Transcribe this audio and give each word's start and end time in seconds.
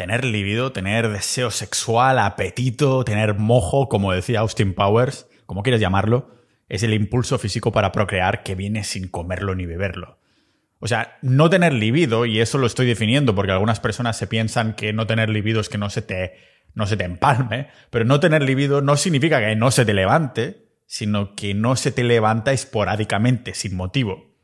tener 0.00 0.24
libido, 0.24 0.72
tener 0.72 1.10
deseo 1.10 1.50
sexual, 1.50 2.18
apetito, 2.20 3.04
tener 3.04 3.34
mojo, 3.34 3.90
como 3.90 4.14
decía 4.14 4.40
Austin 4.40 4.72
Powers, 4.72 5.28
como 5.44 5.62
quieras 5.62 5.78
llamarlo, 5.78 6.30
es 6.70 6.82
el 6.82 6.94
impulso 6.94 7.38
físico 7.38 7.70
para 7.70 7.92
procrear 7.92 8.42
que 8.42 8.54
viene 8.54 8.82
sin 8.82 9.08
comerlo 9.08 9.54
ni 9.54 9.66
beberlo. 9.66 10.18
O 10.78 10.88
sea, 10.88 11.18
no 11.20 11.50
tener 11.50 11.74
libido, 11.74 12.24
y 12.24 12.40
eso 12.40 12.56
lo 12.56 12.66
estoy 12.66 12.86
definiendo 12.86 13.34
porque 13.34 13.52
algunas 13.52 13.78
personas 13.78 14.16
se 14.16 14.26
piensan 14.26 14.72
que 14.72 14.94
no 14.94 15.06
tener 15.06 15.28
libido 15.28 15.60
es 15.60 15.68
que 15.68 15.76
no 15.76 15.90
se 15.90 16.00
te, 16.00 16.38
no 16.72 16.86
se 16.86 16.96
te 16.96 17.04
empalme, 17.04 17.68
pero 17.90 18.06
no 18.06 18.20
tener 18.20 18.42
libido 18.42 18.80
no 18.80 18.96
significa 18.96 19.38
que 19.40 19.54
no 19.54 19.70
se 19.70 19.84
te 19.84 19.92
levante, 19.92 20.64
sino 20.86 21.34
que 21.34 21.52
no 21.52 21.76
se 21.76 21.92
te 21.92 22.04
levanta 22.04 22.52
esporádicamente, 22.52 23.52
sin 23.52 23.76
motivo. 23.76 24.34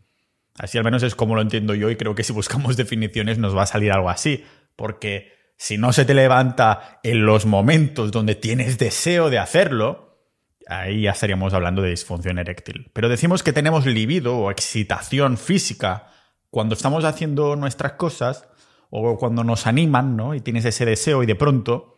Así 0.58 0.76
al 0.76 0.84
menos 0.84 1.02
es 1.02 1.14
como 1.14 1.34
lo 1.34 1.40
entiendo 1.40 1.74
yo 1.74 1.88
y 1.88 1.96
creo 1.96 2.14
que 2.14 2.24
si 2.24 2.34
buscamos 2.34 2.76
definiciones 2.76 3.38
nos 3.38 3.56
va 3.56 3.62
a 3.62 3.66
salir 3.66 3.90
algo 3.90 4.10
así, 4.10 4.44
porque 4.76 5.35
si 5.56 5.78
no 5.78 5.92
se 5.92 6.04
te 6.04 6.14
levanta 6.14 7.00
en 7.02 7.24
los 7.24 7.46
momentos 7.46 8.12
donde 8.12 8.34
tienes 8.34 8.78
deseo 8.78 9.30
de 9.30 9.38
hacerlo, 9.38 10.18
ahí 10.66 11.02
ya 11.02 11.12
estaríamos 11.12 11.54
hablando 11.54 11.82
de 11.82 11.90
disfunción 11.90 12.38
eréctil. 12.38 12.90
Pero 12.92 13.08
decimos 13.08 13.42
que 13.42 13.52
tenemos 13.52 13.86
libido 13.86 14.36
o 14.36 14.50
excitación 14.50 15.38
física 15.38 16.08
cuando 16.50 16.74
estamos 16.74 17.04
haciendo 17.04 17.56
nuestras 17.56 17.92
cosas 17.92 18.48
o 18.90 19.16
cuando 19.16 19.44
nos 19.44 19.66
animan, 19.66 20.16
¿no? 20.16 20.34
Y 20.34 20.40
tienes 20.40 20.64
ese 20.64 20.84
deseo 20.84 21.22
y 21.22 21.26
de 21.26 21.34
pronto 21.34 21.94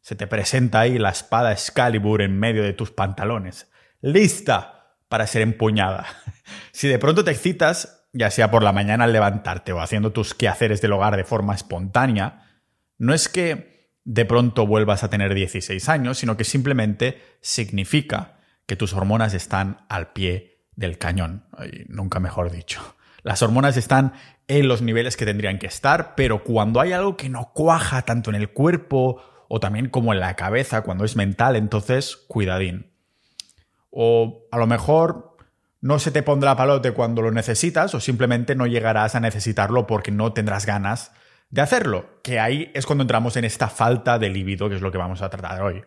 se 0.00 0.16
te 0.16 0.26
presenta 0.26 0.80
ahí 0.80 0.98
la 0.98 1.10
espada 1.10 1.52
Excalibur 1.52 2.22
en 2.22 2.38
medio 2.38 2.62
de 2.62 2.72
tus 2.72 2.90
pantalones, 2.90 3.70
lista 4.00 4.96
para 5.08 5.26
ser 5.26 5.42
empuñada. 5.42 6.06
si 6.72 6.88
de 6.88 6.98
pronto 6.98 7.24
te 7.24 7.32
excitas, 7.32 8.06
ya 8.12 8.30
sea 8.30 8.50
por 8.50 8.62
la 8.62 8.72
mañana 8.72 9.04
al 9.04 9.12
levantarte 9.12 9.72
o 9.72 9.80
haciendo 9.80 10.12
tus 10.12 10.34
quehaceres 10.34 10.80
del 10.80 10.92
hogar 10.92 11.16
de 11.16 11.24
forma 11.24 11.54
espontánea, 11.54 12.49
no 13.00 13.14
es 13.14 13.28
que 13.30 13.96
de 14.04 14.26
pronto 14.26 14.66
vuelvas 14.66 15.02
a 15.02 15.10
tener 15.10 15.34
16 15.34 15.88
años, 15.88 16.18
sino 16.18 16.36
que 16.36 16.44
simplemente 16.44 17.20
significa 17.40 18.38
que 18.66 18.76
tus 18.76 18.92
hormonas 18.92 19.32
están 19.32 19.86
al 19.88 20.12
pie 20.12 20.66
del 20.76 20.98
cañón. 20.98 21.46
nunca 21.88 22.20
mejor 22.20 22.52
dicho. 22.52 22.96
Las 23.22 23.42
hormonas 23.42 23.78
están 23.78 24.12
en 24.48 24.68
los 24.68 24.82
niveles 24.82 25.16
que 25.16 25.24
tendrían 25.24 25.58
que 25.58 25.66
estar, 25.66 26.14
pero 26.14 26.44
cuando 26.44 26.78
hay 26.78 26.92
algo 26.92 27.16
que 27.16 27.30
no 27.30 27.52
cuaja 27.54 28.02
tanto 28.02 28.28
en 28.30 28.36
el 28.36 28.50
cuerpo 28.50 29.22
o 29.48 29.60
también 29.60 29.88
como 29.88 30.12
en 30.12 30.20
la 30.20 30.36
cabeza, 30.36 30.82
cuando 30.82 31.04
es 31.06 31.16
mental, 31.16 31.56
entonces 31.56 32.16
cuidadín. 32.28 32.92
O 33.90 34.46
a 34.52 34.58
lo 34.58 34.66
mejor 34.66 35.38
no 35.80 35.98
se 35.98 36.10
te 36.10 36.22
pondrá 36.22 36.54
palote 36.54 36.92
cuando 36.92 37.22
lo 37.22 37.30
necesitas 37.30 37.94
o 37.94 38.00
simplemente 38.00 38.54
no 38.54 38.66
llegarás 38.66 39.14
a 39.14 39.20
necesitarlo 39.20 39.86
porque 39.86 40.10
no 40.10 40.34
tendrás 40.34 40.66
ganas 40.66 41.12
de 41.50 41.60
hacerlo, 41.60 42.20
que 42.22 42.38
ahí 42.38 42.70
es 42.74 42.86
cuando 42.86 43.02
entramos 43.02 43.36
en 43.36 43.44
esta 43.44 43.68
falta 43.68 44.18
de 44.18 44.30
libido, 44.30 44.68
que 44.68 44.76
es 44.76 44.82
lo 44.82 44.92
que 44.92 44.98
vamos 44.98 45.20
a 45.20 45.30
tratar 45.30 45.62
hoy. 45.62 45.82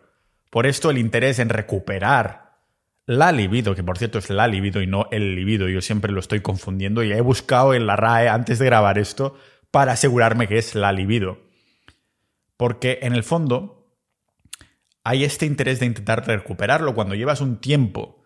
Por 0.49 0.67
esto 0.67 0.91
el 0.91 0.97
interés 0.97 1.39
en 1.39 1.49
recuperar 1.49 2.59
la 3.05 3.31
libido, 3.31 3.75
que 3.75 3.83
por 3.83 3.97
cierto 3.97 4.19
es 4.19 4.29
la 4.29 4.47
libido 4.47 4.81
y 4.81 4.87
no 4.87 5.07
el 5.11 5.35
libido, 5.35 5.67
yo 5.67 5.81
siempre 5.81 6.11
lo 6.11 6.19
estoy 6.19 6.41
confundiendo 6.41 7.03
y 7.03 7.11
he 7.11 7.21
buscado 7.21 7.73
en 7.73 7.87
la 7.87 7.95
RAE 7.95 8.29
antes 8.29 8.59
de 8.59 8.65
grabar 8.65 8.97
esto 8.97 9.35
para 9.71 9.93
asegurarme 9.93 10.47
que 10.47 10.57
es 10.57 10.75
la 10.75 10.91
libido. 10.91 11.41
Porque 12.57 12.99
en 13.01 13.13
el 13.13 13.23
fondo 13.23 13.97
hay 15.03 15.23
este 15.23 15.45
interés 15.45 15.79
de 15.79 15.85
intentar 15.85 16.25
recuperarlo 16.25 16.93
cuando 16.93 17.15
llevas 17.15 17.41
un 17.41 17.59
tiempo 17.59 18.23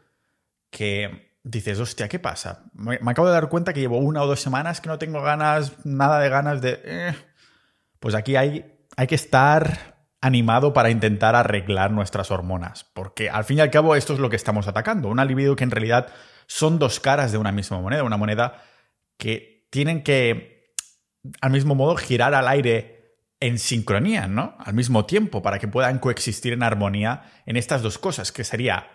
que 0.69 1.26
dices, 1.49 1.79
hostia, 1.79 2.07
¿qué 2.07 2.19
pasa? 2.19 2.65
Me, 2.73 2.95
acabo 2.95 3.27
de 3.27 3.33
dar 3.33 3.49
cuenta 3.49 3.73
que 3.73 3.79
llevo 3.79 3.97
una 3.97 4.21
o 4.21 4.27
dos 4.27 4.41
semanas 4.41 4.81
que 4.81 4.89
no 4.89 4.97
tengo 4.97 5.21
ganas, 5.21 5.85
nada 5.85 6.19
de 6.19 6.29
ganas 6.29 6.61
de... 6.61 6.81
Eh". 6.83 7.15
Pues 7.99 8.15
aquí 8.15 8.35
hay, 8.35 8.65
hay 8.95 9.07
que 9.07 9.15
estar 9.15 9.97
animado 10.21 10.73
para 10.73 10.89
intentar 10.89 11.35
arreglar 11.35 11.91
nuestras 11.91 12.31
hormonas. 12.31 12.85
Porque 12.93 13.29
al 13.29 13.43
fin 13.43 13.57
y 13.57 13.61
al 13.61 13.71
cabo 13.71 13.95
esto 13.95 14.13
es 14.13 14.19
lo 14.19 14.29
que 14.29 14.35
estamos 14.35 14.67
atacando. 14.67 15.09
Un 15.09 15.25
libido 15.25 15.55
que 15.55 15.63
en 15.63 15.71
realidad 15.71 16.07
son 16.47 16.79
dos 16.79 16.99
caras 16.99 17.31
de 17.31 17.37
una 17.37 17.51
misma 17.51 17.79
moneda. 17.79 18.03
Una 18.03 18.17
moneda 18.17 18.61
que 19.17 19.67
tienen 19.69 20.03
que, 20.03 20.73
al 21.41 21.51
mismo 21.51 21.75
modo, 21.75 21.95
girar 21.95 22.33
al 22.33 22.47
aire 22.47 22.97
en 23.39 23.59
sincronía, 23.59 24.27
¿no? 24.27 24.55
Al 24.59 24.73
mismo 24.73 25.05
tiempo, 25.05 25.41
para 25.41 25.59
que 25.59 25.67
puedan 25.67 25.99
coexistir 25.99 26.53
en 26.53 26.63
armonía 26.63 27.31
en 27.45 27.57
estas 27.57 27.81
dos 27.81 27.97
cosas, 27.97 28.31
que 28.31 28.43
sería, 28.43 28.87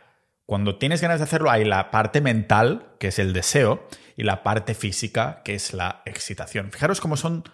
cuando 0.47 0.77
tienes 0.79 1.01
ganas 1.01 1.19
de 1.19 1.25
hacerlo, 1.25 1.51
hay 1.51 1.65
la 1.65 1.91
parte 1.91 2.21
mental, 2.21 2.95
que 2.99 3.09
es 3.09 3.19
el 3.19 3.33
deseo, 3.33 3.87
y 4.17 4.25
la 4.25 4.43
parte 4.43 4.75
física, 4.75 5.43
que 5.45 5.55
es 5.55 5.73
la 5.73 6.03
excitación. 6.05 6.71
Fijaros 6.71 7.01
cómo 7.01 7.17
son 7.17 7.45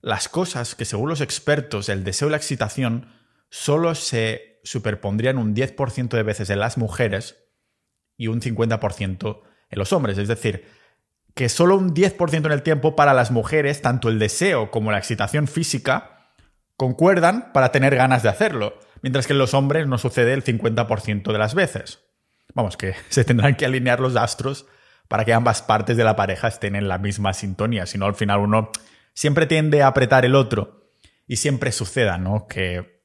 las 0.00 0.28
cosas 0.28 0.74
que 0.74 0.84
según 0.84 1.08
los 1.08 1.20
expertos 1.20 1.88
el 1.88 2.04
deseo 2.04 2.28
y 2.28 2.32
la 2.32 2.36
excitación 2.36 3.08
solo 3.48 3.94
se 3.94 4.60
superpondrían 4.64 5.38
un 5.38 5.54
10% 5.54 6.08
de 6.08 6.22
veces 6.22 6.50
en 6.50 6.60
las 6.60 6.78
mujeres 6.78 7.36
y 8.16 8.26
un 8.26 8.40
50% 8.40 9.42
en 9.70 9.78
los 9.78 9.92
hombres. 9.92 10.18
Es 10.18 10.28
decir, 10.28 10.66
que 11.34 11.48
solo 11.48 11.76
un 11.76 11.94
10% 11.94 12.46
en 12.46 12.52
el 12.52 12.62
tiempo 12.62 12.94
para 12.96 13.14
las 13.14 13.30
mujeres, 13.30 13.80
tanto 13.82 14.08
el 14.08 14.18
deseo 14.18 14.70
como 14.70 14.90
la 14.90 14.98
excitación 14.98 15.48
física, 15.48 16.34
concuerdan 16.76 17.52
para 17.52 17.72
tener 17.72 17.94
ganas 17.94 18.22
de 18.22 18.28
hacerlo, 18.28 18.78
mientras 19.02 19.26
que 19.26 19.32
en 19.32 19.38
los 19.38 19.54
hombres 19.54 19.86
no 19.86 19.98
sucede 19.98 20.32
el 20.32 20.44
50% 20.44 21.32
de 21.32 21.38
las 21.38 21.54
veces. 21.54 22.00
Vamos, 22.54 22.76
que 22.76 22.94
se 23.08 23.24
tendrán 23.24 23.56
que 23.56 23.66
alinear 23.66 24.00
los 24.00 24.16
astros 24.16 24.66
para 25.08 25.24
que 25.24 25.34
ambas 25.34 25.62
partes 25.62 25.96
de 25.96 26.04
la 26.04 26.16
pareja 26.16 26.48
estén 26.48 26.74
en 26.76 26.88
la 26.88 26.98
misma 26.98 27.34
sintonía, 27.34 27.86
si 27.86 27.98
no 27.98 28.06
al 28.06 28.14
final 28.14 28.40
uno 28.40 28.70
siempre 29.14 29.46
tiende 29.46 29.82
a 29.82 29.88
apretar 29.88 30.24
el 30.24 30.34
otro 30.34 30.90
y 31.26 31.36
siempre 31.36 31.70
suceda, 31.72 32.18
¿no? 32.18 32.46
Que 32.48 33.02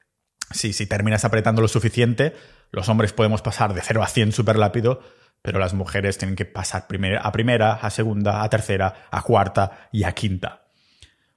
si, 0.52 0.72
si 0.74 0.88
terminas 0.88 1.26
apretando 1.26 1.62
lo 1.62 1.68
suficiente, 1.68 2.34
los 2.72 2.88
hombres 2.90 3.14
podemos 3.14 3.42
pasar 3.42 3.74
de 3.74 3.82
0 3.82 4.04
a 4.04 4.08
100 4.08 4.32
súper 4.32 4.58
rápido, 4.58 5.02
pero 5.42 5.60
las 5.60 5.74
mujeres 5.74 6.18
tienen 6.18 6.36
que 6.36 6.46
pasar 6.46 6.88
a 7.22 7.32
primera, 7.32 7.74
a 7.74 7.90
segunda, 7.90 8.44
a 8.44 8.50
tercera, 8.50 9.08
a 9.12 9.22
cuarta 9.22 9.90
y 9.92 10.04
a 10.04 10.12
quinta. 10.14 10.64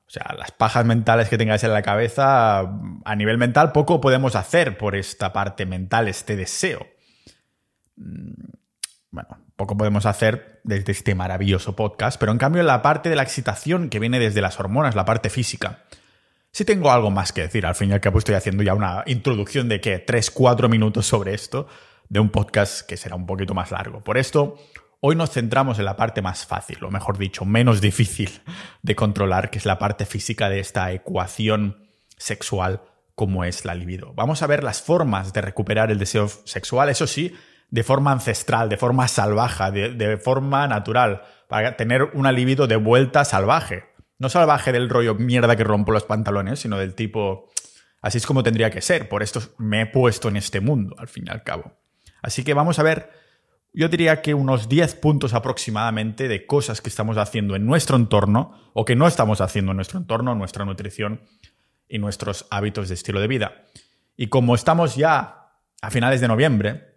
O 0.06 0.10
sea, 0.12 0.34
las 0.36 0.50
pajas 0.50 0.84
mentales 0.84 1.28
que 1.28 1.38
tengáis 1.38 1.62
en 1.62 1.72
la 1.72 1.82
cabeza, 1.82 2.60
a 3.04 3.16
nivel 3.16 3.38
mental, 3.38 3.70
poco 3.70 4.00
podemos 4.00 4.34
hacer 4.34 4.76
por 4.76 4.96
esta 4.96 5.32
parte 5.32 5.66
mental, 5.66 6.08
este 6.08 6.34
deseo. 6.34 6.84
Mm, 8.00 8.32
bueno, 9.10 9.28
poco 9.56 9.76
podemos 9.76 10.06
hacer 10.06 10.60
desde 10.64 10.92
este 10.92 11.14
maravilloso 11.14 11.76
podcast, 11.76 12.18
pero 12.18 12.32
en 12.32 12.38
cambio 12.38 12.62
la 12.62 12.80
parte 12.80 13.10
de 13.10 13.16
la 13.16 13.22
excitación 13.22 13.90
que 13.90 13.98
viene 13.98 14.18
desde 14.18 14.40
las 14.40 14.58
hormonas, 14.58 14.94
la 14.94 15.04
parte 15.04 15.30
física, 15.30 15.84
sí 16.50 16.64
tengo 16.64 16.90
algo 16.90 17.10
más 17.10 17.32
que 17.32 17.42
decir. 17.42 17.66
Al 17.66 17.74
fin 17.74 17.90
y 17.90 17.92
al 17.92 18.00
cabo 18.00 18.18
estoy 18.18 18.36
haciendo 18.36 18.62
ya 18.62 18.74
una 18.74 19.02
introducción 19.06 19.68
de 19.68 19.80
que 19.80 20.04
3-4 20.04 20.68
minutos 20.68 21.06
sobre 21.06 21.34
esto, 21.34 21.66
de 22.08 22.20
un 22.20 22.30
podcast 22.30 22.86
que 22.86 22.96
será 22.96 23.16
un 23.16 23.26
poquito 23.26 23.54
más 23.54 23.70
largo. 23.70 24.02
Por 24.02 24.16
esto, 24.16 24.56
hoy 25.00 25.14
nos 25.14 25.30
centramos 25.30 25.78
en 25.78 25.84
la 25.84 25.96
parte 25.96 26.22
más 26.22 26.46
fácil, 26.46 26.82
o 26.84 26.90
mejor 26.90 27.18
dicho, 27.18 27.44
menos 27.44 27.80
difícil 27.80 28.42
de 28.82 28.96
controlar, 28.96 29.50
que 29.50 29.58
es 29.58 29.66
la 29.66 29.78
parte 29.78 30.06
física 30.06 30.48
de 30.48 30.60
esta 30.60 30.90
ecuación 30.92 31.88
sexual 32.16 32.82
como 33.14 33.44
es 33.44 33.64
la 33.64 33.74
libido. 33.74 34.14
Vamos 34.14 34.42
a 34.42 34.46
ver 34.46 34.64
las 34.64 34.80
formas 34.80 35.32
de 35.32 35.42
recuperar 35.42 35.90
el 35.90 35.98
deseo 35.98 36.28
sexual, 36.28 36.88
eso 36.88 37.06
sí, 37.06 37.34
de 37.70 37.84
forma 37.84 38.12
ancestral, 38.12 38.68
de 38.68 38.76
forma 38.76 39.06
salvaje, 39.08 39.70
de, 39.70 40.16
forma 40.18 40.66
natural, 40.66 41.22
para 41.48 41.76
tener 41.76 42.10
una 42.14 42.32
libido 42.32 42.66
de 42.66 42.76
vuelta 42.76 43.24
salvaje. 43.24 43.84
No 44.18 44.28
salvaje 44.28 44.72
del 44.72 44.90
rollo 44.90 45.14
mierda 45.14 45.56
que 45.56 45.64
rompo 45.64 45.92
los 45.92 46.04
pantalones, 46.04 46.58
sino 46.58 46.76
del 46.78 46.94
tipo, 46.94 47.48
así 48.02 48.18
es 48.18 48.26
como 48.26 48.42
tendría 48.42 48.70
que 48.70 48.82
ser. 48.82 49.08
Por 49.08 49.22
esto 49.22 49.40
me 49.58 49.82
he 49.82 49.86
puesto 49.86 50.28
en 50.28 50.36
este 50.36 50.60
mundo, 50.60 50.94
al 50.98 51.08
fin 51.08 51.24
y 51.26 51.30
al 51.30 51.42
cabo. 51.42 51.72
Así 52.22 52.44
que 52.44 52.54
vamos 52.54 52.78
a 52.78 52.82
ver, 52.82 53.10
yo 53.72 53.88
diría 53.88 54.20
que 54.20 54.34
unos 54.34 54.68
10 54.68 54.96
puntos 54.96 55.32
aproximadamente 55.32 56.28
de 56.28 56.44
cosas 56.44 56.80
que 56.80 56.88
estamos 56.88 57.16
haciendo 57.16 57.54
en 57.54 57.66
nuestro 57.66 57.96
entorno 57.96 58.58
o 58.74 58.84
que 58.84 58.96
no 58.96 59.06
estamos 59.06 59.40
haciendo 59.40 59.72
en 59.72 59.76
nuestro 59.76 59.98
entorno, 59.98 60.34
nuestra 60.34 60.64
nutrición 60.64 61.22
y 61.88 61.98
nuestros 61.98 62.46
hábitos 62.50 62.88
de 62.88 62.94
estilo 62.94 63.20
de 63.20 63.28
vida. 63.28 63.64
Y 64.16 64.26
como 64.26 64.54
estamos 64.54 64.96
ya 64.96 65.54
a 65.80 65.90
finales 65.90 66.20
de 66.20 66.28
noviembre, 66.28 66.89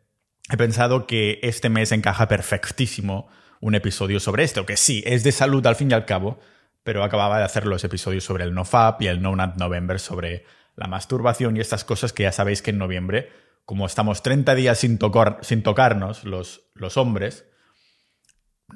he 0.51 0.57
pensado 0.57 1.07
que 1.07 1.39
este 1.43 1.69
mes 1.69 1.91
encaja 1.91 2.27
perfectísimo 2.27 3.27
un 3.59 3.75
episodio 3.75 4.19
sobre 4.19 4.43
esto, 4.43 4.65
que 4.65 4.77
sí, 4.77 5.03
es 5.05 5.23
de 5.23 5.31
salud 5.31 5.65
al 5.65 5.75
fin 5.75 5.91
y 5.91 5.93
al 5.93 6.05
cabo, 6.05 6.39
pero 6.83 7.03
acababa 7.03 7.37
de 7.37 7.45
hacer 7.45 7.65
los 7.65 7.83
episodios 7.83 8.25
sobre 8.25 8.43
el 8.43 8.53
NoFap 8.53 9.01
y 9.01 9.07
el 9.07 9.21
No 9.21 9.35
Nut 9.35 9.55
November 9.55 9.99
sobre 9.99 10.45
la 10.75 10.87
masturbación 10.87 11.55
y 11.55 11.61
estas 11.61 11.85
cosas 11.85 12.11
que 12.11 12.23
ya 12.23 12.31
sabéis 12.31 12.61
que 12.61 12.71
en 12.71 12.77
noviembre, 12.77 13.31
como 13.63 13.85
estamos 13.85 14.21
30 14.21 14.53
días 14.55 14.79
sin, 14.79 14.99
sin 15.41 15.63
tocarnos 15.63 16.23
los, 16.25 16.69
los 16.73 16.97
hombres, 16.97 17.45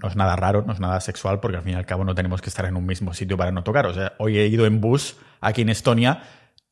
no 0.02 0.08
es 0.08 0.16
nada 0.16 0.36
raro, 0.36 0.64
no 0.66 0.74
es 0.74 0.80
nada 0.80 1.02
sexual, 1.02 1.40
porque 1.40 1.58
al 1.58 1.64
fin 1.64 1.74
y 1.74 1.76
al 1.76 1.86
cabo 1.86 2.06
no 2.06 2.16
tenemos 2.16 2.42
que 2.42 2.50
estar 2.50 2.66
en 2.66 2.78
un 2.78 2.86
mismo 2.86 3.14
sitio 3.14 3.36
para 3.36 3.52
no 3.52 3.64
tocar. 3.64 3.88
O 3.88 3.94
sea, 3.94 4.14
hoy 4.20 4.38
he 4.38 4.48
ido 4.48 4.66
en 4.66 4.80
bus 4.80 5.18
aquí 5.42 5.64
en 5.64 5.70
Estonia 5.70 6.24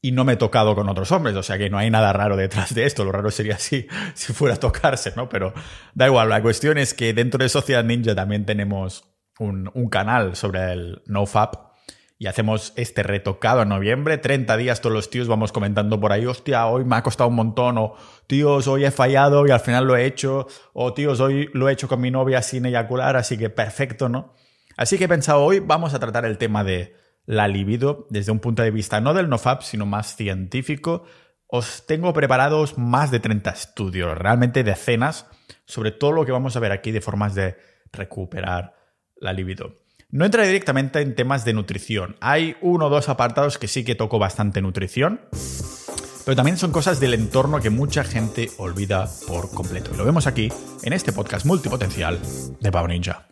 y 0.06 0.12
no 0.12 0.24
me 0.24 0.34
he 0.34 0.38
tocado 0.38 0.76
con 0.76 0.88
otros 0.88 1.12
hombres, 1.12 1.36
o 1.36 1.42
sea 1.42 1.58
que 1.58 1.68
no 1.68 1.80
hay 1.80 1.90
nada 1.90 2.14
raro 2.14 2.38
detrás 2.38 2.76
de 2.76 2.86
esto, 2.86 3.04
lo 3.04 3.12
raro 3.12 3.32
sería 3.32 3.58
si, 3.58 3.88
si 4.14 4.34
fuera 4.34 4.54
a 4.54 4.60
tocarse, 4.60 5.14
¿no? 5.16 5.28
Pero 5.30 5.52
da 5.96 6.06
igual, 6.06 6.30
la 6.30 6.44
cuestión 6.44 6.78
es 6.78 6.94
que 6.94 7.12
dentro 7.12 7.40
de 7.40 7.50
Sociedad 7.50 7.84
Ninja 7.84 8.14
también 8.14 8.46
tenemos 8.46 9.06
un, 9.40 9.72
canal 9.90 10.36
sobre 10.36 10.74
el 10.74 11.02
NoFap 11.08 11.56
y 12.20 12.28
hacemos 12.28 12.72
este 12.76 13.02
reto 13.02 13.40
cada 13.40 13.66
noviembre, 13.66 14.20
30 14.20 14.56
días 14.58 14.80
todos 14.80 14.94
los 14.94 15.10
tíos 15.10 15.28
vamos 15.28 15.52
comentando 15.52 16.00
por 16.00 16.12
ahí, 16.12 16.28
hostia, 16.28 16.68
hoy 16.68 16.86
me 16.86 16.98
ha 16.98 17.02
costado 17.02 17.32
un 17.32 17.38
montón, 17.38 17.80
o 17.80 17.96
tíos, 18.28 18.68
hoy 18.68 18.86
he 18.86 18.92
fallado 18.92 19.48
y 19.48 19.50
al 19.50 19.60
final 19.60 19.86
lo 19.88 19.98
he 19.98 20.06
hecho, 20.06 20.46
o 20.74 20.94
tíos, 20.94 21.20
hoy 21.20 21.50
lo 21.54 21.68
he 21.68 21.74
hecho 21.74 21.88
con 21.88 22.00
mi 22.00 22.12
novia 22.12 22.44
sin 22.44 22.68
eyacular, 22.68 23.16
así 23.16 23.40
que 23.40 23.50
perfecto, 23.50 24.08
¿no? 24.08 24.36
Así 24.78 25.00
que 25.00 25.06
he 25.06 25.10
pensado, 25.10 25.42
hoy 25.42 25.62
vamos 25.62 25.96
a 25.96 26.00
tratar 26.00 26.26
el 26.26 26.38
tema 26.38 26.64
de 26.64 26.94
la 27.26 27.48
libido 27.48 28.08
desde 28.10 28.32
un 28.32 28.40
punto 28.40 28.64
de 28.64 28.72
vista 28.72 29.02
no 29.02 29.14
del 29.14 29.30
nofap, 29.30 29.62
sino 29.62 29.86
más 29.86 30.16
científico. 30.16 31.06
Os 31.48 31.86
tengo 31.86 32.14
preparados 32.14 32.78
más 32.78 33.12
de 33.12 33.20
30 33.20 33.50
estudios, 33.52 34.18
realmente 34.18 34.64
decenas, 34.64 35.28
sobre 35.66 35.92
todo 35.92 36.12
lo 36.12 36.26
que 36.26 36.32
vamos 36.32 36.56
a 36.56 36.60
ver 36.60 36.72
aquí 36.72 36.92
de 36.92 37.02
formas 37.02 37.36
de 37.36 37.58
recuperar 37.92 38.76
la 39.16 39.34
libido. 39.34 39.76
No 40.10 40.26
entraré 40.26 40.48
directamente 40.48 41.02
en 41.02 41.16
temas 41.16 41.46
de 41.46 41.54
nutrición. 41.54 42.16
Hay 42.22 42.56
uno 42.62 42.86
o 42.86 42.90
dos 42.90 43.10
apartados 43.10 43.58
que 43.58 43.68
sí 43.68 43.84
que 43.84 43.96
toco 43.96 44.20
bastante 44.20 44.62
nutrición, 44.62 45.22
pero 46.26 46.36
también 46.36 46.58
son 46.58 46.72
cosas 46.72 47.00
del 47.00 47.14
entorno 47.14 47.60
que 47.60 47.70
mucha 47.70 48.04
gente 48.04 48.50
olvida 48.58 49.10
por 49.28 49.52
completo. 49.52 49.92
Y 49.94 49.98
lo 49.98 50.06
vemos 50.06 50.28
aquí 50.28 50.50
en 50.84 50.94
este 50.94 51.12
podcast 51.12 51.46
multipotencial 51.46 52.20
de 52.60 52.72
Pau 52.72 52.88
Ninja. 52.88 53.28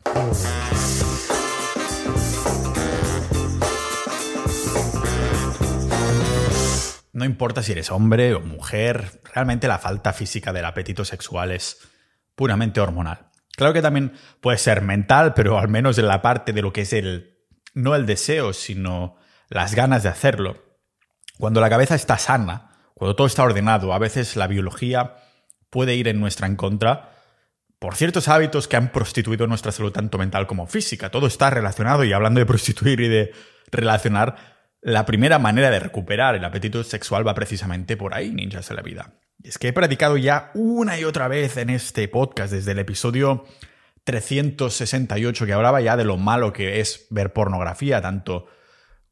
No 7.14 7.26
importa 7.26 7.64
si 7.64 7.72
eres 7.72 7.92
hombre 7.92 8.34
o 8.34 8.42
mujer, 8.42 9.22
realmente 9.34 9.68
la 9.68 9.80
falta 9.80 10.14
física 10.14 10.52
del 10.52 10.66
apetito 10.66 11.06
sexual 11.06 11.52
es 11.52 11.78
puramente 12.36 12.82
hormonal. 12.82 13.30
Claro 13.56 13.74
que 13.74 13.84
también 13.84 14.14
puede 14.42 14.58
ser 14.58 14.82
mental, 14.82 15.34
pero 15.36 15.60
al 15.60 15.68
menos 15.68 15.98
en 16.00 16.08
la 16.08 16.22
parte 16.22 16.54
de 16.54 16.64
lo 16.64 16.74
que 16.74 16.82
es 16.82 16.94
el, 16.94 17.38
no 17.76 17.96
el 17.96 18.08
deseo, 18.08 18.52
sino 18.52 19.16
las 19.48 19.76
ganas 19.76 20.02
de 20.02 20.10
hacerlo. 20.10 20.64
Cuando 21.38 21.62
la 21.62 21.70
cabeza 21.70 21.94
está 21.94 22.18
sana, 22.18 22.72
cuando 22.96 23.16
todo 23.16 23.28
está 23.28 23.44
ordenado, 23.44 23.94
a 23.94 24.00
veces 24.00 24.36
la 24.36 24.48
biología 24.48 25.16
puede 25.70 25.96
ir 25.96 26.08
en 26.08 26.20
nuestra 26.20 26.48
en 26.48 26.56
contra 26.56 27.12
por 27.78 27.96
ciertos 27.96 28.30
hábitos 28.30 28.68
que 28.68 28.78
han 28.78 28.94
prostituido 28.94 29.46
nuestra 29.46 29.74
salud 29.74 29.92
tanto 29.92 30.18
mental 30.18 30.48
como 30.48 30.68
física. 30.68 31.12
Todo 31.12 31.28
está 31.28 31.50
relacionado 31.50 32.06
y 32.06 32.14
hablando 32.14 32.40
de 32.40 32.46
prostituir 32.46 33.02
y 33.02 33.10
de 33.10 33.34
relacionar, 33.72 34.63
la 34.84 35.06
primera 35.06 35.40
manera 35.40 35.70
de 35.70 35.80
recuperar 35.80 36.36
el 36.36 36.44
apetito 36.44 36.84
sexual 36.84 37.26
va 37.26 37.34
precisamente 37.34 37.96
por 37.96 38.14
ahí, 38.14 38.32
ninjas 38.32 38.68
de 38.68 38.76
la 38.76 38.82
vida. 38.82 39.14
es 39.42 39.58
que 39.58 39.70
he 39.70 39.74
practicado 39.74 40.18
ya 40.18 40.52
una 40.54 41.00
y 41.00 41.06
otra 41.06 41.28
vez 41.28 41.58
en 41.58 41.70
este 41.70 42.08
podcast 42.08 42.54
desde 42.54 42.72
el 42.74 42.80
episodio 42.80 43.46
368 44.04 45.46
que 45.46 45.54
hablaba 45.54 45.80
ya 45.82 45.96
de 45.96 46.04
lo 46.04 46.18
malo 46.18 46.52
que 46.52 46.82
es 46.82 47.08
ver 47.10 47.32
pornografía, 47.32 48.02
tanto 48.02 48.48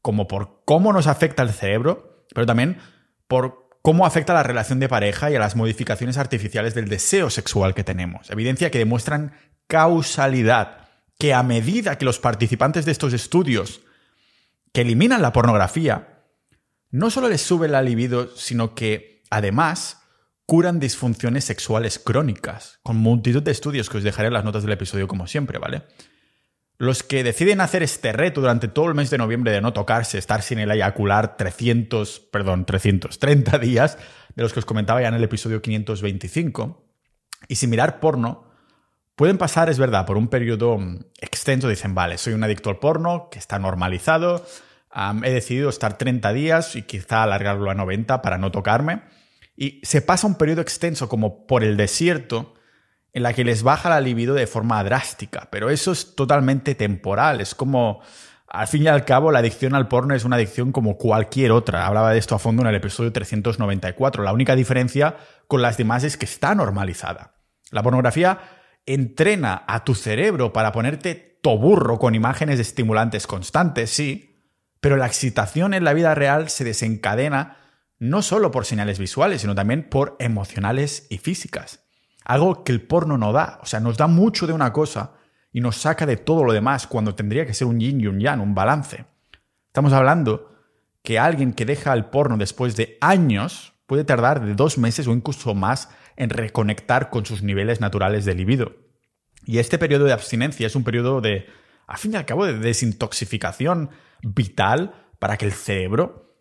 como 0.02 0.28
por 0.28 0.62
cómo 0.64 0.92
nos 0.92 1.06
afecta 1.06 1.42
el 1.42 1.50
cerebro, 1.50 2.26
pero 2.34 2.46
también 2.46 2.78
por 3.26 3.68
cómo 3.80 4.04
afecta 4.04 4.32
a 4.32 4.36
la 4.36 4.42
relación 4.42 4.78
de 4.78 4.88
pareja 4.88 5.30
y 5.30 5.36
a 5.36 5.40
las 5.40 5.56
modificaciones 5.56 6.18
artificiales 6.18 6.74
del 6.74 6.88
deseo 6.88 7.30
sexual 7.30 7.74
que 7.74 7.84
tenemos. 7.84 8.30
Evidencia 8.30 8.70
que 8.70 8.78
demuestran 8.78 9.32
causalidad, 9.66 10.88
que 11.18 11.32
a 11.32 11.42
medida 11.42 11.96
que 11.96 12.04
los 12.04 12.18
participantes 12.18 12.84
de 12.84 12.92
estos 12.92 13.14
estudios 13.14 13.80
que 14.72 14.82
eliminan 14.82 15.22
la 15.22 15.32
pornografía, 15.32 16.24
no 16.90 17.10
solo 17.10 17.28
les 17.28 17.42
sube 17.42 17.68
la 17.68 17.82
libido, 17.82 18.28
sino 18.36 18.74
que 18.74 19.22
además 19.30 20.02
curan 20.46 20.80
disfunciones 20.80 21.44
sexuales 21.44 21.98
crónicas, 21.98 22.78
con 22.82 22.96
multitud 22.96 23.42
de 23.42 23.52
estudios 23.52 23.88
que 23.88 23.98
os 23.98 24.04
dejaré 24.04 24.28
en 24.28 24.34
las 24.34 24.44
notas 24.44 24.62
del 24.62 24.72
episodio 24.72 25.08
como 25.08 25.26
siempre, 25.26 25.58
¿vale? 25.58 25.84
Los 26.78 27.02
que 27.02 27.22
deciden 27.22 27.60
hacer 27.60 27.82
este 27.82 28.12
reto 28.12 28.40
durante 28.40 28.68
todo 28.68 28.88
el 28.88 28.94
mes 28.94 29.08
de 29.08 29.18
noviembre 29.18 29.52
de 29.52 29.60
no 29.60 29.72
tocarse, 29.72 30.18
estar 30.18 30.42
sin 30.42 30.58
el 30.58 30.70
eyacular 30.70 31.36
300, 31.36 32.20
perdón, 32.32 32.66
330 32.66 33.58
días, 33.58 33.98
de 34.34 34.42
los 34.42 34.52
que 34.52 34.58
os 34.58 34.66
comentaba 34.66 35.00
ya 35.00 35.08
en 35.08 35.14
el 35.14 35.24
episodio 35.24 35.62
525, 35.62 36.84
y 37.48 37.54
sin 37.54 37.70
mirar 37.70 38.00
porno, 38.00 38.51
pueden 39.22 39.38
pasar, 39.38 39.70
es 39.70 39.78
verdad, 39.78 40.04
por 40.04 40.16
un 40.16 40.26
periodo 40.26 40.80
extenso, 41.20 41.68
dicen, 41.68 41.94
vale, 41.94 42.18
soy 42.18 42.32
un 42.32 42.42
adicto 42.42 42.70
al 42.70 42.80
porno, 42.80 43.28
que 43.30 43.38
está 43.38 43.56
normalizado, 43.60 44.44
he 45.22 45.30
decidido 45.30 45.68
estar 45.68 45.96
30 45.96 46.32
días 46.32 46.74
y 46.74 46.82
quizá 46.82 47.22
alargarlo 47.22 47.70
a 47.70 47.74
90 47.74 48.20
para 48.20 48.36
no 48.36 48.50
tocarme, 48.50 49.02
y 49.56 49.80
se 49.84 50.02
pasa 50.02 50.26
un 50.26 50.34
periodo 50.34 50.60
extenso 50.60 51.08
como 51.08 51.46
por 51.46 51.62
el 51.62 51.76
desierto, 51.76 52.54
en 53.12 53.22
la 53.22 53.32
que 53.32 53.44
les 53.44 53.62
baja 53.62 53.90
la 53.90 54.00
libido 54.00 54.34
de 54.34 54.48
forma 54.48 54.82
drástica, 54.82 55.46
pero 55.52 55.70
eso 55.70 55.92
es 55.92 56.16
totalmente 56.16 56.74
temporal, 56.74 57.40
es 57.40 57.54
como, 57.54 58.00
al 58.48 58.66
fin 58.66 58.82
y 58.82 58.88
al 58.88 59.04
cabo, 59.04 59.30
la 59.30 59.38
adicción 59.38 59.76
al 59.76 59.86
porno 59.86 60.16
es 60.16 60.24
una 60.24 60.34
adicción 60.34 60.72
como 60.72 60.98
cualquier 60.98 61.52
otra, 61.52 61.86
hablaba 61.86 62.10
de 62.10 62.18
esto 62.18 62.34
a 62.34 62.40
fondo 62.40 62.62
en 62.62 62.70
el 62.70 62.74
episodio 62.74 63.12
394, 63.12 64.24
la 64.24 64.32
única 64.32 64.56
diferencia 64.56 65.14
con 65.46 65.62
las 65.62 65.76
demás 65.76 66.02
es 66.02 66.16
que 66.16 66.24
está 66.24 66.56
normalizada. 66.56 67.36
La 67.70 67.84
pornografía 67.84 68.40
entrena 68.86 69.64
a 69.66 69.84
tu 69.84 69.94
cerebro 69.94 70.52
para 70.52 70.72
ponerte 70.72 71.38
toburro 71.42 71.98
con 71.98 72.14
imágenes 72.14 72.60
estimulantes 72.60 73.26
constantes, 73.26 73.90
sí, 73.90 74.32
pero 74.80 74.96
la 74.96 75.06
excitación 75.06 75.74
en 75.74 75.84
la 75.84 75.92
vida 75.92 76.14
real 76.14 76.48
se 76.48 76.64
desencadena 76.64 77.58
no 77.98 78.22
solo 78.22 78.50
por 78.50 78.64
señales 78.64 78.98
visuales, 78.98 79.42
sino 79.42 79.54
también 79.54 79.88
por 79.88 80.16
emocionales 80.18 81.06
y 81.08 81.18
físicas. 81.18 81.84
Algo 82.24 82.64
que 82.64 82.72
el 82.72 82.82
porno 82.82 83.16
no 83.16 83.32
da, 83.32 83.60
o 83.62 83.66
sea, 83.66 83.78
nos 83.78 83.96
da 83.96 84.08
mucho 84.08 84.46
de 84.46 84.52
una 84.52 84.72
cosa 84.72 85.12
y 85.52 85.60
nos 85.60 85.76
saca 85.76 86.06
de 86.06 86.16
todo 86.16 86.44
lo 86.44 86.52
demás 86.52 86.86
cuando 86.86 87.14
tendría 87.14 87.46
que 87.46 87.54
ser 87.54 87.68
un 87.68 87.78
yin 87.78 88.00
y 88.00 88.06
un 88.06 88.18
yang, 88.18 88.40
un 88.40 88.54
balance. 88.54 89.04
Estamos 89.68 89.92
hablando 89.92 90.50
que 91.02 91.18
alguien 91.18 91.52
que 91.52 91.64
deja 91.64 91.92
el 91.92 92.06
porno 92.06 92.36
después 92.36 92.76
de 92.76 92.98
años 93.00 93.74
puede 93.86 94.04
tardar 94.04 94.44
de 94.44 94.54
dos 94.54 94.78
meses 94.78 95.06
o 95.06 95.12
incluso 95.12 95.54
más 95.54 95.88
en 96.16 96.30
reconectar 96.30 97.10
con 97.10 97.26
sus 97.26 97.42
niveles 97.42 97.80
naturales 97.80 98.24
de 98.24 98.34
libido. 98.34 98.76
Y 99.44 99.58
este 99.58 99.78
periodo 99.78 100.04
de 100.04 100.12
abstinencia 100.12 100.66
es 100.66 100.76
un 100.76 100.84
periodo 100.84 101.20
de, 101.20 101.46
a 101.86 101.96
fin 101.96 102.12
y 102.12 102.16
al 102.16 102.26
cabo, 102.26 102.46
de 102.46 102.58
desintoxicación 102.58 103.90
vital 104.22 105.08
para 105.18 105.36
que 105.36 105.46
el 105.46 105.52
cerebro 105.52 106.36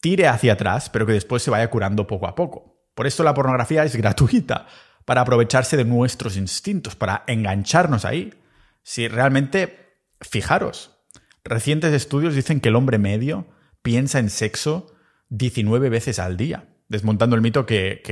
tire 0.00 0.28
hacia 0.28 0.54
atrás, 0.54 0.90
pero 0.90 1.06
que 1.06 1.12
después 1.12 1.42
se 1.42 1.50
vaya 1.50 1.70
curando 1.70 2.06
poco 2.06 2.26
a 2.26 2.34
poco. 2.34 2.86
Por 2.94 3.06
esto 3.06 3.22
la 3.22 3.34
pornografía 3.34 3.84
es 3.84 3.96
gratuita, 3.96 4.66
para 5.04 5.22
aprovecharse 5.22 5.76
de 5.76 5.84
nuestros 5.84 6.36
instintos, 6.36 6.94
para 6.94 7.24
engancharnos 7.26 8.04
ahí. 8.04 8.34
Si 8.82 9.08
realmente, 9.08 9.96
fijaros, 10.20 10.98
recientes 11.44 11.92
estudios 11.92 12.34
dicen 12.34 12.60
que 12.60 12.68
el 12.68 12.76
hombre 12.76 12.98
medio 12.98 13.46
piensa 13.82 14.18
en 14.18 14.30
sexo 14.30 14.94
19 15.30 15.88
veces 15.88 16.18
al 16.18 16.36
día 16.36 16.71
desmontando 16.92 17.34
el 17.34 17.42
mito 17.42 17.66
que, 17.66 18.02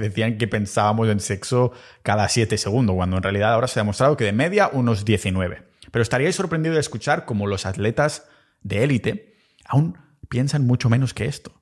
decían 0.00 0.38
que 0.38 0.48
pensábamos 0.48 1.08
en 1.08 1.20
sexo 1.20 1.72
cada 2.02 2.28
7 2.28 2.56
segundos, 2.56 2.96
cuando 2.96 3.18
en 3.18 3.22
realidad 3.22 3.52
ahora 3.52 3.68
se 3.68 3.78
ha 3.78 3.82
demostrado 3.82 4.16
que 4.16 4.24
de 4.24 4.32
media 4.32 4.70
unos 4.72 5.04
19. 5.04 5.64
Pero 5.90 6.02
estaríais 6.02 6.36
sorprendidos 6.36 6.76
de 6.76 6.80
escuchar 6.80 7.24
cómo 7.24 7.46
los 7.46 7.66
atletas 7.66 8.28
de 8.62 8.84
élite 8.84 9.36
aún 9.64 9.98
piensan 10.28 10.66
mucho 10.66 10.88
menos 10.88 11.14
que 11.14 11.26
esto. 11.26 11.60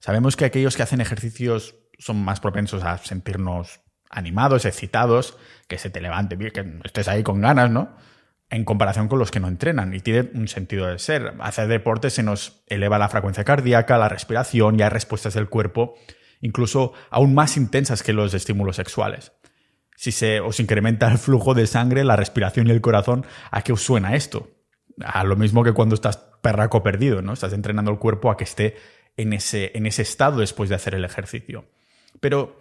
Sabemos 0.00 0.36
que 0.36 0.44
aquellos 0.44 0.76
que 0.76 0.82
hacen 0.82 1.00
ejercicios 1.00 1.76
son 1.98 2.22
más 2.22 2.40
propensos 2.40 2.84
a 2.84 2.98
sentirnos 2.98 3.80
animados, 4.10 4.64
excitados, 4.64 5.36
que 5.66 5.78
se 5.78 5.90
te 5.90 6.00
levante 6.00 6.38
que 6.38 6.78
estés 6.84 7.08
ahí 7.08 7.22
con 7.22 7.40
ganas, 7.40 7.70
¿no? 7.70 7.96
En 8.50 8.64
comparación 8.64 9.08
con 9.08 9.18
los 9.18 9.30
que 9.30 9.40
no 9.40 9.48
entrenan 9.48 9.92
y 9.94 10.00
tiene 10.00 10.30
un 10.34 10.48
sentido 10.48 10.86
de 10.86 10.98
ser. 10.98 11.34
Hacer 11.40 11.68
deporte 11.68 12.10
se 12.10 12.22
nos 12.22 12.62
eleva 12.66 12.98
la 12.98 13.08
frecuencia 13.08 13.44
cardíaca, 13.44 13.98
la 13.98 14.08
respiración 14.08 14.78
y 14.78 14.82
hay 14.82 14.88
respuestas 14.88 15.34
del 15.34 15.48
cuerpo 15.48 15.96
incluso 16.40 16.92
aún 17.10 17.34
más 17.34 17.56
intensas 17.56 18.02
que 18.02 18.12
los 18.12 18.34
estímulos 18.34 18.76
sexuales. 18.76 19.32
Si 19.96 20.12
se 20.12 20.40
os 20.40 20.60
incrementa 20.60 21.10
el 21.10 21.18
flujo 21.18 21.54
de 21.54 21.66
sangre, 21.66 22.04
la 22.04 22.16
respiración 22.16 22.68
y 22.68 22.70
el 22.70 22.80
corazón, 22.80 23.26
¿a 23.50 23.62
qué 23.62 23.72
os 23.72 23.82
suena 23.82 24.14
esto? 24.14 24.48
A 25.04 25.24
lo 25.24 25.36
mismo 25.36 25.64
que 25.64 25.72
cuando 25.72 25.94
estás 25.94 26.18
perraco 26.40 26.82
perdido, 26.82 27.20
¿no? 27.22 27.32
Estás 27.32 27.52
entrenando 27.52 27.90
el 27.90 27.98
cuerpo 27.98 28.30
a 28.30 28.36
que 28.36 28.44
esté 28.44 28.76
en 29.16 29.32
ese, 29.32 29.72
en 29.74 29.86
ese 29.86 30.02
estado 30.02 30.38
después 30.38 30.68
de 30.68 30.76
hacer 30.76 30.94
el 30.94 31.04
ejercicio. 31.04 31.64
Pero 32.20 32.58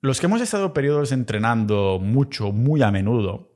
los 0.00 0.20
que 0.20 0.26
hemos 0.26 0.40
estado 0.40 0.72
periodos 0.74 1.12
entrenando 1.12 1.98
mucho, 2.00 2.52
muy 2.52 2.82
a 2.82 2.90
menudo, 2.90 3.52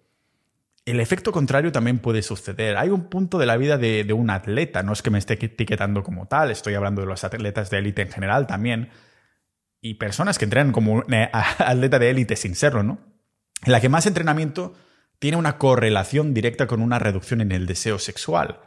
el 0.85 1.01
efecto 1.01 1.33
contrario 1.33 1.71
también 1.71 1.99
puede 1.99 2.23
suceder. 2.23 2.77
Hay 2.77 2.91
un 2.91 3.09
punto 3.09 3.39
de 3.39 3.47
la 3.47 3.57
vida 3.57 3.79
de, 3.79 4.05
de, 4.05 4.13
un 4.13 4.31
atleta, 4.31 4.83
no 4.83 4.93
es 4.93 5.03
que 5.03 5.11
me 5.11 5.19
esté 5.19 5.35
etiquetando 5.35 6.03
como 6.03 6.27
tal, 6.27 6.51
estoy 6.51 6.75
hablando 6.75 7.03
de 7.03 7.07
los 7.07 7.23
atletas 7.23 7.71
de 7.71 7.79
élite 7.79 8.03
en 8.03 8.11
general 8.11 8.47
también, 8.47 8.91
y 9.83 9.95
personas 9.95 10.39
que 10.39 10.45
entrenan 10.47 10.73
como 10.73 10.93
un 10.93 11.05
atleta 11.59 11.99
de 11.99 12.09
élite 12.09 12.37
sin 12.37 12.55
serlo, 12.55 12.83
¿no? 12.83 13.01
En 13.65 13.73
la 13.73 13.81
que 13.81 13.91
más 13.91 14.07
entrenamiento 14.07 14.75
tiene 15.19 15.37
una 15.37 15.59
correlación 15.59 16.33
directa 16.33 16.67
con 16.67 16.81
una 16.81 16.99
reducción 16.99 17.41
en 17.41 17.53
el 17.53 17.67
deseo 17.67 17.99
sexual. 17.99 18.61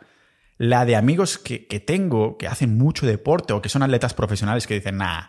La 0.57 0.85
de 0.85 0.95
amigos 0.95 1.37
que, 1.37 1.59
tengo 1.85 2.37
que 2.37 2.47
hacen 2.47 2.77
mucho 2.77 3.05
deporte 3.05 3.53
o 3.53 3.61
que 3.61 3.69
son 3.69 3.83
atletas 3.83 4.13
profesionales 4.13 4.67
que 4.67 4.75
dicen, 4.75 4.97
nah, 4.97 5.23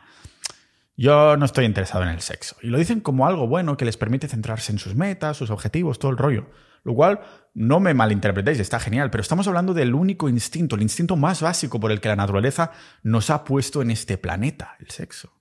yo 0.97 1.37
no 1.37 1.45
estoy 1.45 1.65
interesado 1.65 2.05
en 2.05 2.11
el 2.11 2.21
sexo. 2.21 2.57
Y 2.63 2.69
lo 2.69 2.79
dicen 2.79 3.01
como 3.01 3.27
algo 3.27 3.49
bueno 3.49 3.77
que 3.77 3.85
les 3.85 3.97
permite 3.97 4.29
centrarse 4.29 4.71
en 4.71 4.79
sus 4.79 4.95
metas, 4.95 5.37
sus 5.37 5.51
objetivos, 5.51 5.99
todo 5.99 6.13
el 6.13 6.19
rollo. 6.19 6.49
Lo 6.85 6.95
cual, 6.95 7.21
no 7.55 7.81
me 7.81 7.93
malinterpretéis, 7.93 8.61
está 8.61 8.79
genial, 8.79 9.11
pero 9.11 9.23
estamos 9.23 9.49
hablando 9.49 9.75
del 9.75 9.95
único 9.95 10.29
instinto, 10.29 10.77
el 10.77 10.83
instinto 10.83 11.17
más 11.17 11.43
básico 11.43 11.81
por 11.81 11.91
el 11.91 12.01
que 12.01 12.09
la 12.09 12.17
naturaleza 12.17 12.71
nos 13.03 13.31
ha 13.31 13.43
puesto 13.45 13.83
en 13.83 13.91
este 13.91 14.17
planeta, 14.17 14.77
el 14.79 14.91
sexo. 14.91 15.36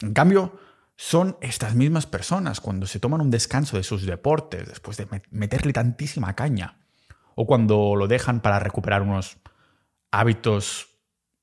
En 0.00 0.14
cambio, 0.14 0.58
son 0.96 1.36
estas 1.40 1.74
mismas 1.74 2.06
personas 2.06 2.60
cuando 2.60 2.86
se 2.86 2.98
toman 2.98 3.20
un 3.20 3.30
descanso 3.30 3.76
de 3.76 3.84
sus 3.84 4.04
deportes 4.04 4.66
después 4.66 4.96
de 4.96 5.06
meterle 5.30 5.72
tantísima 5.72 6.34
caña, 6.34 6.78
o 7.36 7.46
cuando 7.46 7.94
lo 7.94 8.08
dejan 8.08 8.40
para 8.40 8.58
recuperar 8.58 9.02
unos 9.02 9.38
hábitos 10.10 10.88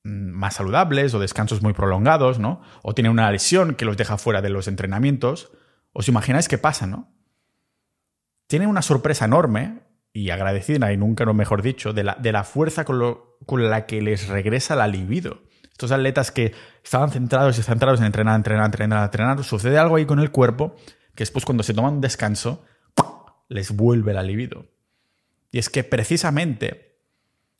mm, 0.04 0.30
más 0.30 0.54
saludables 0.56 1.14
o 1.14 1.20
descansos 1.20 1.62
muy 1.62 1.72
prolongados, 1.72 2.38
¿no? 2.38 2.60
O 2.82 2.94
tienen 2.94 3.12
una 3.12 3.30
lesión 3.30 3.76
que 3.76 3.86
los 3.86 3.96
deja 3.96 4.18
fuera 4.18 4.42
de 4.42 4.50
los 4.50 4.68
entrenamientos. 4.68 5.50
¿Os 5.94 6.08
imagináis 6.08 6.48
qué 6.48 6.58
pasa, 6.58 6.86
no? 6.86 7.08
Tienen 8.46 8.68
una 8.68 8.82
sorpresa 8.82 9.24
enorme 9.24 9.80
y 10.12 10.28
agradecida, 10.28 10.92
y 10.92 10.98
nunca 10.98 11.24
lo 11.24 11.32
mejor 11.32 11.62
dicho, 11.62 11.94
de 11.94 12.04
la, 12.04 12.14
de 12.16 12.32
la 12.32 12.44
fuerza 12.44 12.84
con, 12.84 13.18
con 13.46 13.70
la 13.70 13.86
que 13.86 14.02
les 14.02 14.28
regresa 14.28 14.76
la 14.76 14.86
libido. 14.86 15.45
Estos 15.76 15.92
atletas 15.92 16.30
que 16.30 16.54
estaban 16.82 17.10
centrados 17.10 17.58
y 17.58 17.62
centrados 17.62 18.00
en 18.00 18.06
entrenar, 18.06 18.34
entrenar, 18.34 18.64
entrenar, 18.64 19.04
entrenar, 19.04 19.44
sucede 19.44 19.76
algo 19.76 19.96
ahí 19.96 20.06
con 20.06 20.20
el 20.20 20.30
cuerpo 20.30 20.74
que 21.14 21.20
después 21.20 21.44
cuando 21.44 21.62
se 21.62 21.74
toman 21.74 21.96
un 21.96 22.00
descanso 22.00 22.64
les 23.50 23.76
vuelve 23.76 24.14
la 24.14 24.22
libido. 24.22 24.64
Y 25.50 25.58
es 25.58 25.68
que 25.68 25.84
precisamente 25.84 26.96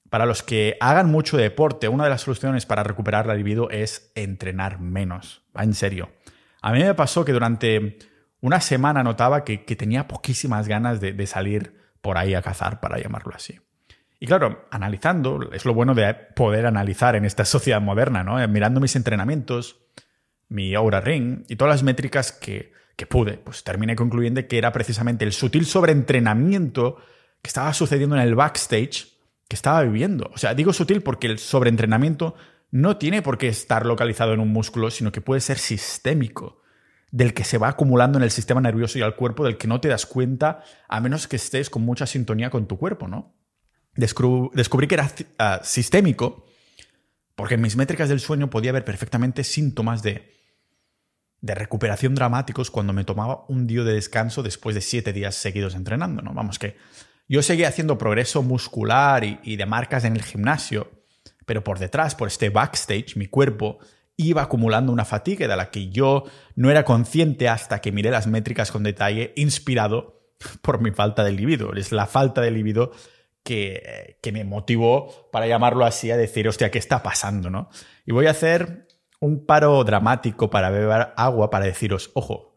para 0.08 0.24
los 0.24 0.42
que 0.42 0.78
hagan 0.80 1.10
mucho 1.10 1.36
deporte, 1.36 1.90
una 1.90 2.04
de 2.04 2.10
las 2.10 2.22
soluciones 2.22 2.64
para 2.64 2.84
recuperar 2.84 3.26
la 3.26 3.34
libido 3.34 3.68
es 3.68 4.12
entrenar 4.14 4.80
menos. 4.80 5.42
Va 5.54 5.62
en 5.62 5.74
serio. 5.74 6.08
A 6.62 6.72
mí 6.72 6.82
me 6.82 6.94
pasó 6.94 7.22
que 7.22 7.32
durante 7.34 7.98
una 8.40 8.62
semana 8.62 9.02
notaba 9.02 9.44
que, 9.44 9.58
tenía 9.58 10.08
poquísimas 10.08 10.68
ganas 10.68 11.02
de 11.02 11.26
salir 11.26 11.76
por 12.00 12.16
ahí 12.16 12.32
a 12.32 12.40
cazar, 12.40 12.80
para 12.80 12.98
llamarlo 12.98 13.34
así. 13.34 13.60
Y 14.18 14.26
claro, 14.26 14.66
analizando, 14.70 15.50
es 15.52 15.64
lo 15.64 15.74
bueno 15.74 15.94
de 15.94 16.14
poder 16.14 16.66
analizar 16.66 17.16
en 17.16 17.24
esta 17.24 17.44
sociedad 17.44 17.80
moderna, 17.80 18.22
¿no? 18.24 18.40
Eh, 18.40 18.48
mirando 18.48 18.80
mis 18.80 18.96
entrenamientos, 18.96 19.80
mi 20.48 20.74
Aura 20.74 21.00
Ring 21.00 21.44
y 21.48 21.56
todas 21.56 21.74
las 21.74 21.82
métricas 21.82 22.32
que, 22.32 22.72
que 22.96 23.06
pude, 23.06 23.34
pues 23.34 23.62
terminé 23.62 23.94
concluyendo 23.94 24.46
que 24.48 24.58
era 24.58 24.72
precisamente 24.72 25.24
el 25.24 25.32
sutil 25.32 25.66
sobreentrenamiento 25.66 26.96
que 27.42 27.48
estaba 27.48 27.74
sucediendo 27.74 28.16
en 28.16 28.22
el 28.22 28.34
backstage 28.34 29.16
que 29.48 29.56
estaba 29.56 29.82
viviendo. 29.82 30.30
O 30.32 30.38
sea, 30.38 30.54
digo 30.54 30.72
sutil 30.72 31.02
porque 31.02 31.26
el 31.26 31.38
sobreentrenamiento 31.38 32.34
no 32.70 32.96
tiene 32.96 33.22
por 33.22 33.38
qué 33.38 33.48
estar 33.48 33.86
localizado 33.86 34.32
en 34.32 34.40
un 34.40 34.52
músculo, 34.52 34.90
sino 34.90 35.12
que 35.12 35.20
puede 35.20 35.40
ser 35.40 35.58
sistémico, 35.58 36.62
del 37.10 37.34
que 37.34 37.44
se 37.44 37.58
va 37.58 37.68
acumulando 37.68 38.18
en 38.18 38.24
el 38.24 38.30
sistema 38.30 38.60
nervioso 38.60 38.98
y 38.98 39.02
al 39.02 39.14
cuerpo, 39.14 39.44
del 39.44 39.56
que 39.56 39.68
no 39.68 39.80
te 39.80 39.88
das 39.88 40.06
cuenta 40.06 40.62
a 40.88 41.00
menos 41.00 41.28
que 41.28 41.36
estés 41.36 41.70
con 41.70 41.82
mucha 41.82 42.06
sintonía 42.06 42.50
con 42.50 42.66
tu 42.66 42.78
cuerpo, 42.78 43.08
¿no? 43.08 43.34
Descubrí 43.96 44.88
que 44.88 44.94
era 44.94 45.10
ah, 45.38 45.60
sistémico 45.62 46.46
porque 47.36 47.54
en 47.54 47.60
mis 47.60 47.76
métricas 47.76 48.08
del 48.08 48.18
sueño 48.18 48.50
podía 48.50 48.72
ver 48.72 48.84
perfectamente 48.84 49.44
síntomas 49.44 50.02
de, 50.02 50.32
de 51.42 51.54
recuperación 51.54 52.14
dramáticos 52.14 52.70
cuando 52.70 52.92
me 52.92 53.04
tomaba 53.04 53.44
un 53.48 53.66
día 53.66 53.84
de 53.84 53.92
descanso 53.92 54.42
después 54.42 54.74
de 54.74 54.80
siete 54.80 55.12
días 55.12 55.34
seguidos 55.34 55.74
entrenando. 55.74 56.22
¿no? 56.22 56.32
Vamos, 56.32 56.58
que 56.58 56.76
yo 57.28 57.42
seguía 57.42 57.68
haciendo 57.68 57.98
progreso 57.98 58.42
muscular 58.42 59.22
y, 59.22 59.38
y 59.44 59.56
de 59.56 59.66
marcas 59.66 60.04
en 60.04 60.16
el 60.16 60.22
gimnasio, 60.22 60.90
pero 61.44 61.62
por 61.62 61.78
detrás, 61.78 62.14
por 62.14 62.28
este 62.28 62.48
backstage, 62.48 63.16
mi 63.16 63.26
cuerpo 63.26 63.78
iba 64.16 64.42
acumulando 64.42 64.90
una 64.90 65.04
fatiga 65.04 65.46
de 65.46 65.56
la 65.56 65.70
que 65.70 65.90
yo 65.90 66.24
no 66.54 66.70
era 66.70 66.86
consciente 66.86 67.50
hasta 67.50 67.82
que 67.82 67.92
miré 67.92 68.10
las 68.10 68.26
métricas 68.26 68.72
con 68.72 68.82
detalle, 68.82 69.34
inspirado 69.36 70.30
por 70.62 70.80
mi 70.80 70.90
falta 70.90 71.22
de 71.22 71.32
libido. 71.32 71.74
Es 71.74 71.92
la 71.92 72.06
falta 72.06 72.40
de 72.40 72.50
libido 72.50 72.92
que, 73.46 74.30
me 74.32 74.44
motivó, 74.44 75.30
para 75.30 75.46
llamarlo 75.46 75.86
así, 75.86 76.10
a 76.10 76.16
decir, 76.16 76.48
hostia, 76.48 76.70
¿qué 76.70 76.78
está 76.78 77.02
pasando? 77.02 77.48
¿no? 77.48 77.70
Y 78.04 78.12
voy 78.12 78.26
a 78.26 78.32
hacer 78.32 78.88
un 79.20 79.46
paro 79.46 79.82
dramático 79.84 80.50
para 80.50 80.68
beber 80.68 81.14
agua 81.16 81.48
para 81.48 81.64
deciros, 81.64 82.10
ojo, 82.14 82.56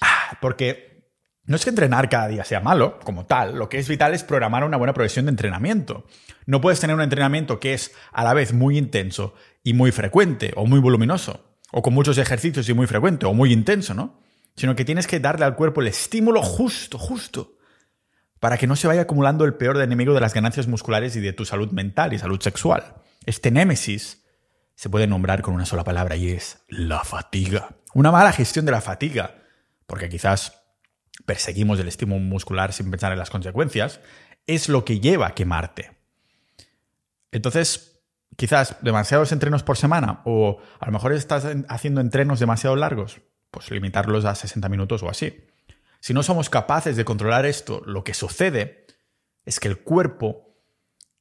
ah, 0.00 0.38
porque 0.40 1.12
no 1.44 1.56
es 1.56 1.64
que 1.64 1.70
entrenar 1.70 2.08
cada 2.08 2.26
día 2.26 2.42
sea 2.42 2.60
malo, 2.60 2.98
como 3.04 3.26
tal, 3.26 3.56
lo 3.56 3.68
que 3.68 3.78
es 3.78 3.86
vital 3.86 4.14
es 4.14 4.24
programar 4.24 4.64
una 4.64 4.78
buena 4.78 4.94
progresión 4.94 5.26
de 5.26 5.30
entrenamiento. 5.30 6.06
No 6.46 6.62
puedes 6.62 6.80
tener 6.80 6.96
un 6.96 7.02
entrenamiento 7.02 7.60
que 7.60 7.74
es 7.74 7.92
a 8.12 8.24
la 8.24 8.32
vez 8.32 8.54
muy 8.54 8.78
intenso 8.78 9.34
y 9.62 9.74
muy 9.74 9.92
frecuente, 9.92 10.52
o 10.56 10.64
muy 10.64 10.80
voluminoso, 10.80 11.58
o 11.70 11.82
con 11.82 11.92
muchos 11.92 12.16
ejercicios 12.16 12.66
y 12.68 12.74
muy 12.74 12.86
frecuente, 12.86 13.26
o 13.26 13.34
muy 13.34 13.52
intenso, 13.52 13.92
¿no? 13.92 14.25
Sino 14.56 14.74
que 14.74 14.84
tienes 14.84 15.06
que 15.06 15.20
darle 15.20 15.44
al 15.44 15.56
cuerpo 15.56 15.80
el 15.80 15.88
estímulo 15.88 16.42
justo, 16.42 16.98
justo, 16.98 17.56
para 18.40 18.58
que 18.58 18.66
no 18.66 18.76
se 18.76 18.86
vaya 18.86 19.02
acumulando 19.02 19.44
el 19.44 19.54
peor 19.54 19.80
enemigo 19.80 20.14
de 20.14 20.20
las 20.20 20.34
ganancias 20.34 20.66
musculares 20.66 21.16
y 21.16 21.20
de 21.20 21.32
tu 21.32 21.44
salud 21.44 21.70
mental 21.72 22.12
y 22.12 22.18
salud 22.18 22.40
sexual. 22.40 22.94
Este 23.24 23.50
némesis 23.50 24.24
se 24.74 24.90
puede 24.90 25.06
nombrar 25.06 25.42
con 25.42 25.54
una 25.54 25.66
sola 25.66 25.84
palabra 25.84 26.16
y 26.16 26.30
es 26.30 26.64
la 26.68 27.02
fatiga. 27.04 27.76
Una 27.94 28.12
mala 28.12 28.32
gestión 28.32 28.66
de 28.66 28.72
la 28.72 28.80
fatiga, 28.80 29.42
porque 29.86 30.08
quizás 30.08 30.62
perseguimos 31.24 31.80
el 31.80 31.88
estímulo 31.88 32.20
muscular 32.20 32.72
sin 32.72 32.90
pensar 32.90 33.12
en 33.12 33.18
las 33.18 33.30
consecuencias, 33.30 34.00
es 34.46 34.68
lo 34.68 34.84
que 34.84 35.00
lleva 35.00 35.28
a 35.28 35.34
quemarte. 35.34 35.96
Entonces, 37.32 38.02
quizás 38.36 38.76
demasiados 38.82 39.32
entrenos 39.32 39.62
por 39.62 39.76
semana 39.76 40.20
o 40.24 40.60
a 40.78 40.86
lo 40.86 40.92
mejor 40.92 41.12
estás 41.12 41.46
haciendo 41.68 42.00
entrenos 42.00 42.38
demasiado 42.38 42.76
largos, 42.76 43.20
pues 43.50 43.70
limitarlos 43.70 44.24
a 44.24 44.34
60 44.34 44.68
minutos 44.68 45.02
o 45.02 45.08
así. 45.08 45.46
Si 46.00 46.14
no 46.14 46.22
somos 46.22 46.50
capaces 46.50 46.96
de 46.96 47.04
controlar 47.04 47.46
esto, 47.46 47.82
lo 47.86 48.04
que 48.04 48.14
sucede 48.14 48.86
es 49.44 49.60
que 49.60 49.68
el 49.68 49.78
cuerpo 49.78 50.46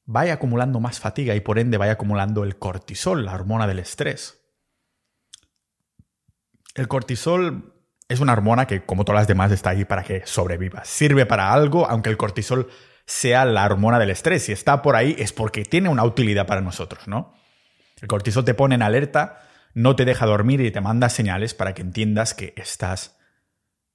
vaya 0.05 0.33
acumulando 0.33 0.79
más 0.79 0.99
fatiga 0.99 1.35
y 1.35 1.39
por 1.39 1.59
ende 1.59 1.77
vaya 1.77 1.93
acumulando 1.93 2.43
el 2.43 2.57
cortisol, 2.57 3.25
la 3.25 3.33
hormona 3.33 3.67
del 3.67 3.79
estrés. 3.79 4.41
El 6.75 6.87
cortisol 6.87 7.73
es 8.07 8.19
una 8.19 8.33
hormona 8.33 8.67
que, 8.67 8.85
como 8.85 9.05
todas 9.05 9.21
las 9.21 9.27
demás, 9.27 9.51
está 9.51 9.71
ahí 9.71 9.85
para 9.85 10.03
que 10.03 10.25
sobrevivas. 10.25 10.87
Sirve 10.87 11.25
para 11.25 11.53
algo, 11.53 11.89
aunque 11.89 12.09
el 12.09 12.17
cortisol 12.17 12.69
sea 13.05 13.45
la 13.45 13.65
hormona 13.65 13.97
del 13.97 14.09
estrés. 14.11 14.43
Si 14.43 14.51
está 14.51 14.81
por 14.81 14.95
ahí 14.95 15.15
es 15.17 15.33
porque 15.33 15.63
tiene 15.63 15.89
una 15.89 16.03
utilidad 16.03 16.45
para 16.45 16.61
nosotros, 16.61 17.07
¿no? 17.07 17.33
El 18.01 18.07
cortisol 18.07 18.45
te 18.45 18.53
pone 18.53 18.75
en 18.75 18.81
alerta 18.81 19.44
no 19.75 19.95
te 19.95 20.05
deja 20.05 20.25
dormir 20.25 20.61
y 20.61 20.71
te 20.71 20.81
manda 20.81 21.09
señales 21.09 21.53
para 21.53 21.73
que 21.73 21.83
entiendas 21.83 22.33
que 22.33 22.53
estás 22.55 23.17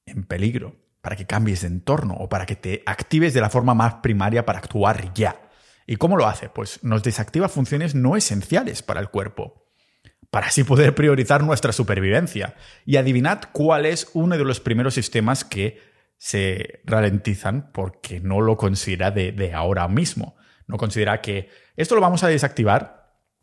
en 0.04 0.24
peligro, 0.24 0.76
para 1.00 1.16
que 1.16 1.26
cambies 1.26 1.62
de 1.62 1.68
entorno 1.68 2.14
o 2.14 2.28
para 2.28 2.44
que 2.46 2.54
te 2.54 2.82
actives 2.84 3.32
de 3.32 3.40
la 3.40 3.48
forma 3.48 3.74
más 3.74 3.94
primaria 3.94 4.44
para 4.44 4.58
actuar 4.58 5.12
ya. 5.14 5.40
¿Y 5.86 5.96
cómo 5.96 6.18
lo 6.18 6.26
hace? 6.26 6.50
Pues 6.50 6.84
nos 6.84 7.02
desactiva 7.02 7.48
funciones 7.48 7.94
no 7.94 8.14
esenciales 8.14 8.82
para 8.82 9.00
el 9.00 9.08
cuerpo, 9.08 9.64
para 10.30 10.48
así 10.48 10.64
poder 10.64 10.94
priorizar 10.94 11.42
nuestra 11.42 11.72
supervivencia. 11.72 12.54
Y 12.84 12.96
adivinad 12.96 13.40
cuál 13.50 13.86
es 13.86 14.10
uno 14.12 14.36
de 14.36 14.44
los 14.44 14.60
primeros 14.60 14.92
sistemas 14.92 15.44
que 15.44 15.80
se 16.18 16.82
ralentizan 16.84 17.72
porque 17.72 18.20
no 18.20 18.42
lo 18.42 18.58
considera 18.58 19.10
de, 19.10 19.32
de 19.32 19.54
ahora 19.54 19.88
mismo. 19.88 20.36
No 20.66 20.76
considera 20.76 21.22
que 21.22 21.48
esto 21.74 21.94
lo 21.94 22.02
vamos 22.02 22.22
a 22.22 22.28
desactivar 22.28 22.99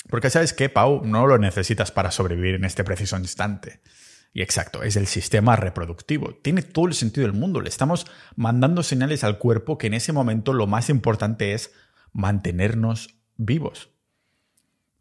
porque 0.09 0.29
sabes 0.29 0.53
que, 0.53 0.69
Pau, 0.69 1.01
no 1.05 1.27
lo 1.27 1.37
necesitas 1.37 1.91
para 1.91 2.11
sobrevivir 2.11 2.55
en 2.55 2.65
este 2.65 2.83
preciso 2.83 3.17
instante. 3.17 3.81
Y 4.33 4.41
exacto, 4.41 4.83
es 4.83 4.95
el 4.95 5.07
sistema 5.07 5.55
reproductivo. 5.55 6.35
Tiene 6.41 6.61
todo 6.61 6.87
el 6.87 6.93
sentido 6.93 7.25
del 7.25 7.37
mundo. 7.37 7.61
Le 7.61 7.69
estamos 7.69 8.05
mandando 8.35 8.83
señales 8.83 9.23
al 9.23 9.37
cuerpo 9.37 9.77
que 9.77 9.87
en 9.87 9.95
ese 9.95 10.13
momento 10.13 10.53
lo 10.53 10.67
más 10.67 10.89
importante 10.89 11.53
es 11.53 11.71
mantenernos 12.13 13.15
vivos. 13.37 13.89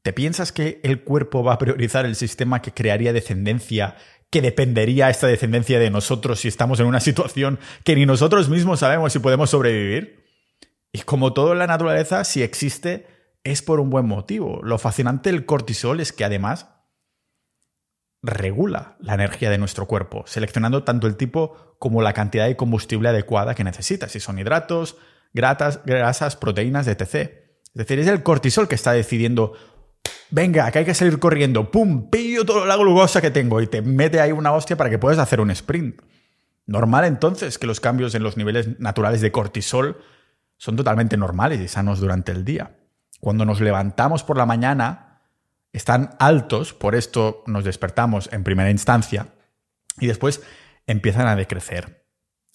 ¿Te 0.03 0.13
piensas 0.13 0.53
que 0.53 0.81
el 0.85 1.03
cuerpo 1.03 1.43
va 1.43 1.55
a 1.55 1.59
priorizar 1.59 2.07
el 2.07 2.15
sistema 2.15 2.63
que 2.63 2.73
crearía 2.73 3.13
descendencia, 3.13 3.97
que 4.31 4.41
dependería 4.41 5.11
esta 5.11 5.27
descendencia 5.27 5.79
de 5.79 5.91
nosotros 5.91 6.41
si 6.41 6.49
estamos 6.49 6.81
en 6.81 6.87
una 6.87 7.01
situación 7.01 7.59
que 7.85 7.97
ni 7.97 8.07
nosotros 8.07 8.49
mismos 8.49 8.81
sabemos 8.81 9.13
si 9.13 9.19
podemos 9.19 9.51
sobrevivir? 9.51 10.25
Y 10.93 11.01
como 11.01 11.33
todo 11.33 11.53
en 11.53 11.59
la 11.59 11.67
naturaleza, 11.67 12.25
si 12.25 12.43
existe, 12.43 13.16
es 13.47 13.63
por 13.63 13.79
un 13.79 13.91
buen 13.91 14.07
motivo. 14.07 14.61
Lo 14.65 14.77
fascinante 14.79 15.31
del 15.31 15.47
cortisol 15.47 16.01
es 16.01 16.13
que 16.13 16.25
además 16.25 16.69
regula 18.23 18.97
la 19.01 19.15
energía 19.15 19.51
de 19.51 19.59
nuestro 19.59 19.87
cuerpo, 19.87 20.25
seleccionando 20.27 20.83
tanto 20.83 21.07
el 21.07 21.17
tipo 21.17 21.77
como 21.79 22.03
la 22.03 22.13
cantidad 22.13 22.47
de 22.47 22.57
combustible 22.57 23.09
adecuada 23.09 23.55
que 23.55 23.63
necesita, 23.63 24.09
si 24.09 24.19
son 24.19 24.41
hidratos, 24.41 24.97
grasas, 25.33 26.37
proteínas, 26.37 26.89
etc. 26.89 27.03
Es 27.05 27.75
decir, 27.75 28.01
es 28.01 28.09
el 28.09 28.25
cortisol 28.25 28.67
que 28.67 28.75
está 28.75 28.93
decidiendo, 28.93 29.53
venga, 30.31 30.69
que 30.73 30.81
hay 30.81 30.85
que 30.85 30.95
salir 30.95 31.21
corriendo, 31.21 31.71
pum, 31.71 32.11
pillo 32.11 32.45
toda 32.45 32.67
la 32.67 32.77
glucosa 32.77 33.21
que 33.21 33.31
tengo 33.31 33.61
y 33.61 33.69
te 33.69 33.81
mete 33.81 34.21
ahí 34.21 34.33
una 34.33 34.53
hostia 34.53 34.77
para 34.77 34.91
que 34.91 34.99
puedas 34.99 35.21
hacer 35.21 35.41
un 35.41 35.53
sprint. 35.53 36.03
Normal 36.67 37.05
entonces 37.05 37.59
que 37.59 37.69
los 37.69 37.79
cambios 37.79 38.17
en 38.17 38.25
los 38.25 38.37
niveles 38.37 38.81
naturales 38.81 39.21
de 39.21 39.31
cortisol 39.31 39.99
son 40.57 40.75
totalmente 40.75 41.17
normales 41.17 41.61
y 41.61 41.69
sanos 41.69 42.01
durante 42.01 42.33
el 42.33 42.45
día 42.45 42.76
cuando 43.27 43.45
nos 43.45 43.61
levantamos 43.61 44.23
por 44.23 44.39
la 44.39 44.47
mañana 44.47 45.19
están 45.73 46.11
altos, 46.21 46.73
por 46.73 46.95
esto 46.95 47.43
nos 47.49 47.65
despertamos 47.65 48.29
en 48.33 48.45
primera 48.45 48.71
instancia, 48.71 49.35
y 49.99 50.07
después 50.07 50.43
empiezan 50.87 51.27
a 51.27 51.35
decrecer. 51.35 52.07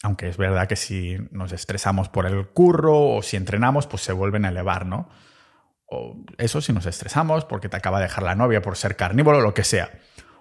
Aunque 0.01 0.30
es 0.30 0.38
verdad 0.38 0.70
que 0.70 0.78
si 0.78 1.18
nos 1.30 1.51
estresamos 1.51 2.08
por 2.08 2.25
el 2.25 2.48
curro 2.48 3.16
o 3.16 3.22
si 3.22 3.36
entrenamos, 3.36 3.86
pues 3.86 4.01
se 4.01 4.13
vuelven 4.13 4.46
a 4.46 4.48
elevar, 4.48 4.86
¿no? 4.86 5.10
O 5.88 6.24
eso 6.38 6.62
si 6.62 6.72
nos 6.72 6.86
estresamos 6.86 7.44
porque 7.44 7.68
te 7.68 7.75
acaba 7.75 7.98
de 7.98 8.06
dejar 8.06 8.24
la 8.24 8.36
novia 8.36 8.62
por 8.62 8.78
ser 8.78 8.96
carnívoro 8.96 9.42
lo 9.42 9.54
que 9.54 9.66
sea. 9.66 9.92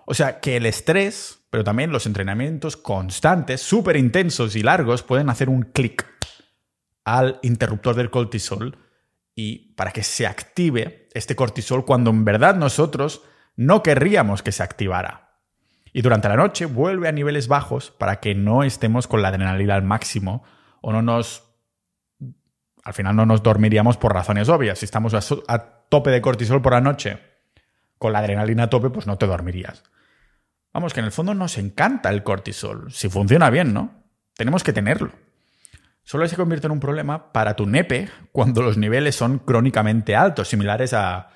O 0.07 0.15
sea, 0.15 0.39
que 0.39 0.59
el 0.59 0.67
estrés, 0.67 1.41
pero 1.51 1.65
también 1.65 1.91
los 1.91 2.07
entrenamientos 2.07 2.77
constantes, 2.77 3.63
súper 3.63 3.97
intensos 3.97 4.55
y 4.55 4.63
largos, 4.63 5.03
pueden 5.03 5.29
hacer 5.29 5.49
un 5.49 5.63
clic 5.63 6.07
al 7.05 7.41
interruptor 7.43 7.97
del 7.97 8.11
cortisol 8.11 8.79
y 9.35 9.75
para 9.75 9.93
que 9.93 10.03
se 10.03 10.27
active 10.27 11.09
este 11.13 11.37
cortisol 11.37 11.85
cuando 11.85 12.11
en 12.11 12.25
verdad 12.25 12.55
nosotros 12.57 13.23
no 13.57 13.83
querríamos 13.83 14.43
que 14.43 14.53
se 14.53 14.63
activara. 14.63 15.31
Y 15.93 16.03
durante 16.03 16.29
la 16.29 16.37
noche 16.37 16.67
vuelve 16.67 17.09
a 17.09 17.13
niveles 17.13 17.49
bajos 17.49 17.91
para 17.91 18.21
que 18.21 18.35
no 18.35 18.63
estemos 18.63 19.07
con 19.07 19.23
la 19.23 19.29
adrenalina 19.29 19.75
al 19.75 19.83
máximo 19.83 20.45
o 20.81 20.93
no 20.93 21.03
nos... 21.03 21.47
Al 22.83 22.95
final 22.95 23.15
no 23.15 23.27
nos 23.27 23.43
dormiríamos 23.43 23.99
por 23.99 24.15
razones 24.15 24.49
obvias. 24.49 24.79
Si 24.79 24.87
estamos 24.87 25.13
a, 25.15 25.85
tope 25.91 26.11
de 26.11 26.23
cortisol 26.23 26.63
por 26.63 26.73
la 26.73 26.81
noche, 26.81 27.19
con 27.99 28.13
la 28.13 28.21
adrenalina 28.21 28.65
a 28.65 28.71
tope, 28.71 28.89
pues 28.89 29.07
no 29.07 29.19
te 29.19 29.27
dormirías. 29.27 29.83
Vamos, 30.73 30.95
que 30.95 31.01
en 31.01 31.07
el 31.07 31.13
fondo 31.13 31.35
nos 31.35 31.59
encanta 31.59 32.09
el 32.09 32.23
cortisol. 32.23 32.91
Si 32.93 33.09
funciona 33.09 33.51
bien, 33.51 33.75
¿no? 33.75 34.05
Tenemos 34.35 34.63
que 34.63 34.73
tenerlo. 34.73 35.13
Solo 36.03 36.27
se 36.27 36.37
convierte 36.37 36.67
en 36.67 36.73
un 36.73 36.81
problema 36.81 37.33
para 37.33 37.55
tu 37.55 37.67
nepe 37.67 38.09
cuando 38.33 38.63
los 38.63 38.77
niveles 38.77 39.15
son 39.15 39.39
crónicamente 39.39 40.17
altos, 40.17 40.49
similares 40.49 40.93
a, 40.93 41.29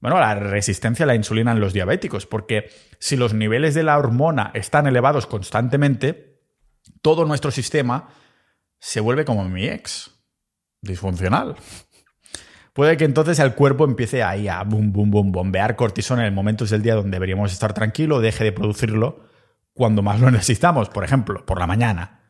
bueno, 0.00 0.18
la 0.18 0.34
resistencia 0.34 1.04
a 1.04 1.06
la 1.06 1.14
insulina 1.14 1.52
en 1.52 1.60
los 1.60 1.72
diabéticos, 1.72 2.26
porque 2.26 2.70
si 2.98 3.16
los 3.16 3.34
niveles 3.34 3.74
de 3.74 3.82
la 3.82 3.98
hormona 3.98 4.50
están 4.54 4.86
elevados 4.86 5.26
constantemente, 5.26 6.40
todo 7.02 7.24
nuestro 7.24 7.50
sistema 7.50 8.08
se 8.78 9.00
vuelve 9.00 9.24
como 9.24 9.48
mi 9.48 9.66
ex, 9.66 10.10
disfuncional. 10.80 11.56
Puede 12.74 12.96
que 12.96 13.04
entonces 13.04 13.38
el 13.38 13.54
cuerpo 13.54 13.84
empiece 13.84 14.22
ahí 14.22 14.48
a 14.48 14.62
boom, 14.64 14.92
boom, 14.92 15.10
boom, 15.10 15.32
bombear 15.32 15.76
cortisona 15.76 16.26
en 16.26 16.34
momentos 16.34 16.70
del 16.70 16.82
día 16.82 16.96
donde 16.96 17.12
deberíamos 17.12 17.52
estar 17.52 17.72
tranquilo, 17.72 18.20
deje 18.20 18.44
de 18.44 18.52
producirlo 18.52 19.24
cuando 19.72 20.02
más 20.02 20.20
lo 20.20 20.30
necesitamos, 20.30 20.88
por 20.88 21.04
ejemplo, 21.04 21.46
por 21.46 21.58
la 21.58 21.66
mañana. 21.66 22.20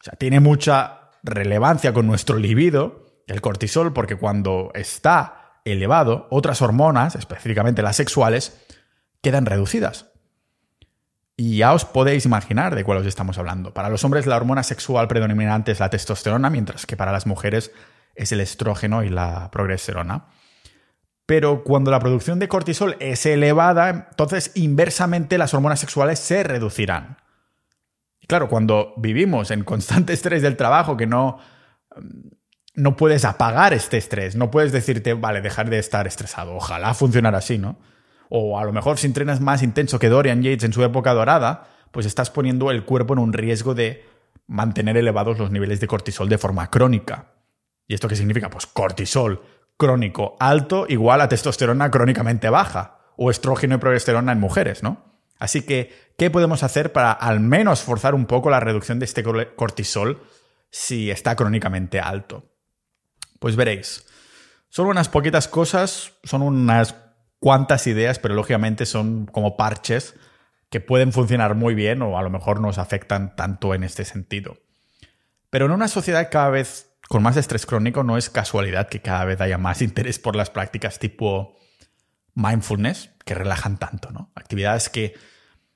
O 0.00 0.04
sea, 0.04 0.14
tiene 0.14 0.40
mucha 0.40 0.99
relevancia 1.22 1.92
con 1.92 2.06
nuestro 2.06 2.36
libido 2.36 3.06
el 3.26 3.40
cortisol 3.40 3.92
porque 3.92 4.16
cuando 4.16 4.70
está 4.74 5.60
elevado, 5.64 6.26
otras 6.30 6.62
hormonas, 6.62 7.14
específicamente 7.14 7.82
las 7.82 7.96
sexuales, 7.96 8.60
quedan 9.22 9.46
reducidas. 9.46 10.06
Y 11.36 11.58
ya 11.58 11.72
os 11.72 11.84
podéis 11.84 12.26
imaginar 12.26 12.74
de 12.74 12.84
cuál 12.84 12.98
os 12.98 13.06
estamos 13.06 13.38
hablando. 13.38 13.72
Para 13.72 13.88
los 13.88 14.04
hombres 14.04 14.26
la 14.26 14.36
hormona 14.36 14.62
sexual 14.62 15.08
predominante 15.08 15.72
es 15.72 15.80
la 15.80 15.90
testosterona, 15.90 16.50
mientras 16.50 16.86
que 16.86 16.96
para 16.96 17.12
las 17.12 17.26
mujeres 17.26 17.72
es 18.14 18.32
el 18.32 18.40
estrógeno 18.40 19.02
y 19.04 19.08
la 19.08 19.50
progesterona. 19.50 20.26
Pero 21.24 21.62
cuando 21.62 21.90
la 21.90 22.00
producción 22.00 22.40
de 22.40 22.48
cortisol 22.48 22.96
es 22.98 23.24
elevada, 23.24 24.08
entonces 24.10 24.52
inversamente 24.54 25.38
las 25.38 25.54
hormonas 25.54 25.80
sexuales 25.80 26.18
se 26.18 26.42
reducirán. 26.42 27.18
Claro, 28.30 28.48
cuando 28.48 28.94
vivimos 28.96 29.50
en 29.50 29.64
constante 29.64 30.12
estrés 30.14 30.40
del 30.40 30.56
trabajo, 30.56 30.96
que 30.96 31.06
no 31.06 31.38
no 32.76 32.96
puedes 32.96 33.24
apagar 33.24 33.74
este 33.74 33.98
estrés, 33.98 34.36
no 34.36 34.52
puedes 34.52 34.70
decirte, 34.70 35.14
vale, 35.14 35.40
dejar 35.40 35.68
de 35.68 35.80
estar 35.80 36.06
estresado. 36.06 36.54
Ojalá 36.54 36.94
funcionara 36.94 37.38
así, 37.38 37.58
¿no? 37.58 37.80
O 38.28 38.60
a 38.60 38.64
lo 38.64 38.72
mejor 38.72 38.98
si 38.98 39.08
entrenas 39.08 39.40
más 39.40 39.64
intenso 39.64 39.98
que 39.98 40.08
Dorian 40.08 40.42
Yates 40.42 40.62
en 40.62 40.72
su 40.72 40.84
época 40.84 41.12
dorada, 41.12 41.66
pues 41.90 42.06
estás 42.06 42.30
poniendo 42.30 42.70
el 42.70 42.84
cuerpo 42.84 43.14
en 43.14 43.18
un 43.18 43.32
riesgo 43.32 43.74
de 43.74 44.04
mantener 44.46 44.96
elevados 44.96 45.36
los 45.36 45.50
niveles 45.50 45.80
de 45.80 45.88
cortisol 45.88 46.28
de 46.28 46.38
forma 46.38 46.70
crónica. 46.70 47.32
¿Y 47.88 47.94
esto 47.94 48.06
qué 48.06 48.14
significa? 48.14 48.48
Pues 48.48 48.66
cortisol 48.66 49.42
crónico 49.76 50.36
alto 50.38 50.86
igual 50.88 51.20
a 51.20 51.28
testosterona 51.28 51.90
crónicamente 51.90 52.48
baja 52.48 53.00
o 53.16 53.32
estrógeno 53.32 53.74
y 53.74 53.78
progesterona 53.78 54.30
en 54.30 54.38
mujeres, 54.38 54.84
¿no? 54.84 55.09
Así 55.40 55.62
que, 55.62 55.92
¿qué 56.16 56.30
podemos 56.30 56.62
hacer 56.62 56.92
para 56.92 57.10
al 57.10 57.40
menos 57.40 57.82
forzar 57.82 58.14
un 58.14 58.26
poco 58.26 58.50
la 58.50 58.60
reducción 58.60 58.98
de 59.00 59.06
este 59.06 59.24
cortisol 59.56 60.22
si 60.70 61.10
está 61.10 61.34
crónicamente 61.34 61.98
alto? 61.98 62.44
Pues 63.40 63.56
veréis. 63.56 64.06
Son 64.68 64.86
unas 64.86 65.08
poquitas 65.08 65.48
cosas, 65.48 66.12
son 66.22 66.42
unas 66.42 66.94
cuantas 67.40 67.86
ideas, 67.86 68.18
pero 68.18 68.34
lógicamente 68.34 68.86
son 68.86 69.26
como 69.26 69.56
parches 69.56 70.14
que 70.68 70.80
pueden 70.80 71.12
funcionar 71.12 71.54
muy 71.54 71.74
bien 71.74 72.02
o 72.02 72.18
a 72.18 72.22
lo 72.22 72.30
mejor 72.30 72.60
nos 72.60 72.78
afectan 72.78 73.34
tanto 73.34 73.74
en 73.74 73.82
este 73.82 74.04
sentido. 74.04 74.58
Pero 75.48 75.64
en 75.66 75.72
una 75.72 75.88
sociedad 75.88 76.28
cada 76.30 76.50
vez 76.50 76.90
con 77.08 77.22
más 77.22 77.36
estrés 77.36 77.66
crónico 77.66 78.04
no 78.04 78.16
es 78.16 78.30
casualidad 78.30 78.88
que 78.88 79.00
cada 79.00 79.24
vez 79.24 79.40
haya 79.40 79.58
más 79.58 79.82
interés 79.82 80.18
por 80.18 80.36
las 80.36 80.50
prácticas 80.50 80.98
tipo 80.98 81.56
mindfulness, 82.40 83.10
que 83.24 83.34
relajan 83.34 83.78
tanto, 83.78 84.10
¿no? 84.10 84.32
Actividades 84.34 84.88
que 84.88 85.14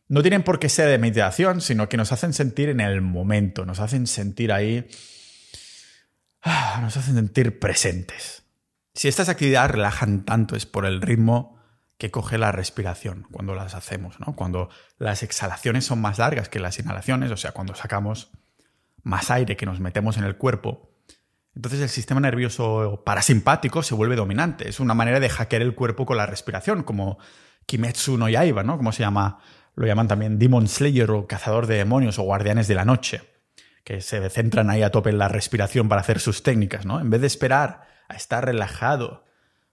no 0.09 0.23
tienen 0.23 0.43
por 0.43 0.59
qué 0.59 0.69
ser 0.69 0.89
de 0.89 0.99
meditación, 0.99 1.61
sino 1.61 1.89
que 1.89 1.97
nos 1.97 2.13
hacen 2.13 2.33
sentir 2.33 2.69
en 2.69 2.81
el 2.81 3.01
momento, 3.01 3.65
nos 3.65 3.81
hacen 3.81 4.07
sentir 4.07 4.53
ahí 4.53 4.87
Ah, 6.45 6.79
nos 6.83 6.97
hacen 6.99 7.15
sentir 7.15 7.59
presentes. 7.59 8.45
Si 8.93 9.09
estas 9.09 9.31
actividades 9.31 9.71
relajan 9.71 10.25
tanto 10.25 10.57
es 10.57 10.67
por 10.67 10.85
el 10.85 11.01
ritmo 11.01 11.59
que 11.97 12.11
coge 12.11 12.37
la 12.37 12.53
respiración 12.53 13.27
cuando 13.33 13.55
las 13.55 13.75
hacemos, 13.75 14.21
¿no? 14.21 14.37
Cuando 14.37 14.69
las 14.99 15.23
exhalaciones 15.23 15.87
son 15.87 16.03
más 16.03 16.19
largas 16.19 16.51
que 16.51 16.61
las 16.61 16.79
inhalaciones, 16.79 17.31
o 17.31 17.39
sea, 17.39 17.53
cuando 17.53 17.75
sacamos 17.75 18.31
más 19.03 19.31
aire 19.31 19.57
que 19.57 19.65
nos 19.65 19.81
metemos 19.81 20.19
en 20.19 20.25
el 20.25 20.37
cuerpo, 20.37 20.94
entonces 21.57 21.81
el 21.81 21.89
sistema 21.89 22.21
nervioso 22.21 23.03
parasimpático 23.05 23.83
se 23.83 23.95
vuelve 23.95 24.17
dominante. 24.17 24.69
Es 24.69 24.81
una 24.81 24.95
manera 24.95 25.21
de 25.21 25.29
hackear 25.29 25.63
el 25.63 25.75
cuerpo 25.75 26.05
con 26.07 26.17
la 26.17 26.27
respiración, 26.27 26.83
como 26.83 27.19
Kimetsu 27.67 28.19
no 28.19 28.29
Yaiba, 28.29 28.63
¿no? 28.63 28.77
Como 28.77 28.93
se 28.93 29.03
llama, 29.03 29.39
lo 29.75 29.87
llaman 29.87 30.09
también 30.09 30.39
Demon 30.39 30.69
Slayer 30.69 31.11
o 31.11 31.27
cazador 31.27 31.67
de 31.67 31.77
demonios 31.77 32.19
o 32.19 32.23
guardianes 32.23 32.69
de 32.69 32.75
la 32.75 32.85
noche 32.85 33.23
que 33.85 34.01
se 34.01 34.31
centran 34.31 34.71
ahí 34.71 34.83
a 34.83 34.91
tope 34.91 35.11
en 35.11 35.19
la 35.19 35.29
respiración 35.29 35.89
para 35.89 36.01
hacer 36.01 36.19
sus 36.19 36.43
técnicas, 36.43 36.87
¿no? 36.87 37.01
En 37.01 37.11
vez 37.11 37.21
de 37.21 37.27
esperar 37.27 37.87
a 38.09 38.15
estar 38.15 38.45
relajado 38.45 39.25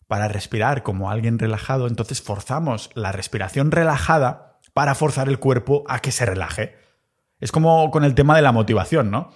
para 0.07 0.27
respirar 0.27 0.83
como 0.83 1.09
alguien 1.09 1.39
relajado, 1.39 1.87
entonces 1.87 2.21
forzamos 2.21 2.89
la 2.93 3.13
respiración 3.13 3.71
relajada 3.71 4.59
para 4.73 4.95
forzar 4.95 5.29
el 5.29 5.39
cuerpo 5.39 5.85
a 5.87 5.99
que 5.99 6.11
se 6.11 6.25
relaje. 6.25 6.75
Es 7.39 7.53
como 7.53 7.89
con 7.89 8.03
el 8.03 8.13
tema 8.13 8.35
de 8.35 8.41
la 8.41 8.51
motivación, 8.51 9.09
¿no? 9.09 9.31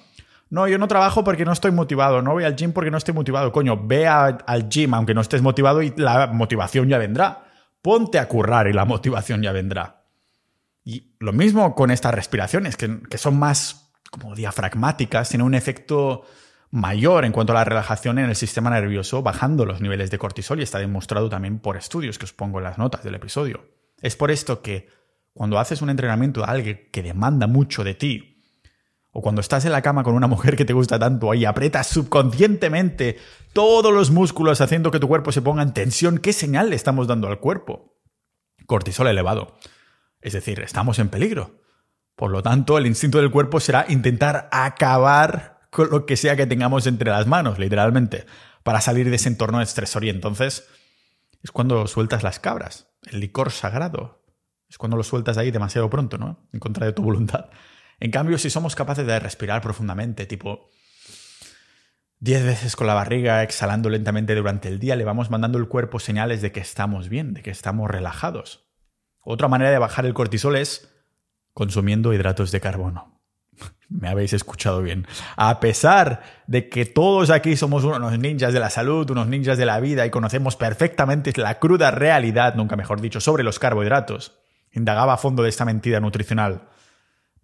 No, 0.49 0.67
yo 0.67 0.77
no 0.77 0.87
trabajo 0.87 1.23
porque 1.23 1.45
no 1.45 1.51
estoy 1.51 1.71
motivado, 1.71 2.21
no 2.21 2.33
voy 2.33 2.43
al 2.43 2.55
gym 2.55 2.71
porque 2.71 2.91
no 2.91 2.97
estoy 2.97 3.13
motivado. 3.13 3.51
Coño, 3.51 3.85
ve 3.85 4.07
al 4.07 4.69
gym 4.69 4.93
aunque 4.93 5.13
no 5.13 5.21
estés 5.21 5.41
motivado 5.41 5.81
y 5.81 5.93
la 5.97 6.27
motivación 6.27 6.87
ya 6.87 6.97
vendrá. 6.97 7.45
Ponte 7.81 8.19
a 8.19 8.27
currar 8.27 8.67
y 8.67 8.73
la 8.73 8.85
motivación 8.85 9.41
ya 9.41 9.51
vendrá. 9.51 10.03
Y 10.83 11.15
lo 11.19 11.33
mismo 11.33 11.73
con 11.73 11.89
estas 11.89 12.13
respiraciones, 12.13 12.77
que, 12.77 12.99
que 13.09 13.17
son 13.17 13.39
más 13.39 13.91
como 14.11 14.35
diafragmáticas 14.35 15.29
tiene 15.29 15.43
un 15.43 15.55
efecto 15.55 16.23
mayor 16.71 17.25
en 17.25 17.31
cuanto 17.31 17.53
a 17.53 17.55
la 17.55 17.63
relajación 17.63 18.19
en 18.19 18.29
el 18.29 18.35
sistema 18.35 18.69
nervioso, 18.69 19.23
bajando 19.23 19.65
los 19.65 19.81
niveles 19.81 20.11
de 20.11 20.17
cortisol 20.17 20.59
y 20.59 20.63
está 20.63 20.79
demostrado 20.79 21.29
también 21.29 21.59
por 21.59 21.77
estudios 21.77 22.17
que 22.19 22.25
os 22.25 22.33
pongo 22.33 22.59
en 22.59 22.65
las 22.65 22.77
notas 22.77 23.03
del 23.03 23.15
episodio. 23.15 23.65
Es 24.01 24.15
por 24.15 24.29
esto 24.29 24.61
que 24.61 24.89
cuando 25.33 25.59
haces 25.59 25.81
un 25.81 25.89
entrenamiento 25.89 26.41
de 26.41 26.47
alguien 26.47 26.89
que 26.91 27.01
demanda 27.01 27.47
mucho 27.47 27.83
de 27.83 27.93
ti, 27.95 28.34
o 29.17 29.21
cuando 29.21 29.39
estás 29.39 29.63
en 29.63 29.71
la 29.71 29.81
cama 29.81 30.03
con 30.03 30.13
una 30.13 30.27
mujer 30.27 30.57
que 30.57 30.65
te 30.65 30.73
gusta 30.73 30.99
tanto 30.99 31.33
y 31.33 31.45
aprietas 31.45 31.87
subconscientemente 31.87 33.17
todos 33.53 33.93
los 33.93 34.11
músculos 34.11 34.59
haciendo 34.59 34.91
que 34.91 34.99
tu 34.99 35.07
cuerpo 35.07 35.31
se 35.31 35.41
ponga 35.41 35.63
en 35.63 35.73
tensión, 35.73 36.17
¿qué 36.17 36.33
señal 36.33 36.69
le 36.69 36.75
estamos 36.75 37.07
dando 37.07 37.29
al 37.29 37.39
cuerpo? 37.39 37.95
Cortisol 38.65 39.07
elevado. 39.07 39.55
Es 40.19 40.33
decir, 40.33 40.59
estamos 40.59 40.99
en 40.99 41.07
peligro. 41.07 41.61
Por 42.17 42.29
lo 42.29 42.43
tanto, 42.43 42.77
el 42.77 42.87
instinto 42.87 43.19
del 43.19 43.31
cuerpo 43.31 43.61
será 43.61 43.85
intentar 43.87 44.49
acabar 44.51 45.61
con 45.71 45.91
lo 45.91 46.05
que 46.05 46.17
sea 46.17 46.35
que 46.35 46.45
tengamos 46.45 46.85
entre 46.85 47.09
las 47.09 47.25
manos, 47.25 47.57
literalmente, 47.57 48.25
para 48.63 48.81
salir 48.81 49.09
de 49.09 49.15
ese 49.15 49.29
entorno 49.29 49.61
estresor. 49.61 50.03
Y 50.03 50.09
entonces 50.09 50.67
es 51.41 51.51
cuando 51.51 51.87
sueltas 51.87 52.21
las 52.21 52.41
cabras, 52.41 52.89
el 53.09 53.21
licor 53.21 53.51
sagrado. 53.51 54.25
Es 54.67 54.77
cuando 54.77 54.97
lo 54.97 55.03
sueltas 55.03 55.37
ahí 55.37 55.51
demasiado 55.51 55.89
pronto, 55.89 56.17
¿no? 56.17 56.49
En 56.51 56.59
contra 56.59 56.85
de 56.85 56.91
tu 56.91 57.01
voluntad. 57.01 57.45
En 57.99 58.11
cambio, 58.11 58.37
si 58.37 58.49
somos 58.49 58.75
capaces 58.75 59.05
de 59.05 59.19
respirar 59.19 59.61
profundamente, 59.61 60.25
tipo 60.25 60.69
10 62.19 62.45
veces 62.45 62.75
con 62.75 62.87
la 62.87 62.93
barriga, 62.93 63.43
exhalando 63.43 63.89
lentamente 63.89 64.35
durante 64.35 64.67
el 64.67 64.79
día, 64.79 64.95
le 64.95 65.05
vamos 65.05 65.29
mandando 65.29 65.57
al 65.57 65.67
cuerpo 65.67 65.99
señales 65.99 66.41
de 66.41 66.51
que 66.51 66.59
estamos 66.59 67.09
bien, 67.09 67.33
de 67.33 67.43
que 67.43 67.51
estamos 67.51 67.89
relajados. 67.89 68.65
Otra 69.21 69.47
manera 69.47 69.71
de 69.71 69.79
bajar 69.79 70.05
el 70.05 70.13
cortisol 70.13 70.55
es 70.55 70.91
consumiendo 71.53 72.13
hidratos 72.13 72.51
de 72.51 72.61
carbono. 72.61 73.21
Me 73.89 74.07
habéis 74.07 74.33
escuchado 74.33 74.81
bien. 74.81 75.07
A 75.35 75.59
pesar 75.59 76.21
de 76.47 76.69
que 76.69 76.85
todos 76.85 77.29
aquí 77.29 77.55
somos 77.55 77.83
unos 77.83 78.17
ninjas 78.19 78.53
de 78.53 78.59
la 78.59 78.69
salud, 78.69 79.09
unos 79.09 79.27
ninjas 79.27 79.57
de 79.57 79.65
la 79.65 79.79
vida 79.79 80.05
y 80.05 80.09
conocemos 80.09 80.55
perfectamente 80.55 81.31
la 81.35 81.59
cruda 81.59 81.91
realidad, 81.91 82.55
nunca 82.55 82.75
mejor 82.75 83.01
dicho, 83.01 83.19
sobre 83.19 83.43
los 83.43 83.59
carbohidratos, 83.59 84.39
indagaba 84.71 85.13
a 85.13 85.17
fondo 85.17 85.43
de 85.43 85.49
esta 85.49 85.65
mentira 85.65 85.99
nutricional. 85.99 86.69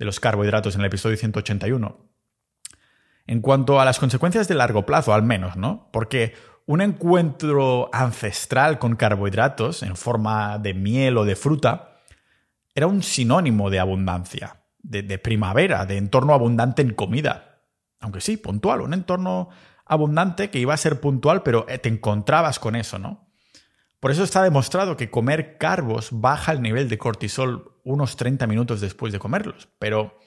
De 0.02 0.06
los 0.06 0.20
carbohidratos 0.20 0.74
en 0.74 0.82
el 0.82 0.88
episodio 0.88 1.16
181. 1.16 1.96
En 3.28 3.40
cuanto 3.40 3.80
a 3.80 3.86
las 3.86 4.00
consecuencias 4.00 4.48
de 4.48 4.56
largo 4.56 4.84
plazo, 4.84 5.14
al 5.14 5.22
menos, 5.22 5.58
¿no? 5.58 5.92
Porque 5.94 6.34
un 6.66 6.82
encuentro 6.82 7.88
ancestral 7.94 8.80
con 8.80 8.96
carbohidratos 8.96 9.84
en 9.84 9.96
forma 9.96 10.58
de 10.58 10.74
miel 10.74 11.18
o 11.18 11.24
de 11.24 11.36
fruta 11.36 12.00
era 12.74 12.88
un 12.88 13.04
sinónimo 13.04 13.70
de 13.70 13.78
abundancia, 13.78 14.64
de, 14.80 15.04
de 15.04 15.20
primavera, 15.20 15.86
de 15.86 15.98
entorno 15.98 16.34
abundante 16.34 16.82
en 16.82 16.96
comida. 16.96 17.62
Aunque 18.00 18.22
sí, 18.22 18.38
puntual, 18.38 18.82
un 18.82 18.96
entorno 18.96 19.50
abundante 19.86 20.50
que 20.50 20.58
iba 20.58 20.74
a 20.74 20.78
ser 20.78 21.00
puntual, 21.00 21.44
pero 21.44 21.68
eh, 21.70 21.78
te 21.78 21.90
encontrabas 21.90 22.58
con 22.58 22.76
eso, 22.76 22.98
¿no? 22.98 23.31
Por 24.02 24.10
eso 24.10 24.24
está 24.24 24.42
demostrado 24.42 24.98
que 24.98 25.12
comer 25.12 25.60
carbos 25.60 26.10
baja 26.12 26.52
el 26.52 26.64
nivel 26.64 26.90
de 26.90 26.98
cortisol 26.98 27.78
unos 27.84 28.18
30 28.18 28.48
minutos 28.48 28.82
después 28.82 29.14
de 29.14 29.20
comerlos. 29.20 29.70
Pero 29.78 30.18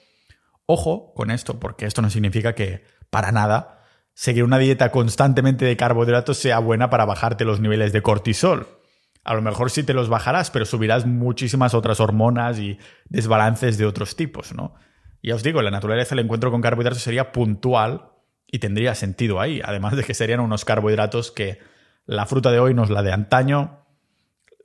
ojo 0.65 1.13
con 1.13 1.29
esto, 1.29 1.59
porque 1.59 1.85
esto 1.85 2.01
no 2.01 2.09
significa 2.09 2.55
que 2.55 2.85
para 3.09 3.33
nada 3.33 3.83
seguir 4.13 4.45
una 4.45 4.59
dieta 4.59 4.91
constantemente 4.91 5.65
de 5.65 5.75
carbohidratos 5.75 6.37
sea 6.37 6.59
buena 6.59 6.89
para 6.89 7.03
bajarte 7.03 7.43
los 7.43 7.59
niveles 7.59 7.91
de 7.91 8.01
cortisol. 8.01 8.79
A 9.25 9.33
lo 9.33 9.41
mejor 9.41 9.69
sí 9.69 9.83
te 9.83 9.93
los 9.93 10.07
bajarás, 10.07 10.51
pero 10.51 10.65
subirás 10.65 11.05
muchísimas 11.05 11.73
otras 11.73 11.99
hormonas 11.99 12.59
y 12.59 12.79
desbalances 13.09 13.77
de 13.77 13.85
otros 13.85 14.15
tipos, 14.15 14.53
¿no? 14.53 14.73
Ya 15.21 15.35
os 15.35 15.43
digo, 15.43 15.61
la 15.61 15.71
naturaleza 15.71 16.15
el 16.15 16.19
encuentro 16.19 16.49
con 16.49 16.61
carbohidratos 16.61 17.01
sería 17.01 17.33
puntual 17.33 18.11
y 18.47 18.59
tendría 18.59 18.95
sentido 18.95 19.41
ahí, 19.41 19.59
además 19.65 19.97
de 19.97 20.05
que 20.05 20.13
serían 20.13 20.39
unos 20.39 20.63
carbohidratos 20.63 21.31
que 21.31 21.59
la 22.05 22.25
fruta 22.25 22.51
de 22.51 22.59
hoy 22.59 22.73
no 22.73 22.83
es 22.83 22.89
la 22.89 23.03
de 23.03 23.11
antaño. 23.11 23.85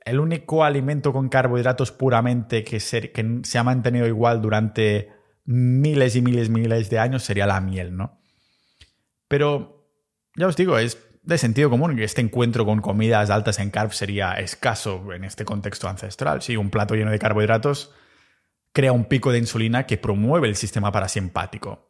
El 0.03 0.19
único 0.19 0.63
alimento 0.63 1.13
con 1.13 1.29
carbohidratos 1.29 1.91
puramente 1.91 2.63
que 2.63 2.79
se, 2.79 3.11
que 3.11 3.41
se 3.43 3.57
ha 3.57 3.63
mantenido 3.63 4.07
igual 4.07 4.41
durante 4.41 5.11
miles 5.45 6.15
y 6.15 6.21
miles 6.21 6.47
y 6.47 6.51
miles 6.51 6.89
de 6.89 6.99
años 6.99 7.23
sería 7.23 7.45
la 7.45 7.61
miel, 7.61 7.95
¿no? 7.95 8.19
Pero 9.27 9.87
ya 10.35 10.47
os 10.47 10.55
digo, 10.55 10.77
es 10.77 10.97
de 11.23 11.37
sentido 11.37 11.69
común 11.69 11.95
que 11.95 12.03
este 12.03 12.21
encuentro 12.21 12.65
con 12.65 12.81
comidas 12.81 13.29
altas 13.29 13.59
en 13.59 13.69
carb 13.69 13.93
sería 13.93 14.33
escaso 14.33 15.13
en 15.13 15.23
este 15.23 15.45
contexto 15.45 15.87
ancestral. 15.87 16.41
Si 16.41 16.57
un 16.57 16.69
plato 16.69 16.95
lleno 16.95 17.11
de 17.11 17.19
carbohidratos 17.19 17.93
crea 18.73 18.91
un 18.91 19.05
pico 19.05 19.31
de 19.31 19.39
insulina 19.39 19.85
que 19.85 19.97
promueve 19.97 20.47
el 20.47 20.55
sistema 20.55 20.91
parasimpático 20.91 21.89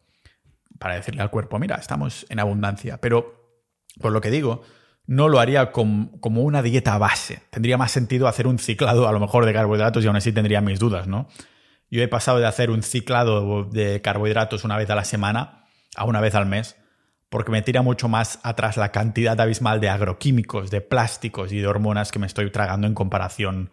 para 0.79 0.95
decirle 0.95 1.21
al 1.21 1.29
cuerpo, 1.29 1.59
mira, 1.59 1.75
estamos 1.75 2.25
en 2.29 2.39
abundancia. 2.39 2.99
Pero, 2.99 3.59
por 3.99 4.11
lo 4.11 4.19
que 4.21 4.31
digo, 4.31 4.63
no 5.07 5.29
lo 5.29 5.39
haría 5.39 5.71
como 5.71 6.41
una 6.41 6.61
dieta 6.61 6.97
base. 6.97 7.41
Tendría 7.49 7.77
más 7.77 7.91
sentido 7.91 8.27
hacer 8.27 8.47
un 8.47 8.59
ciclado 8.59 9.07
a 9.07 9.11
lo 9.11 9.19
mejor 9.19 9.45
de 9.45 9.53
carbohidratos 9.53 10.03
y 10.03 10.07
aún 10.07 10.15
así 10.15 10.31
tendría 10.31 10.61
mis 10.61 10.79
dudas, 10.79 11.07
¿no? 11.07 11.27
Yo 11.89 12.01
he 12.01 12.07
pasado 12.07 12.39
de 12.39 12.47
hacer 12.47 12.71
un 12.71 12.83
ciclado 12.83 13.65
de 13.65 14.01
carbohidratos 14.01 14.63
una 14.63 14.77
vez 14.77 14.89
a 14.89 14.95
la 14.95 15.03
semana 15.03 15.65
a 15.95 16.05
una 16.05 16.21
vez 16.21 16.35
al 16.35 16.45
mes, 16.45 16.77
porque 17.29 17.51
me 17.51 17.61
tira 17.61 17.81
mucho 17.81 18.07
más 18.07 18.39
atrás 18.43 18.77
la 18.77 18.91
cantidad 18.91 19.39
abismal 19.39 19.81
de 19.81 19.89
agroquímicos, 19.89 20.71
de 20.71 20.81
plásticos 20.81 21.51
y 21.51 21.59
de 21.59 21.67
hormonas 21.67 22.11
que 22.11 22.19
me 22.19 22.27
estoy 22.27 22.49
tragando 22.49 22.87
en 22.87 22.93
comparación 22.93 23.71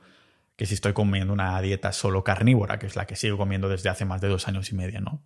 que 0.57 0.67
si 0.67 0.75
estoy 0.75 0.93
comiendo 0.93 1.33
una 1.33 1.61
dieta 1.61 1.93
solo 1.93 2.25
carnívora, 2.25 2.81
que 2.81 2.87
es 2.87 2.97
la 2.97 3.07
que 3.07 3.14
sigo 3.14 3.37
comiendo 3.37 3.69
desde 3.69 3.88
hace 3.88 4.05
más 4.05 4.21
de 4.21 4.29
dos 4.29 4.49
años 4.49 4.73
y 4.73 4.75
medio, 4.75 5.01
¿no? 5.01 5.23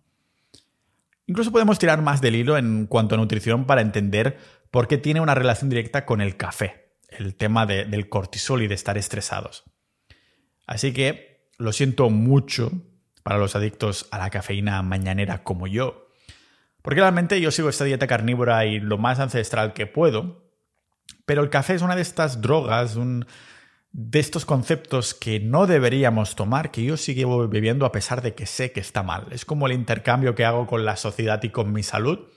Incluso 1.25 1.51
podemos 1.51 1.79
tirar 1.79 2.01
más 2.01 2.21
del 2.21 2.35
hilo 2.35 2.57
en 2.57 2.85
cuanto 2.85 3.15
a 3.15 3.17
nutrición 3.17 3.65
para 3.65 3.81
entender 3.81 4.37
por 4.73 4.87
qué 4.87 4.97
tiene 4.97 5.21
una 5.21 5.35
relación 5.35 5.69
directa 5.69 6.03
con 6.03 6.19
el 6.19 6.35
café, 6.35 6.95
el 7.07 7.35
tema 7.35 7.67
del 7.67 8.09
cortisol 8.09 8.63
y 8.63 8.67
de 8.67 8.73
estar 8.73 8.97
estresados. 8.97 9.65
Así 10.65 10.93
que 10.93 11.51
lo 11.59 11.71
siento 11.73 12.09
mucho 12.09 12.71
para 13.21 13.37
los 13.37 13.55
adictos 13.55 14.07
a 14.09 14.17
la 14.17 14.31
cafeína 14.31 14.81
mañanera 14.81 15.43
como 15.43 15.67
yo, 15.67 16.07
porque 16.81 17.01
realmente 17.01 17.39
yo 17.39 17.51
sigo 17.51 17.69
esta 17.69 17.83
dieta 17.83 18.07
carnívora 18.07 18.65
y 18.65 18.79
lo 18.79 18.97
más 18.97 19.19
ancestral 19.19 19.73
que 19.73 19.85
puedo, 19.85 20.43
pero 21.27 21.43
el 21.43 21.51
café 21.51 21.75
es 21.75 21.83
una 21.83 21.95
de 21.95 22.01
estas 22.01 22.41
drogas, 22.41 22.97
de 23.91 24.19
estos 24.19 24.43
conceptos 24.43 25.13
que 25.13 25.39
no 25.39 25.67
deberíamos 25.67 26.35
tomar, 26.35 26.71
que 26.71 26.83
yo 26.83 26.97
sigo 26.97 27.47
viviendo 27.47 27.85
a 27.85 27.91
pesar 27.91 28.23
de 28.23 28.33
que 28.33 28.47
sé 28.47 28.71
que 28.71 28.79
está 28.79 29.03
mal. 29.03 29.27
Es 29.29 29.45
como 29.45 29.67
el 29.67 29.73
intercambio 29.73 30.33
que 30.33 30.45
hago 30.45 30.65
con 30.65 30.83
la 30.83 30.95
sociedad 30.97 31.43
y 31.43 31.49
con 31.49 31.71
mi 31.71 31.83
salud. 31.83 32.27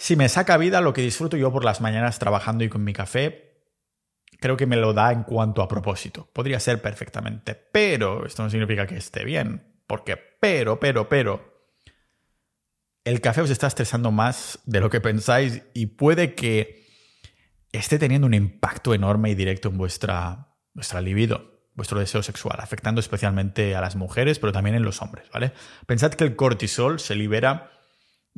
Si 0.00 0.14
me 0.14 0.28
saca 0.28 0.56
vida 0.56 0.80
lo 0.80 0.92
que 0.92 1.02
disfruto 1.02 1.36
yo 1.36 1.52
por 1.52 1.64
las 1.64 1.80
mañanas 1.80 2.20
trabajando 2.20 2.62
y 2.62 2.68
con 2.68 2.84
mi 2.84 2.92
café, 2.92 3.66
creo 4.38 4.56
que 4.56 4.64
me 4.64 4.76
lo 4.76 4.92
da 4.92 5.10
en 5.10 5.24
cuanto 5.24 5.60
a 5.60 5.66
propósito. 5.66 6.30
Podría 6.32 6.60
ser 6.60 6.80
perfectamente, 6.80 7.56
pero 7.56 8.24
esto 8.24 8.44
no 8.44 8.48
significa 8.48 8.86
que 8.86 8.96
esté 8.96 9.24
bien. 9.24 9.82
Porque, 9.88 10.16
pero, 10.16 10.78
pero, 10.78 11.08
pero, 11.08 11.72
el 13.02 13.20
café 13.20 13.40
os 13.40 13.50
está 13.50 13.66
estresando 13.66 14.12
más 14.12 14.60
de 14.66 14.78
lo 14.80 14.88
que 14.88 15.00
pensáis 15.00 15.62
y 15.74 15.86
puede 15.86 16.36
que 16.36 16.86
esté 17.72 17.98
teniendo 17.98 18.28
un 18.28 18.34
impacto 18.34 18.94
enorme 18.94 19.30
y 19.30 19.34
directo 19.34 19.68
en 19.68 19.78
vuestra, 19.78 20.54
vuestra 20.74 21.00
libido, 21.00 21.64
vuestro 21.74 21.98
deseo 21.98 22.22
sexual, 22.22 22.60
afectando 22.60 23.00
especialmente 23.00 23.74
a 23.74 23.80
las 23.80 23.96
mujeres, 23.96 24.38
pero 24.38 24.52
también 24.52 24.76
en 24.76 24.84
los 24.84 25.02
hombres, 25.02 25.28
¿vale? 25.32 25.52
Pensad 25.86 26.12
que 26.12 26.22
el 26.22 26.36
cortisol 26.36 27.00
se 27.00 27.16
libera 27.16 27.72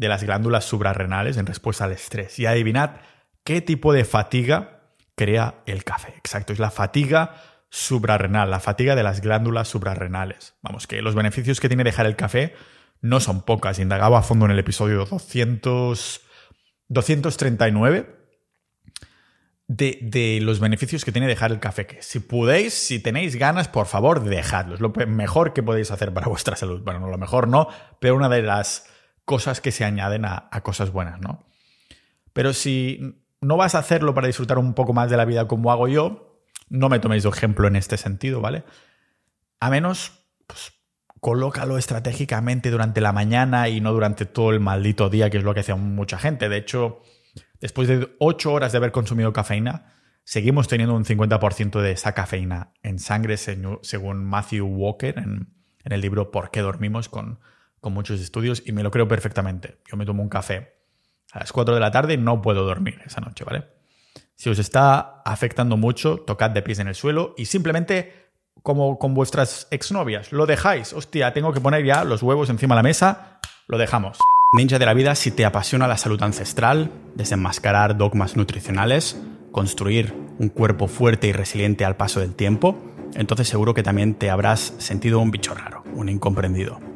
de 0.00 0.08
las 0.08 0.24
glándulas 0.24 0.64
suprarrenales 0.64 1.36
en 1.36 1.44
respuesta 1.44 1.84
al 1.84 1.92
estrés. 1.92 2.38
Y 2.38 2.46
adivinad 2.46 3.02
qué 3.44 3.60
tipo 3.60 3.92
de 3.92 4.06
fatiga 4.06 4.80
crea 5.14 5.56
el 5.66 5.84
café. 5.84 6.14
Exacto, 6.16 6.54
es 6.54 6.58
la 6.58 6.70
fatiga 6.70 7.34
suprarrenal, 7.68 8.50
la 8.50 8.60
fatiga 8.60 8.94
de 8.96 9.02
las 9.02 9.20
glándulas 9.20 9.68
suprarrenales. 9.68 10.54
Vamos, 10.62 10.86
que 10.86 11.02
los 11.02 11.14
beneficios 11.14 11.60
que 11.60 11.68
tiene 11.68 11.84
dejar 11.84 12.06
el 12.06 12.16
café 12.16 12.54
no 13.02 13.20
son 13.20 13.42
pocas. 13.42 13.78
Indagaba 13.78 14.20
a 14.20 14.22
fondo 14.22 14.46
en 14.46 14.52
el 14.52 14.58
episodio 14.58 15.04
200, 15.04 16.22
239 16.88 18.16
de, 19.68 20.38
los 20.40 20.60
beneficios 20.60 21.04
que 21.04 21.12
tiene 21.12 21.28
dejar 21.28 21.52
el 21.52 21.60
café. 21.60 21.86
Que 21.86 22.02
si 22.02 22.20
podéis, 22.20 22.72
si 22.72 23.00
tenéis 23.00 23.36
ganas, 23.36 23.68
por 23.68 23.84
favor, 23.84 24.24
dejadlo. 24.24 24.76
Es 24.76 24.80
lo 24.80 24.94
mejor 25.06 25.52
que 25.52 25.62
podéis 25.62 25.90
hacer 25.90 26.14
para 26.14 26.28
vuestra 26.28 26.56
salud. 26.56 26.80
Bueno, 26.82 27.00
no 27.00 27.08
lo 27.08 27.18
mejor 27.18 27.48
no, 27.48 27.68
pero 27.98 28.16
una 28.16 28.30
de 28.30 28.40
las 28.40 28.86
cosas 29.30 29.60
que 29.60 29.70
se 29.70 29.84
añaden 29.84 30.24
a, 30.24 30.50
cosas 30.64 30.90
buenas, 30.90 31.20
¿no? 31.20 31.44
Pero 32.32 32.52
si 32.52 33.22
no 33.40 33.56
vas 33.56 33.76
a 33.76 33.78
hacerlo 33.78 34.12
para 34.12 34.26
disfrutar 34.26 34.58
un 34.58 34.74
poco 34.74 34.92
más 34.92 35.08
de 35.08 35.16
la 35.16 35.24
vida 35.24 35.46
como 35.46 35.70
hago 35.70 35.86
yo, 35.86 36.42
no 36.68 36.88
me 36.88 36.98
toméis 36.98 37.22
de 37.22 37.28
ejemplo 37.28 37.68
en 37.68 37.76
este 37.76 37.96
sentido, 37.96 38.40
¿vale? 38.40 38.64
A 39.60 39.70
menos, 39.70 40.24
pues, 40.48 40.72
colócalo 41.20 41.78
estratégicamente 41.78 42.72
durante 42.72 43.00
la 43.00 43.12
mañana 43.12 43.68
y 43.68 43.80
no 43.80 43.92
durante 43.92 44.26
todo 44.26 44.50
el 44.50 44.58
maldito 44.58 45.10
día, 45.10 45.30
que 45.30 45.38
es 45.38 45.44
lo 45.44 45.54
que 45.54 45.60
hace 45.60 45.74
mucha 45.74 46.18
gente. 46.18 46.48
De 46.48 46.56
hecho, 46.56 47.00
después 47.60 47.86
de 47.86 48.16
8 48.18 48.52
horas 48.52 48.72
de 48.72 48.78
haber 48.78 48.90
consumido 48.90 49.32
cafeína, 49.32 49.94
seguimos 50.24 50.66
teniendo 50.66 50.96
un 50.96 51.04
50% 51.04 51.80
de 51.80 51.92
esa 51.92 52.14
cafeína 52.14 52.72
en 52.82 52.98
sangre, 52.98 53.36
según 53.36 54.24
Matthew 54.24 54.66
Walker 54.66 55.16
en, 55.20 55.54
el 55.84 56.00
libro 56.00 56.32
¿Por 56.32 56.50
qué 56.50 56.62
dormimos? 56.62 57.08
Con, 57.08 57.38
con 57.80 57.92
muchos 57.92 58.20
estudios, 58.20 58.62
y 58.64 58.72
me 58.72 58.82
lo 58.82 58.90
creo 58.90 59.08
perfectamente. 59.08 59.78
Yo 59.90 59.96
me 59.96 60.06
tomo 60.06 60.22
un 60.22 60.28
café 60.28 60.74
a 61.32 61.40
las 61.40 61.52
4 61.52 61.74
de 61.74 61.80
la 61.80 61.90
tarde 61.90 62.14
y 62.14 62.18
no 62.18 62.42
puedo 62.42 62.64
dormir 62.64 63.00
esa 63.04 63.20
noche, 63.20 63.44
¿vale? 63.44 63.64
Si 64.36 64.48
os 64.48 64.58
está 64.58 65.22
afectando 65.24 65.76
mucho, 65.76 66.18
tocad 66.18 66.50
de 66.50 66.62
pies 66.62 66.78
en 66.78 66.88
el 66.88 66.94
suelo 66.94 67.34
y 67.36 67.44
simplemente, 67.44 68.30
como 68.62 68.98
con 68.98 69.14
vuestras 69.14 69.68
exnovias, 69.70 70.32
lo 70.32 70.46
dejáis. 70.46 70.92
Hostia, 70.92 71.32
tengo 71.32 71.52
que 71.52 71.60
poner 71.60 71.84
ya 71.84 72.04
los 72.04 72.22
huevos 72.22 72.48
encima 72.48 72.74
de 72.74 72.78
la 72.78 72.82
mesa, 72.82 73.40
lo 73.66 73.78
dejamos. 73.78 74.18
Ninja 74.56 74.78
de 74.78 74.86
la 74.86 74.94
vida, 74.94 75.14
si 75.14 75.30
te 75.30 75.44
apasiona 75.44 75.86
la 75.86 75.96
salud 75.96 76.20
ancestral, 76.22 76.90
desenmascarar 77.14 77.96
dogmas 77.96 78.36
nutricionales, 78.36 79.20
construir 79.52 80.14
un 80.38 80.48
cuerpo 80.48 80.88
fuerte 80.88 81.28
y 81.28 81.32
resiliente 81.32 81.84
al 81.84 81.96
paso 81.96 82.20
del 82.20 82.34
tiempo, 82.34 82.76
entonces 83.14 83.46
seguro 83.46 83.74
que 83.74 83.82
también 83.82 84.14
te 84.14 84.30
habrás 84.30 84.74
sentido 84.78 85.20
un 85.20 85.30
bicho 85.30 85.54
raro, 85.54 85.84
un 85.94 86.08
incomprendido. 86.08 86.89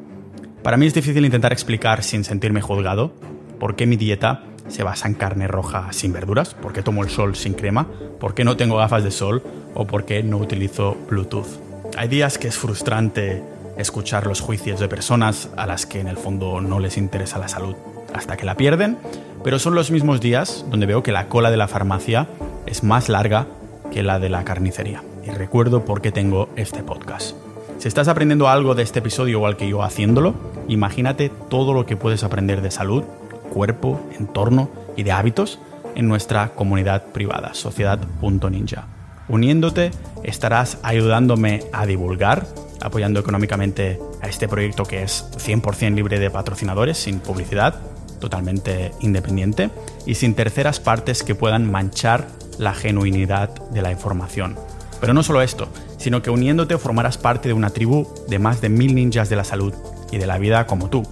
Para 0.64 0.78
mí 0.78 0.86
es 0.86 0.94
difícil 0.94 1.26
intentar 1.26 1.52
explicar 1.52 2.02
sin 2.02 2.24
sentirme 2.24 2.62
juzgado 2.62 3.12
por 3.60 3.76
qué 3.76 3.86
mi 3.86 3.96
dieta 3.96 4.44
se 4.66 4.82
basa 4.82 5.06
en 5.06 5.12
carne 5.12 5.46
roja 5.46 5.92
sin 5.92 6.14
verduras, 6.14 6.54
por 6.54 6.72
qué 6.72 6.82
tomo 6.82 7.04
el 7.04 7.10
sol 7.10 7.36
sin 7.36 7.52
crema, 7.52 7.86
por 8.18 8.34
qué 8.34 8.44
no 8.44 8.56
tengo 8.56 8.78
gafas 8.78 9.04
de 9.04 9.10
sol 9.10 9.42
o 9.74 9.86
por 9.86 10.06
qué 10.06 10.22
no 10.22 10.38
utilizo 10.38 10.96
Bluetooth. 11.10 11.60
Hay 11.98 12.08
días 12.08 12.38
que 12.38 12.48
es 12.48 12.56
frustrante 12.56 13.42
escuchar 13.76 14.26
los 14.26 14.40
juicios 14.40 14.80
de 14.80 14.88
personas 14.88 15.50
a 15.54 15.66
las 15.66 15.84
que 15.84 16.00
en 16.00 16.08
el 16.08 16.16
fondo 16.16 16.62
no 16.62 16.80
les 16.80 16.96
interesa 16.96 17.38
la 17.38 17.48
salud 17.48 17.76
hasta 18.14 18.38
que 18.38 18.46
la 18.46 18.56
pierden, 18.56 18.96
pero 19.44 19.58
son 19.58 19.74
los 19.74 19.90
mismos 19.90 20.22
días 20.22 20.64
donde 20.70 20.86
veo 20.86 21.02
que 21.02 21.12
la 21.12 21.28
cola 21.28 21.50
de 21.50 21.58
la 21.58 21.68
farmacia 21.68 22.26
es 22.64 22.82
más 22.82 23.10
larga 23.10 23.46
que 23.92 24.02
la 24.02 24.18
de 24.18 24.30
la 24.30 24.44
carnicería. 24.44 25.02
Y 25.26 25.30
recuerdo 25.30 25.84
por 25.84 26.00
qué 26.00 26.10
tengo 26.10 26.48
este 26.56 26.82
podcast. 26.82 27.36
Si 27.84 27.88
estás 27.88 28.08
aprendiendo 28.08 28.48
algo 28.48 28.74
de 28.74 28.82
este 28.82 29.00
episodio 29.00 29.36
igual 29.36 29.58
que 29.58 29.68
yo 29.68 29.82
haciéndolo, 29.82 30.32
imagínate 30.68 31.28
todo 31.28 31.74
lo 31.74 31.84
que 31.84 31.98
puedes 31.98 32.24
aprender 32.24 32.62
de 32.62 32.70
salud, 32.70 33.04
cuerpo, 33.52 34.00
entorno 34.18 34.70
y 34.96 35.02
de 35.02 35.12
hábitos 35.12 35.58
en 35.94 36.08
nuestra 36.08 36.54
comunidad 36.54 37.04
privada, 37.08 37.52
sociedad.ninja. 37.52 38.86
Uniéndote, 39.28 39.90
estarás 40.22 40.78
ayudándome 40.82 41.64
a 41.74 41.84
divulgar 41.84 42.46
apoyando 42.80 43.20
económicamente 43.20 44.00
a 44.22 44.28
este 44.28 44.48
proyecto 44.48 44.84
que 44.84 45.02
es 45.02 45.26
100% 45.36 45.94
libre 45.94 46.18
de 46.18 46.30
patrocinadores, 46.30 46.96
sin 46.96 47.20
publicidad, 47.20 47.74
totalmente 48.18 48.92
independiente 49.00 49.68
y 50.06 50.14
sin 50.14 50.32
terceras 50.32 50.80
partes 50.80 51.22
que 51.22 51.34
puedan 51.34 51.70
manchar 51.70 52.28
la 52.56 52.72
genuinidad 52.72 53.50
de 53.72 53.82
la 53.82 53.92
información. 53.92 54.56
Pero 55.02 55.12
no 55.12 55.22
solo 55.22 55.42
esto, 55.42 55.68
sino 56.04 56.20
que 56.20 56.28
uniéndote 56.28 56.76
formarás 56.76 57.16
parte 57.16 57.48
de 57.48 57.54
una 57.54 57.70
tribu 57.70 58.06
de 58.28 58.38
más 58.38 58.60
de 58.60 58.68
mil 58.68 58.94
ninjas 58.94 59.30
de 59.30 59.36
la 59.36 59.42
salud 59.42 59.72
y 60.12 60.18
de 60.18 60.26
la 60.26 60.36
vida 60.36 60.66
como 60.66 60.90
tú, 60.90 61.02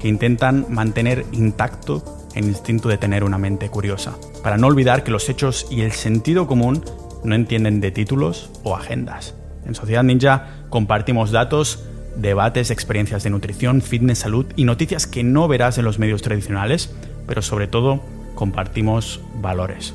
que 0.00 0.08
intentan 0.08 0.66
mantener 0.68 1.24
intacto 1.30 2.02
el 2.34 2.46
instinto 2.46 2.88
de 2.88 2.98
tener 2.98 3.22
una 3.22 3.38
mente 3.38 3.68
curiosa, 3.68 4.16
para 4.42 4.56
no 4.56 4.66
olvidar 4.66 5.04
que 5.04 5.12
los 5.12 5.28
hechos 5.28 5.68
y 5.70 5.82
el 5.82 5.92
sentido 5.92 6.48
común 6.48 6.84
no 7.22 7.36
entienden 7.36 7.80
de 7.80 7.92
títulos 7.92 8.50
o 8.64 8.74
agendas. 8.74 9.36
En 9.64 9.76
Sociedad 9.76 10.02
Ninja 10.02 10.48
compartimos 10.70 11.30
datos, 11.30 11.84
debates, 12.16 12.72
experiencias 12.72 13.22
de 13.22 13.30
nutrición, 13.30 13.80
fitness, 13.80 14.18
salud 14.18 14.46
y 14.56 14.64
noticias 14.64 15.06
que 15.06 15.22
no 15.22 15.46
verás 15.46 15.78
en 15.78 15.84
los 15.84 16.00
medios 16.00 16.20
tradicionales, 16.20 16.92
pero 17.28 17.42
sobre 17.42 17.68
todo 17.68 18.00
compartimos 18.34 19.20
valores. 19.40 19.94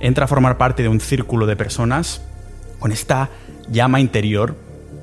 Entra 0.00 0.24
a 0.24 0.28
formar 0.28 0.56
parte 0.56 0.82
de 0.82 0.88
un 0.88 1.00
círculo 1.00 1.44
de 1.44 1.56
personas 1.56 2.22
con 2.78 2.92
esta 2.92 3.30
llama 3.70 4.00
interior 4.00 4.56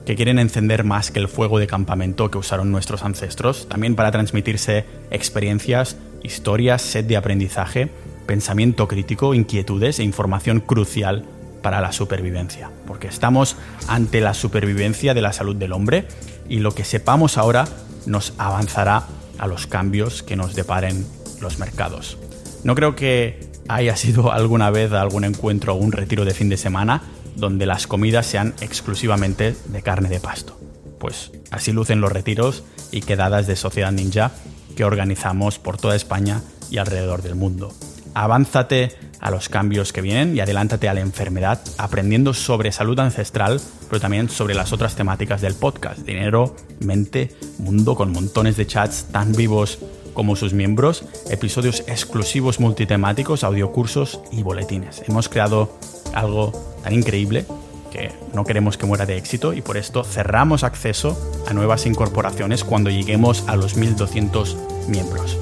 que 0.05 0.15
quieren 0.15 0.39
encender 0.39 0.83
más 0.83 1.11
que 1.11 1.19
el 1.19 1.27
fuego 1.27 1.59
de 1.59 1.67
campamento 1.67 2.29
que 2.29 2.37
usaron 2.37 2.71
nuestros 2.71 3.03
ancestros, 3.03 3.67
también 3.69 3.95
para 3.95 4.11
transmitirse 4.11 4.85
experiencias, 5.11 5.97
historias, 6.23 6.81
sed 6.81 7.05
de 7.05 7.17
aprendizaje, 7.17 7.89
pensamiento 8.25 8.87
crítico, 8.87 9.33
inquietudes 9.33 9.99
e 9.99 10.03
información 10.03 10.59
crucial 10.59 11.25
para 11.61 11.79
la 11.79 11.93
supervivencia, 11.93 12.69
porque 12.85 13.07
estamos 13.07 13.55
ante 13.87 14.19
la 14.19 14.33
supervivencia 14.33 15.13
de 15.13 15.21
la 15.21 15.31
salud 15.31 15.55
del 15.55 15.71
hombre 15.71 16.05
y 16.49 16.59
lo 16.59 16.75
que 16.75 16.83
sepamos 16.83 17.37
ahora 17.37 17.65
nos 18.05 18.33
avanzará 18.37 19.07
a 19.37 19.47
los 19.47 19.67
cambios 19.67 20.23
que 20.23 20.35
nos 20.35 20.55
deparen 20.55 21.05
los 21.41 21.59
mercados. 21.59 22.17
No 22.65 22.75
creo 22.75 22.95
que 22.95 23.39
haya 23.69 23.95
sido 23.95 24.33
alguna 24.33 24.69
vez 24.69 24.91
algún 24.91 25.23
encuentro 25.23 25.73
o 25.73 25.77
un 25.77 25.93
retiro 25.93 26.25
de 26.25 26.33
fin 26.33 26.49
de 26.49 26.57
semana 26.57 27.01
donde 27.35 27.65
las 27.65 27.87
comidas 27.87 28.25
sean 28.25 28.53
exclusivamente 28.61 29.55
de 29.65 29.81
carne 29.81 30.09
de 30.09 30.19
pasto. 30.19 30.57
Pues 30.99 31.31
así 31.51 31.71
lucen 31.71 32.01
los 32.01 32.11
retiros 32.11 32.63
y 32.91 33.01
quedadas 33.01 33.47
de 33.47 33.55
Sociedad 33.55 33.91
Ninja 33.91 34.31
que 34.75 34.85
organizamos 34.85 35.59
por 35.59 35.77
toda 35.77 35.95
España 35.95 36.41
y 36.69 36.77
alrededor 36.77 37.21
del 37.21 37.35
mundo. 37.35 37.73
Avánzate 38.15 38.91
a 39.19 39.31
los 39.31 39.49
cambios 39.49 39.93
que 39.93 40.01
vienen 40.01 40.35
y 40.35 40.41
adelántate 40.41 40.89
a 40.89 40.93
la 40.93 40.99
enfermedad 40.99 41.61
aprendiendo 41.77 42.33
sobre 42.33 42.71
salud 42.71 42.99
ancestral, 42.99 43.59
pero 43.87 44.01
también 44.01 44.29
sobre 44.29 44.53
las 44.53 44.73
otras 44.73 44.95
temáticas 44.95 45.41
del 45.41 45.55
podcast, 45.55 45.99
dinero, 45.99 46.55
mente, 46.79 47.35
mundo, 47.57 47.95
con 47.95 48.11
montones 48.11 48.57
de 48.57 48.67
chats 48.67 49.05
tan 49.11 49.31
vivos 49.31 49.79
como 50.13 50.35
sus 50.35 50.53
miembros, 50.53 51.05
episodios 51.29 51.83
exclusivos 51.87 52.59
multitemáticos, 52.59 53.43
audiocursos 53.43 54.19
y 54.31 54.43
boletines. 54.43 55.01
Hemos 55.07 55.29
creado 55.29 55.77
algo 56.13 56.72
tan 56.83 56.93
increíble 56.93 57.45
que 57.91 58.11
no 58.33 58.43
queremos 58.43 58.77
que 58.77 58.85
muera 58.85 59.05
de 59.05 59.17
éxito 59.17 59.53
y 59.53 59.61
por 59.61 59.77
esto 59.77 60.03
cerramos 60.03 60.63
acceso 60.63 61.17
a 61.47 61.53
nuevas 61.53 61.85
incorporaciones 61.85 62.63
cuando 62.63 62.89
lleguemos 62.89 63.47
a 63.47 63.55
los 63.55 63.75
1200 63.77 64.57
miembros. 64.87 65.37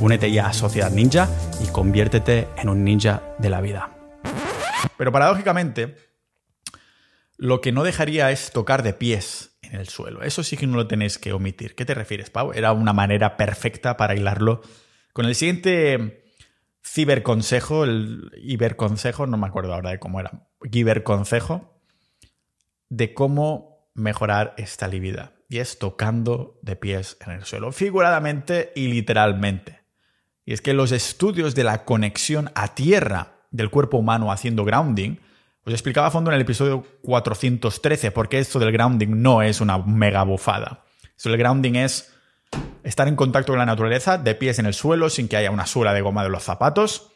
Únete 0.00 0.30
ya 0.30 0.46
a 0.46 0.52
Sociedad 0.52 0.90
Ninja 0.90 1.28
y 1.62 1.68
conviértete 1.72 2.48
en 2.56 2.68
un 2.68 2.84
ninja 2.84 3.22
de 3.38 3.50
la 3.50 3.60
vida. 3.60 3.90
Pero 4.96 5.10
paradójicamente, 5.10 5.96
lo 7.36 7.60
que 7.60 7.72
no 7.72 7.82
dejaría 7.82 8.30
es 8.30 8.52
tocar 8.52 8.82
de 8.82 8.92
pies 8.92 9.58
en 9.62 9.74
el 9.74 9.88
suelo. 9.88 10.22
Eso 10.22 10.42
sí 10.42 10.56
que 10.56 10.66
no 10.66 10.76
lo 10.76 10.86
tenéis 10.86 11.18
que 11.18 11.32
omitir. 11.32 11.74
¿Qué 11.74 11.84
te 11.84 11.94
refieres, 11.94 12.30
Pau? 12.30 12.52
Era 12.52 12.72
una 12.72 12.92
manera 12.92 13.36
perfecta 13.36 13.96
para 13.96 14.14
hilarlo 14.14 14.62
con 15.12 15.26
el 15.26 15.34
siguiente 15.34 16.27
ciberconsejo, 16.84 17.84
el 17.84 18.30
iberconsejo, 18.36 19.26
no 19.26 19.36
me 19.36 19.46
acuerdo 19.46 19.74
ahora 19.74 19.90
de 19.90 19.98
cómo 19.98 20.20
era, 20.20 20.48
giverconsejo, 20.70 21.80
de 22.88 23.14
cómo 23.14 23.90
mejorar 23.94 24.54
esta 24.56 24.88
libido. 24.88 25.32
Y 25.48 25.58
es 25.58 25.78
tocando 25.78 26.58
de 26.62 26.76
pies 26.76 27.16
en 27.24 27.32
el 27.32 27.44
suelo, 27.44 27.72
figuradamente 27.72 28.72
y 28.74 28.88
literalmente. 28.88 29.80
Y 30.44 30.52
es 30.52 30.60
que 30.60 30.74
los 30.74 30.92
estudios 30.92 31.54
de 31.54 31.64
la 31.64 31.84
conexión 31.84 32.50
a 32.54 32.74
tierra 32.74 33.38
del 33.50 33.70
cuerpo 33.70 33.98
humano 33.98 34.30
haciendo 34.30 34.64
grounding, 34.64 35.16
os 35.64 35.72
explicaba 35.72 36.06
a 36.06 36.10
fondo 36.10 36.30
en 36.30 36.36
el 36.36 36.42
episodio 36.42 36.82
413 37.02 38.10
porque 38.10 38.38
esto 38.38 38.58
del 38.58 38.72
grounding 38.72 39.20
no 39.20 39.42
es 39.42 39.60
una 39.60 39.78
mega 39.78 40.22
bufada. 40.22 40.84
Esto 41.16 41.30
del 41.30 41.38
grounding 41.38 41.74
es 41.74 42.14
estar 42.82 43.08
en 43.08 43.16
contacto 43.16 43.52
con 43.52 43.58
la 43.58 43.66
naturaleza, 43.66 44.18
de 44.18 44.34
pies 44.34 44.58
en 44.58 44.66
el 44.66 44.74
suelo, 44.74 45.10
sin 45.10 45.28
que 45.28 45.36
haya 45.36 45.50
una 45.50 45.66
suela 45.66 45.92
de 45.92 46.00
goma 46.00 46.22
de 46.22 46.30
los 46.30 46.44
zapatos. 46.44 47.12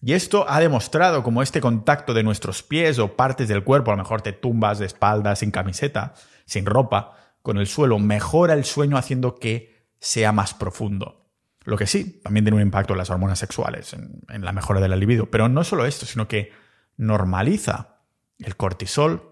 Y 0.00 0.14
esto 0.14 0.46
ha 0.48 0.60
demostrado 0.60 1.22
como 1.22 1.42
este 1.42 1.60
contacto 1.60 2.14
de 2.14 2.22
nuestros 2.22 2.62
pies 2.62 2.98
o 2.98 3.16
partes 3.16 3.48
del 3.48 3.64
cuerpo, 3.64 3.90
a 3.90 3.96
lo 3.96 4.02
mejor 4.02 4.22
te 4.22 4.32
tumbas 4.32 4.78
de 4.78 4.86
espalda, 4.86 5.36
sin 5.36 5.50
camiseta, 5.50 6.14
sin 6.46 6.64
ropa, 6.64 7.16
con 7.42 7.58
el 7.58 7.66
suelo, 7.66 7.98
mejora 7.98 8.54
el 8.54 8.64
sueño 8.64 8.96
haciendo 8.96 9.36
que 9.36 9.88
sea 9.98 10.32
más 10.32 10.54
profundo. 10.54 11.20
Lo 11.64 11.76
que 11.76 11.86
sí, 11.86 12.20
también 12.22 12.44
tiene 12.44 12.56
un 12.56 12.62
impacto 12.62 12.94
en 12.94 12.98
las 12.98 13.10
hormonas 13.10 13.38
sexuales, 13.38 13.92
en, 13.92 14.44
la 14.44 14.52
mejora 14.52 14.80
de 14.80 14.88
la 14.88 14.96
libido. 14.96 15.30
Pero 15.30 15.48
no 15.48 15.62
solo 15.62 15.84
esto, 15.84 16.06
sino 16.06 16.26
que 16.26 16.52
normaliza 16.96 17.98
el 18.38 18.56
cortisol, 18.56 19.30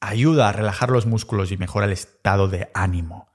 ayuda 0.00 0.48
a 0.48 0.52
relajar 0.52 0.90
los 0.90 1.06
músculos 1.06 1.50
y 1.50 1.56
mejora 1.56 1.86
el 1.86 1.92
estado 1.92 2.48
de 2.48 2.70
ánimo. 2.74 3.29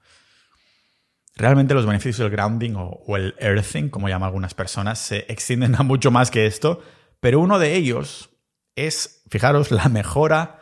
Realmente 1.35 1.73
los 1.73 1.85
beneficios 1.85 2.19
del 2.19 2.29
grounding 2.29 2.75
o, 2.77 3.17
el 3.17 3.35
earthing, 3.39 3.89
como 3.89 4.07
llaman 4.07 4.27
algunas 4.27 4.53
personas, 4.53 4.99
se 4.99 5.25
extienden 5.27 5.75
a 5.75 5.83
mucho 5.83 6.09
más 6.09 6.31
que 6.31 6.45
esto, 6.45 6.81
pero 7.19 7.39
uno 7.39 7.59
de 7.59 7.75
ellos 7.75 8.29
es, 8.75 9.23
fijaros, 9.29 9.71
la 9.71 9.89
mejora 9.89 10.61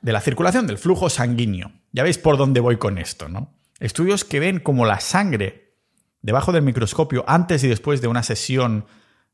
de 0.00 0.12
la 0.12 0.20
circulación 0.20 0.66
del 0.68 0.78
flujo 0.78 1.10
sanguíneo. 1.10 1.72
Ya 1.92 2.04
veis 2.04 2.18
por 2.18 2.36
dónde 2.36 2.60
voy 2.60 2.76
con 2.76 2.98
esto, 2.98 3.28
¿no? 3.28 3.58
Estudios 3.80 4.24
que 4.24 4.38
ven 4.38 4.60
como 4.60 4.86
la 4.86 5.00
sangre 5.00 5.74
debajo 6.22 6.52
del 6.52 6.62
microscopio 6.62 7.24
antes 7.26 7.64
y 7.64 7.68
después 7.68 8.00
de 8.00 8.08
una 8.08 8.22
sesión 8.22 8.86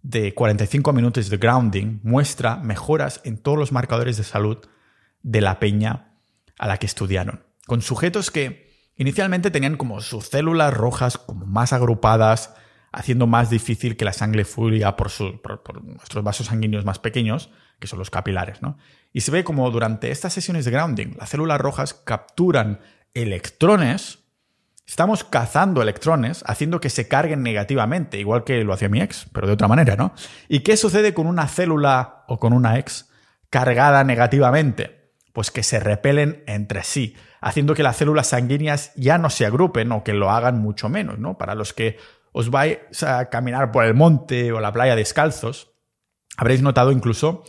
de 0.03 0.35
45 0.35 0.92
minutos 0.92 1.29
de 1.29 1.37
grounding 1.37 2.00
muestra 2.03 2.57
mejoras 2.57 3.20
en 3.24 3.38
todos 3.38 3.59
los 3.59 3.72
marcadores 3.72 4.16
de 4.16 4.24
salud 4.24 4.59
de 5.22 5.40
la 5.40 5.59
peña 5.59 6.14
a 6.59 6.68
la 6.68 6.77
que 6.77 6.87
estudiaron, 6.87 7.42
con 7.66 7.83
sujetos 7.83 8.31
que 8.31 8.63
inicialmente 8.96 9.50
tenían 9.50 9.76
como 9.76 10.00
sus 10.00 10.26
células 10.26 10.74
rojas 10.74 11.18
como 11.18 11.46
más 11.46 11.72
agrupadas, 11.72 12.54
haciendo 12.92 13.26
más 13.26 13.50
difícil 13.50 13.96
que 13.96 14.04
la 14.04 14.12
sangre 14.12 14.44
fluya 14.44 14.96
por, 14.96 15.11
por, 15.42 15.83
nuestros 15.83 16.22
vasos 16.22 16.46
sanguíneos 16.46 16.85
más 16.85 16.98
pequeños, 16.98 17.50
que 17.80 17.87
son 17.87 17.98
los 17.98 18.11
capilares. 18.11 18.62
¿no? 18.62 18.78
Y 19.12 19.22
se 19.22 19.30
ve 19.30 19.44
como 19.44 19.70
durante 19.70 20.11
estas 20.11 20.33
sesiones 20.33 20.64
de 20.64 20.70
grounding, 20.70 21.16
las 21.18 21.30
células 21.30 21.61
rojas 21.61 21.94
capturan 21.94 22.80
electrones 23.14 24.24
Estamos 24.87 25.24
cazando 25.24 25.80
electrones, 25.80 26.44
haciendo 26.46 26.78
que 26.78 26.90
se 26.90 27.09
carguen 27.09 27.42
negativamente, 27.42 28.18
igual 28.18 28.44
que 28.44 28.62
lo 28.64 28.74
hacía 28.74 28.90
mi 28.90 29.00
ex, 29.00 29.26
pero 29.33 29.46
de 29.46 29.54
otra 29.54 29.66
manera, 29.66 29.96
¿no? 29.96 30.12
¿Y 30.46 30.61
qué 30.61 30.76
sucede 30.76 31.14
con 31.14 31.26
una 31.26 31.48
célula 31.48 32.24
o 32.28 32.38
con 32.38 32.52
una 32.52 32.78
ex 32.78 33.09
cargada 33.48 34.04
negativamente? 34.04 35.03
Pues 35.35 35.51
que 35.51 35.62
se 35.62 35.81
repelen 35.81 36.42
entre 36.47 36.83
sí, 36.83 37.14
haciendo 37.42 37.75
que 37.75 37.83
las 37.83 37.99
células 37.99 38.29
sanguíneas 38.29 38.92
ya 38.97 39.18
no 39.18 39.29
se 39.29 39.44
agrupen 39.44 39.92
o 39.92 40.03
que 40.03 40.14
lo 40.14 40.31
hagan 40.31 40.62
mucho 40.62 40.88
menos, 40.88 41.18
¿no? 41.18 41.37
Para 41.37 41.55
los 41.55 41.75
que 41.75 41.99
os 42.33 42.51
vais 42.51 42.79
a 43.03 43.29
caminar 43.29 43.70
por 43.70 43.85
el 43.85 43.92
monte 43.92 44.51
o 44.53 44.61
la 44.61 44.73
playa 44.73 44.97
descalzos, 44.97 45.75
habréis 46.38 46.62
notado 46.62 46.90
incluso 46.90 47.44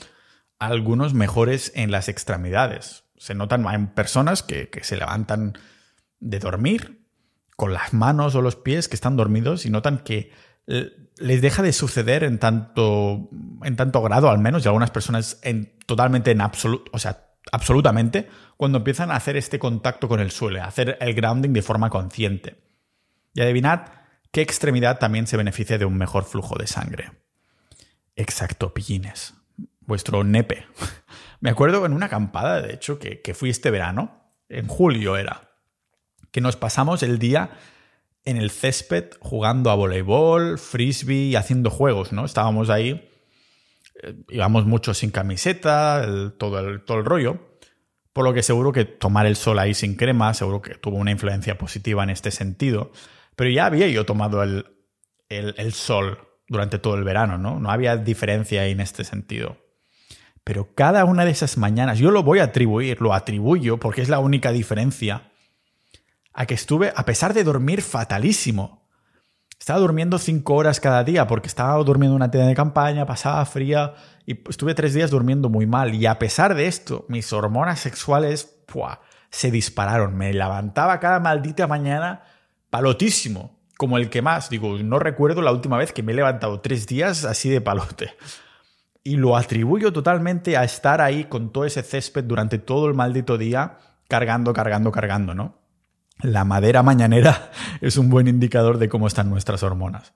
algunos 0.60 1.14
mejores 1.14 1.72
en 1.76 1.92
las 1.92 2.10
extremidades. 2.10 3.06
Se 3.16 3.36
notan 3.36 3.66
en 3.74 3.88
personas 3.88 4.44
que, 4.44 4.70
que 4.70 4.84
se 4.84 4.98
levantan 4.98 5.54
de 6.20 6.40
dormir 6.40 7.08
con 7.56 7.72
las 7.72 7.94
manos 7.94 8.36
o 8.36 8.42
los 8.42 8.58
pies 8.58 8.90
que 8.90 8.96
están 8.96 9.16
dormidos 9.16 9.66
y 9.66 9.70
notan 9.70 10.00
que 10.00 10.32
les 11.18 11.42
deja 11.42 11.62
de 11.62 11.72
suceder 11.72 12.24
en 12.24 12.40
tanto, 12.40 13.30
en 13.64 13.76
tanto 13.76 14.02
grado, 14.02 14.30
al 14.30 14.40
menos, 14.40 14.66
y 14.66 14.68
algunas 14.68 14.92
personas 14.92 15.40
en, 15.44 15.78
totalmente 15.86 16.32
en 16.32 16.42
absoluto, 16.42 16.92
o 16.94 17.00
sea, 17.00 17.25
absolutamente, 17.52 18.30
cuando 18.58 18.80
empiezan 18.80 19.12
a 19.12 19.16
hacer 19.16 19.38
este 19.38 19.60
contacto 19.60 20.08
con 20.08 20.20
el 20.20 20.32
suelo, 20.32 20.62
a 20.62 20.68
hacer 20.68 20.98
el 21.00 21.14
grounding 21.14 21.52
de 21.52 21.62
forma 21.62 21.90
consciente. 21.90 22.58
Y 23.34 23.42
adivinad 23.42 23.88
qué 24.32 24.42
extremidad 24.42 25.00
también 25.00 25.28
se 25.28 25.38
beneficia 25.38 25.78
de 25.78 25.86
un 25.86 25.98
mejor 25.98 26.26
flujo 26.26 26.56
de 26.58 26.68
sangre. 26.68 27.12
Exacto, 28.16 28.74
pillines. 28.74 29.34
Vuestro 29.82 30.24
nepe. 30.24 30.66
Me 31.40 31.50
acuerdo 31.50 31.86
en 31.86 31.94
una 31.94 32.08
acampada, 32.08 32.62
de 32.62 32.74
hecho, 32.74 32.98
que, 32.98 33.22
que 33.22 33.34
fui 33.34 33.50
este 33.50 33.72
verano, 33.72 34.32
en 34.50 34.68
julio 34.68 35.18
era 35.18 35.46
que 36.36 36.42
nos 36.42 36.58
pasamos 36.58 37.02
el 37.02 37.18
día 37.18 37.52
en 38.26 38.36
el 38.36 38.52
césped 38.52 39.12
jugando 39.22 39.72
a 39.72 39.76
voleibol, 39.76 40.60
frisbee 40.60 41.28
y 41.28 41.36
haciendo 41.38 41.70
juegos, 41.70 42.12
¿no? 42.12 42.26
Estábamos 42.26 42.70
ahí, 42.70 43.10
eh, 44.02 44.16
íbamos 44.30 44.66
mucho 44.66 44.94
sin 44.94 45.12
camiseta, 45.12 46.34
todo, 46.38 46.60
el, 46.60 46.84
todo 46.84 46.98
el 47.00 47.06
rollo, 47.06 47.40
por 48.14 48.24
lo 48.24 48.34
que 48.34 48.44
seguro 48.44 48.72
que 48.72 48.86
tomar 48.86 49.26
el 49.26 49.36
sol 49.36 49.60
ahí 49.60 49.74
sin 49.74 49.96
crema, 49.96 50.34
seguro 50.34 50.62
que 50.62 50.76
tuvo 50.76 50.98
una 50.98 51.12
influencia 51.12 51.58
positiva 51.58 52.04
en 52.04 52.10
este 52.10 52.32
sentido. 52.32 52.92
Pero 53.36 53.50
ya 53.50 53.66
había 53.66 53.88
yo 53.88 54.06
tomado 54.06 54.42
el, 54.44 54.66
el, 55.30 55.74
sol 55.74 56.20
durante 56.48 56.80
todo 56.80 56.96
el 56.96 57.04
verano, 57.04 57.38
¿no? 57.38 57.60
No 57.60 57.70
había 57.70 57.98
diferencia 57.98 58.62
ahí 58.62 58.72
en 58.72 58.80
este 58.80 59.04
sentido. 59.04 59.58
Pero 60.44 60.74
cada 60.76 61.04
una 61.06 61.26
de 61.26 61.32
esas 61.32 61.58
mañanas, 61.58 62.00
yo 62.00 62.12
lo 62.12 62.24
voy 62.24 62.40
a 62.40 62.46
atribuir, 62.46 63.02
lo 63.02 63.14
atribuyo, 63.14 63.80
porque 63.80 64.02
es 64.02 64.10
la 64.10 64.20
única 64.20 64.52
diferencia, 64.52 65.32
a 66.34 66.46
que 66.46 66.54
estuve, 66.54 66.94
a 66.96 67.04
pesar 67.04 67.34
de 67.34 67.44
dormir 67.44 67.82
fatalísimo, 67.82 68.85
estaba 69.60 69.80
durmiendo 69.80 70.18
cinco 70.20 70.56
horas 70.56 70.80
cada 70.80 71.04
día 71.04 71.28
porque 71.28 71.48
estaba 71.48 71.82
durmiendo 71.84 72.14
en 72.14 72.22
una 72.22 72.32
tienda 72.32 72.48
de 72.48 72.56
campaña, 72.56 73.06
pasaba 73.06 73.46
fría 73.46 73.94
y 74.26 74.40
estuve 74.50 74.76
tres 74.76 74.94
días 74.94 75.12
durmiendo 75.12 75.50
muy 75.50 75.66
mal. 75.66 75.94
Y 75.96 76.06
a 76.06 76.20
pesar 76.20 76.56
de 76.56 76.68
esto, 76.68 77.06
mis 77.08 77.32
hormonas 77.34 77.80
sexuales 77.80 78.56
se 79.30 79.52
dispararon. 79.52 80.16
Me 80.16 80.34
levantaba 80.34 81.00
cada 81.00 81.20
maldita 81.20 81.68
mañana 81.68 82.24
palotísimo, 82.70 83.58
como 83.78 83.98
el 83.98 84.10
que 84.10 84.22
más. 84.22 84.50
Digo, 84.50 84.78
no 84.80 85.00
recuerdo 85.00 85.42
la 85.42 85.52
última 85.52 85.78
vez 85.78 85.92
que 85.92 86.04
me 86.04 86.12
he 86.12 86.16
levantado 86.16 86.62
tres 86.62 86.88
días 86.88 87.26
así 87.26 87.50
de 87.50 87.62
palote. 87.62 88.14
Y 89.04 89.18
lo 89.18 89.38
atribuyo 89.38 89.94
totalmente 89.94 90.58
a 90.58 90.64
estar 90.64 91.00
ahí 91.00 91.26
con 91.26 91.52
todo 91.52 91.66
ese 91.66 91.84
césped 91.84 92.24
durante 92.24 92.58
todo 92.58 92.88
el 92.88 92.96
maldito 92.96 93.38
día, 93.38 93.78
cargando, 94.08 94.52
cargando, 94.52 94.92
cargando, 94.92 95.36
¿no? 95.36 95.65
La 96.22 96.46
madera 96.46 96.84
mañanera 96.84 97.52
es 97.82 97.98
un 97.98 98.10
buen 98.10 98.28
indicador 98.28 98.78
de 98.78 98.90
cómo 98.90 99.08
están 99.08 99.30
nuestras 99.30 99.64
hormonas. 99.64 100.14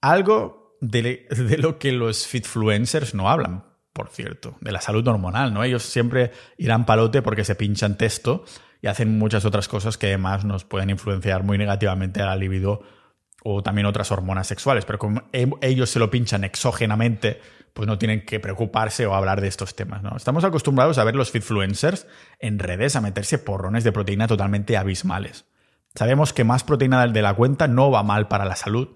Algo 0.00 0.76
de, 0.80 1.26
lo 1.58 1.78
que 1.78 1.92
los 1.92 2.26
fitfluencers 2.26 3.14
no 3.14 3.30
hablan, 3.30 3.64
por 3.92 4.08
cierto, 4.08 4.56
de 4.60 4.72
la 4.72 4.80
salud 4.80 5.06
hormonal, 5.06 5.54
¿no? 5.54 5.64
Ellos 5.64 5.82
siempre 5.82 6.32
irán 6.58 6.84
palote 6.84 7.22
porque 7.22 7.44
se 7.44 7.54
pinchan 7.54 7.96
texto 7.96 8.44
y 8.82 8.88
hacen 8.88 9.18
muchas 9.18 9.44
otras 9.44 9.68
cosas 9.68 9.96
que 9.96 10.08
además 10.08 10.44
nos 10.44 10.64
pueden 10.64 10.90
influenciar 10.90 11.42
muy 11.42 11.56
negativamente 11.56 12.20
a 12.20 12.26
la 12.26 12.36
libido 12.36 12.82
o 13.42 13.62
también 13.62 13.86
otras 13.86 14.10
hormonas 14.10 14.46
sexuales, 14.46 14.84
pero 14.84 14.98
como 14.98 15.22
e, 15.32 15.48
ellos 15.62 15.88
se 15.88 15.98
lo 15.98 16.10
pinchan 16.10 16.44
exógenamente, 16.44 17.40
pues 17.76 17.86
no 17.86 17.98
tienen 17.98 18.24
que 18.24 18.40
preocuparse 18.40 19.04
o 19.04 19.14
hablar 19.14 19.42
de 19.42 19.48
estos 19.48 19.76
temas. 19.76 20.02
¿no? 20.02 20.16
Estamos 20.16 20.44
acostumbrados 20.44 20.96
a 20.96 21.04
ver 21.04 21.14
los 21.14 21.30
fitfluencers 21.30 22.06
en 22.40 22.58
redes 22.58 22.96
a 22.96 23.02
meterse 23.02 23.36
porrones 23.36 23.84
de 23.84 23.92
proteína 23.92 24.26
totalmente 24.26 24.78
abismales. 24.78 25.44
Sabemos 25.94 26.32
que 26.32 26.42
más 26.42 26.64
proteína 26.64 27.06
de 27.06 27.20
la 27.20 27.34
cuenta 27.34 27.68
no 27.68 27.90
va 27.90 28.02
mal 28.02 28.28
para 28.28 28.46
la 28.46 28.56
salud, 28.56 28.88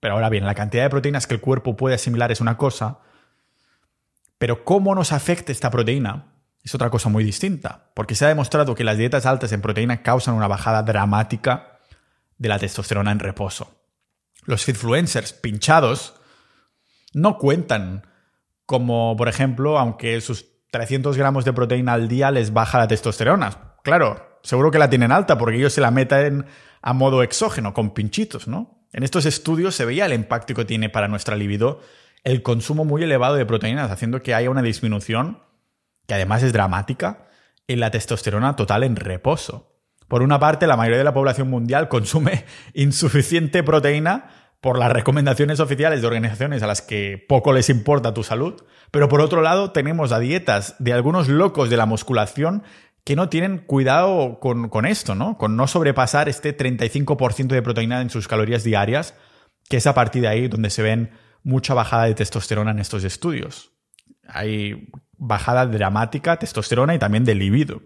pero 0.00 0.14
ahora 0.14 0.30
bien, 0.30 0.44
la 0.44 0.56
cantidad 0.56 0.82
de 0.82 0.90
proteínas 0.90 1.28
que 1.28 1.34
el 1.34 1.40
cuerpo 1.40 1.76
puede 1.76 1.94
asimilar 1.94 2.32
es 2.32 2.40
una 2.40 2.56
cosa, 2.56 2.98
pero 4.36 4.64
cómo 4.64 4.96
nos 4.96 5.12
afecta 5.12 5.52
esta 5.52 5.70
proteína 5.70 6.26
es 6.64 6.74
otra 6.74 6.90
cosa 6.90 7.08
muy 7.08 7.22
distinta, 7.22 7.92
porque 7.94 8.16
se 8.16 8.24
ha 8.24 8.28
demostrado 8.28 8.74
que 8.74 8.82
las 8.82 8.98
dietas 8.98 9.26
altas 9.26 9.52
en 9.52 9.62
proteína 9.62 10.02
causan 10.02 10.34
una 10.34 10.48
bajada 10.48 10.82
dramática 10.82 11.78
de 12.36 12.48
la 12.48 12.58
testosterona 12.58 13.12
en 13.12 13.20
reposo. 13.20 13.76
Los 14.44 14.64
fitfluencers 14.64 15.32
pinchados 15.32 16.14
no 17.12 17.38
cuentan 17.38 18.06
como, 18.66 19.16
por 19.16 19.28
ejemplo, 19.28 19.78
aunque 19.78 20.20
sus 20.20 20.46
300 20.70 21.16
gramos 21.16 21.44
de 21.44 21.52
proteína 21.52 21.92
al 21.92 22.08
día 22.08 22.30
les 22.30 22.52
baja 22.52 22.78
la 22.78 22.88
testosterona. 22.88 23.76
Claro, 23.82 24.38
seguro 24.42 24.70
que 24.70 24.78
la 24.78 24.90
tienen 24.90 25.12
alta 25.12 25.36
porque 25.36 25.56
ellos 25.56 25.72
se 25.72 25.80
la 25.80 25.90
meten 25.90 26.46
a 26.80 26.92
modo 26.92 27.22
exógeno, 27.22 27.74
con 27.74 27.90
pinchitos, 27.90 28.48
¿no? 28.48 28.86
En 28.92 29.02
estos 29.02 29.26
estudios 29.26 29.74
se 29.74 29.84
veía 29.84 30.06
el 30.06 30.12
impacto 30.12 30.54
que 30.54 30.64
tiene 30.64 30.88
para 30.88 31.08
nuestra 31.08 31.36
libido 31.36 31.80
el 32.24 32.42
consumo 32.42 32.84
muy 32.84 33.02
elevado 33.02 33.34
de 33.34 33.46
proteínas, 33.46 33.90
haciendo 33.90 34.22
que 34.22 34.34
haya 34.34 34.50
una 34.50 34.62
disminución, 34.62 35.42
que 36.06 36.14
además 36.14 36.42
es 36.42 36.52
dramática, 36.52 37.28
en 37.66 37.80
la 37.80 37.90
testosterona 37.90 38.54
total 38.56 38.84
en 38.84 38.96
reposo. 38.96 39.72
Por 40.08 40.22
una 40.22 40.38
parte, 40.38 40.66
la 40.66 40.76
mayoría 40.76 40.98
de 40.98 41.04
la 41.04 41.14
población 41.14 41.48
mundial 41.48 41.88
consume 41.88 42.44
insuficiente 42.74 43.62
proteína 43.62 44.30
por 44.62 44.78
las 44.78 44.92
recomendaciones 44.92 45.58
oficiales 45.58 46.00
de 46.00 46.06
organizaciones 46.06 46.62
a 46.62 46.68
las 46.68 46.82
que 46.82 47.22
poco 47.28 47.52
les 47.52 47.68
importa 47.68 48.14
tu 48.14 48.22
salud, 48.22 48.62
pero 48.92 49.08
por 49.08 49.20
otro 49.20 49.42
lado 49.42 49.72
tenemos 49.72 50.12
a 50.12 50.20
dietas 50.20 50.76
de 50.78 50.92
algunos 50.92 51.26
locos 51.28 51.68
de 51.68 51.76
la 51.76 51.84
musculación 51.84 52.62
que 53.02 53.16
no 53.16 53.28
tienen 53.28 53.58
cuidado 53.58 54.38
con, 54.38 54.68
con 54.68 54.86
esto, 54.86 55.16
¿no? 55.16 55.36
Con 55.36 55.56
no 55.56 55.66
sobrepasar 55.66 56.28
este 56.28 56.56
35% 56.56 57.48
de 57.48 57.60
proteína 57.60 58.00
en 58.00 58.10
sus 58.10 58.28
calorías 58.28 58.62
diarias, 58.62 59.14
que 59.68 59.78
es 59.78 59.86
a 59.88 59.94
partir 59.94 60.22
de 60.22 60.28
ahí 60.28 60.46
donde 60.46 60.70
se 60.70 60.82
ven 60.82 61.10
mucha 61.42 61.74
bajada 61.74 62.04
de 62.04 62.14
testosterona 62.14 62.70
en 62.70 62.78
estos 62.78 63.02
estudios. 63.02 63.72
Hay 64.28 64.90
bajada 65.18 65.66
dramática 65.66 66.30
de 66.30 66.36
testosterona 66.36 66.94
y 66.94 67.00
también 67.00 67.24
de 67.24 67.34
libido. 67.34 67.82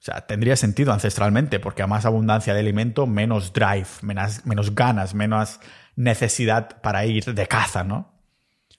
O 0.00 0.02
sea, 0.02 0.26
tendría 0.26 0.56
sentido 0.56 0.94
ancestralmente, 0.94 1.60
porque 1.60 1.82
a 1.82 1.86
más 1.86 2.06
abundancia 2.06 2.54
de 2.54 2.60
alimento, 2.60 3.06
menos 3.06 3.52
drive, 3.52 3.86
menos, 4.00 4.46
menos 4.46 4.74
ganas, 4.74 5.12
menos 5.14 5.60
necesidad 5.94 6.80
para 6.80 7.04
ir 7.04 7.34
de 7.34 7.46
caza, 7.46 7.84
¿no? 7.84 8.14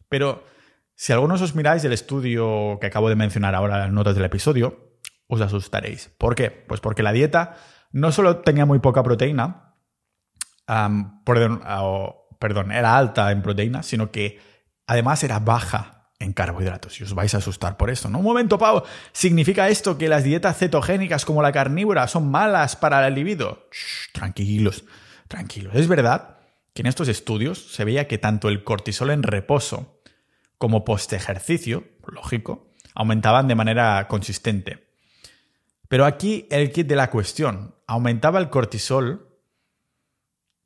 Pero 0.10 0.44
si 0.96 1.14
algunos 1.14 1.40
os 1.44 1.54
miráis 1.54 1.84
el 1.84 1.94
estudio 1.94 2.80
que 2.82 2.88
acabo 2.88 3.08
de 3.08 3.16
mencionar 3.16 3.54
ahora 3.54 3.76
en 3.76 3.82
las 3.82 3.92
notas 3.92 4.16
del 4.16 4.26
episodio, 4.26 4.98
os 5.28 5.40
asustaréis. 5.42 6.10
¿Por 6.18 6.34
qué? 6.34 6.50
Pues 6.50 6.82
porque 6.82 7.04
la 7.04 7.12
dieta 7.12 7.56
no 7.92 8.12
solo 8.12 8.38
tenía 8.38 8.66
muy 8.66 8.80
poca 8.80 9.04
proteína, 9.04 9.76
perdón, 11.24 11.62
perdón, 12.40 12.72
era 12.72 12.98
alta 12.98 13.32
en 13.32 13.44
proteína, 13.44 13.84
sino 13.84 14.10
que 14.10 14.40
además 14.88 15.24
era 15.24 15.38
baja 15.38 16.01
en 16.22 16.34
carbohidratos. 16.34 17.00
Y 17.00 17.04
os 17.04 17.14
vais 17.14 17.34
a 17.34 17.40
asustar 17.40 17.78
por 17.78 17.90
esto, 17.90 18.10
¿no? 18.10 18.20
Un 18.20 18.26
momento, 18.26 18.58
Pau. 18.58 18.84
¿Significa 19.12 19.70
esto 19.70 19.98
que 19.98 20.08
las 20.08 20.24
dietas 20.24 20.58
cetogénicas 20.58 21.26
como 21.26 21.42
la 21.42 21.52
carnívora 21.52 22.08
son 22.08 22.30
malas 22.30 22.76
para 22.76 23.06
el 23.08 23.16
libido? 23.16 23.68
tranquilos, 24.14 24.86
tranquilos. 25.28 25.74
Es 25.76 25.88
verdad 25.88 26.38
que 26.74 26.84
en 26.84 26.88
estos 26.88 27.08
estudios 27.08 27.74
se 27.74 27.84
veía 27.84 28.08
que 28.08 28.18
tanto 28.18 28.50
el 28.50 28.64
cortisol 28.64 29.10
en 29.10 29.24
reposo 29.24 30.02
como 30.58 30.86
post 30.86 31.14
ejercicio, 31.14 31.86
lógico, 32.08 32.72
aumentaban 32.94 33.48
de 33.48 33.56
manera 33.56 34.08
consistente. 34.08 34.92
Pero 35.88 36.06
aquí 36.06 36.48
el 36.52 36.72
kit 36.72 36.88
de 36.88 36.96
la 36.96 37.10
cuestión. 37.10 37.76
Aumentaba 37.88 38.40
el 38.40 38.50
cortisol, 38.50 39.28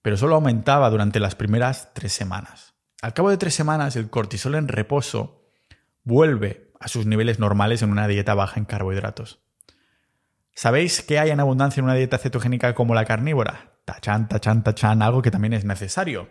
pero 0.01 0.17
solo 0.17 0.35
aumentaba 0.35 0.89
durante 0.89 1.19
las 1.19 1.33
primeras 1.33 1.93
tres 1.93 2.13
semanas. 2.13 2.75
Al 3.01 3.13
cabo 3.13 3.29
de 3.29 3.37
tres 3.37 3.55
semanas, 3.55 3.95
el 3.95 4.09
cortisol 4.09 4.55
en 4.55 4.67
reposo 4.67 5.44
vuelve 6.05 6.71
a 6.79 6.87
sus 6.87 7.05
niveles 7.05 7.39
normales 7.39 7.81
en 7.81 7.91
una 7.91 8.07
dieta 8.07 8.33
baja 8.33 8.59
en 8.59 8.65
carbohidratos. 8.65 9.41
¿Sabéis 10.53 11.01
qué 11.01 11.19
hay 11.19 11.31
en 11.31 11.41
abundancia 11.41 11.81
en 11.81 11.85
una 11.85 11.95
dieta 11.95 12.17
cetogénica 12.17 12.73
como 12.73 12.95
la 12.95 13.03
carnívora? 13.03 13.73
Tachan, 13.83 14.29
tachan, 14.29 14.63
tachan, 14.63 15.01
algo 15.01 15.21
que 15.21 15.31
también 15.31 15.53
es 15.53 15.65
necesario 15.65 16.29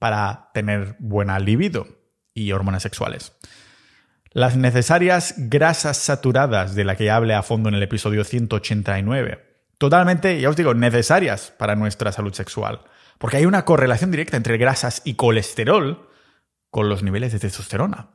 para 0.00 0.50
tener 0.52 0.96
buena 0.98 1.38
libido 1.38 1.86
y 2.34 2.50
hormonas 2.50 2.82
sexuales. 2.82 3.32
Las 4.32 4.56
necesarias 4.56 5.34
grasas 5.36 5.96
saturadas 5.96 6.74
de 6.74 6.84
la 6.84 6.96
que 6.96 7.04
ya 7.04 7.16
hablé 7.16 7.34
a 7.34 7.44
fondo 7.44 7.68
en 7.68 7.76
el 7.76 7.82
episodio 7.84 8.24
189. 8.24 9.54
Totalmente, 9.78 10.40
ya 10.40 10.50
os 10.50 10.56
digo, 10.56 10.74
necesarias 10.74 11.54
para 11.56 11.76
nuestra 11.76 12.10
salud 12.10 12.34
sexual. 12.34 12.80
Porque 13.18 13.36
hay 13.36 13.46
una 13.46 13.64
correlación 13.64 14.10
directa 14.10 14.36
entre 14.36 14.58
grasas 14.58 15.02
y 15.04 15.14
colesterol 15.14 16.08
con 16.70 16.88
los 16.88 17.04
niveles 17.04 17.32
de 17.32 17.38
testosterona. 17.38 18.13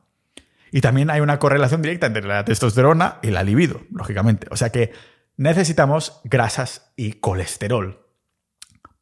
Y 0.72 0.80
también 0.80 1.10
hay 1.10 1.20
una 1.20 1.38
correlación 1.38 1.82
directa 1.82 2.06
entre 2.06 2.22
la 2.22 2.44
testosterona 2.44 3.18
y 3.22 3.30
la 3.30 3.42
libido, 3.42 3.82
lógicamente. 3.90 4.46
O 4.50 4.56
sea 4.56 4.70
que 4.70 4.92
necesitamos 5.36 6.20
grasas 6.24 6.92
y 6.96 7.14
colesterol 7.14 8.06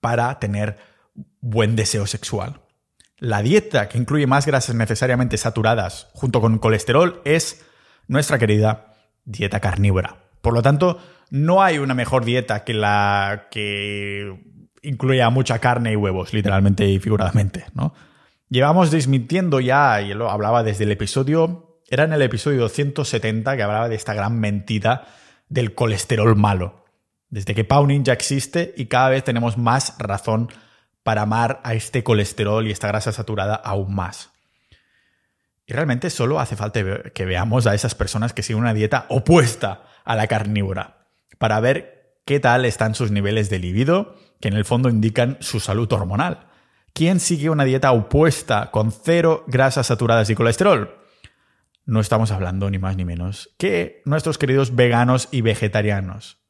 para 0.00 0.38
tener 0.38 0.78
buen 1.40 1.76
deseo 1.76 2.06
sexual. 2.06 2.60
La 3.18 3.42
dieta 3.42 3.88
que 3.88 3.98
incluye 3.98 4.26
más 4.26 4.46
grasas 4.46 4.74
necesariamente 4.76 5.36
saturadas 5.36 6.08
junto 6.14 6.40
con 6.40 6.58
colesterol 6.58 7.20
es 7.24 7.64
nuestra 8.06 8.38
querida 8.38 8.94
dieta 9.24 9.60
carnívora. 9.60 10.16
Por 10.40 10.54
lo 10.54 10.62
tanto, 10.62 10.98
no 11.30 11.62
hay 11.62 11.78
una 11.78 11.94
mejor 11.94 12.24
dieta 12.24 12.64
que 12.64 12.74
la 12.74 13.48
que 13.50 14.40
incluya 14.82 15.28
mucha 15.30 15.58
carne 15.58 15.92
y 15.92 15.96
huevos, 15.96 16.32
literalmente 16.32 16.86
y 16.86 16.98
figuradamente, 17.00 17.66
¿no? 17.74 17.92
Llevamos 18.50 18.90
desmintiendo 18.90 19.60
ya, 19.60 20.00
y 20.00 20.14
lo 20.14 20.30
hablaba 20.30 20.62
desde 20.62 20.84
el 20.84 20.92
episodio, 20.92 21.80
era 21.88 22.04
en 22.04 22.12
el 22.12 22.22
episodio 22.22 22.68
170 22.68 23.56
que 23.56 23.62
hablaba 23.62 23.88
de 23.88 23.94
esta 23.94 24.14
gran 24.14 24.38
mentira 24.40 25.06
del 25.48 25.74
colesterol 25.74 26.36
malo. 26.36 26.84
Desde 27.30 27.54
que 27.54 27.64
Pau 27.64 27.86
Ninja 27.86 28.12
existe 28.12 28.74
y 28.76 28.86
cada 28.86 29.10
vez 29.10 29.24
tenemos 29.24 29.58
más 29.58 29.94
razón 29.98 30.48
para 31.02 31.22
amar 31.22 31.60
a 31.62 31.74
este 31.74 32.02
colesterol 32.02 32.66
y 32.66 32.70
esta 32.70 32.88
grasa 32.88 33.12
saturada 33.12 33.54
aún 33.54 33.94
más. 33.94 34.30
Y 35.66 35.74
realmente 35.74 36.08
solo 36.08 36.40
hace 36.40 36.56
falta 36.56 36.82
que 37.14 37.24
veamos 37.26 37.66
a 37.66 37.74
esas 37.74 37.94
personas 37.94 38.32
que 38.32 38.42
siguen 38.42 38.62
una 38.62 38.74
dieta 38.74 39.04
opuesta 39.10 39.82
a 40.04 40.16
la 40.16 40.26
carnívora 40.26 41.06
para 41.36 41.60
ver 41.60 42.20
qué 42.24 42.40
tal 42.40 42.64
están 42.64 42.94
sus 42.94 43.10
niveles 43.10 43.50
de 43.50 43.58
libido, 43.58 44.16
que 44.40 44.48
en 44.48 44.54
el 44.54 44.64
fondo 44.64 44.88
indican 44.88 45.36
su 45.40 45.60
salud 45.60 45.90
hormonal. 45.92 46.48
¿Quién 46.98 47.20
sigue 47.20 47.48
una 47.48 47.62
dieta 47.62 47.92
opuesta 47.92 48.72
con 48.72 48.90
cero 48.90 49.44
grasas 49.46 49.86
saturadas 49.86 50.30
y 50.30 50.34
colesterol? 50.34 50.96
no 51.86 52.00
estamos 52.00 52.32
hablando 52.32 52.68
ni 52.70 52.78
más 52.78 52.96
ni 52.96 53.04
menos 53.04 53.54
que 53.56 54.02
nuestros 54.04 54.36
queridos 54.36 54.74
veganos 54.74 55.28
y 55.30 55.42
vegetarianos. 55.42 56.40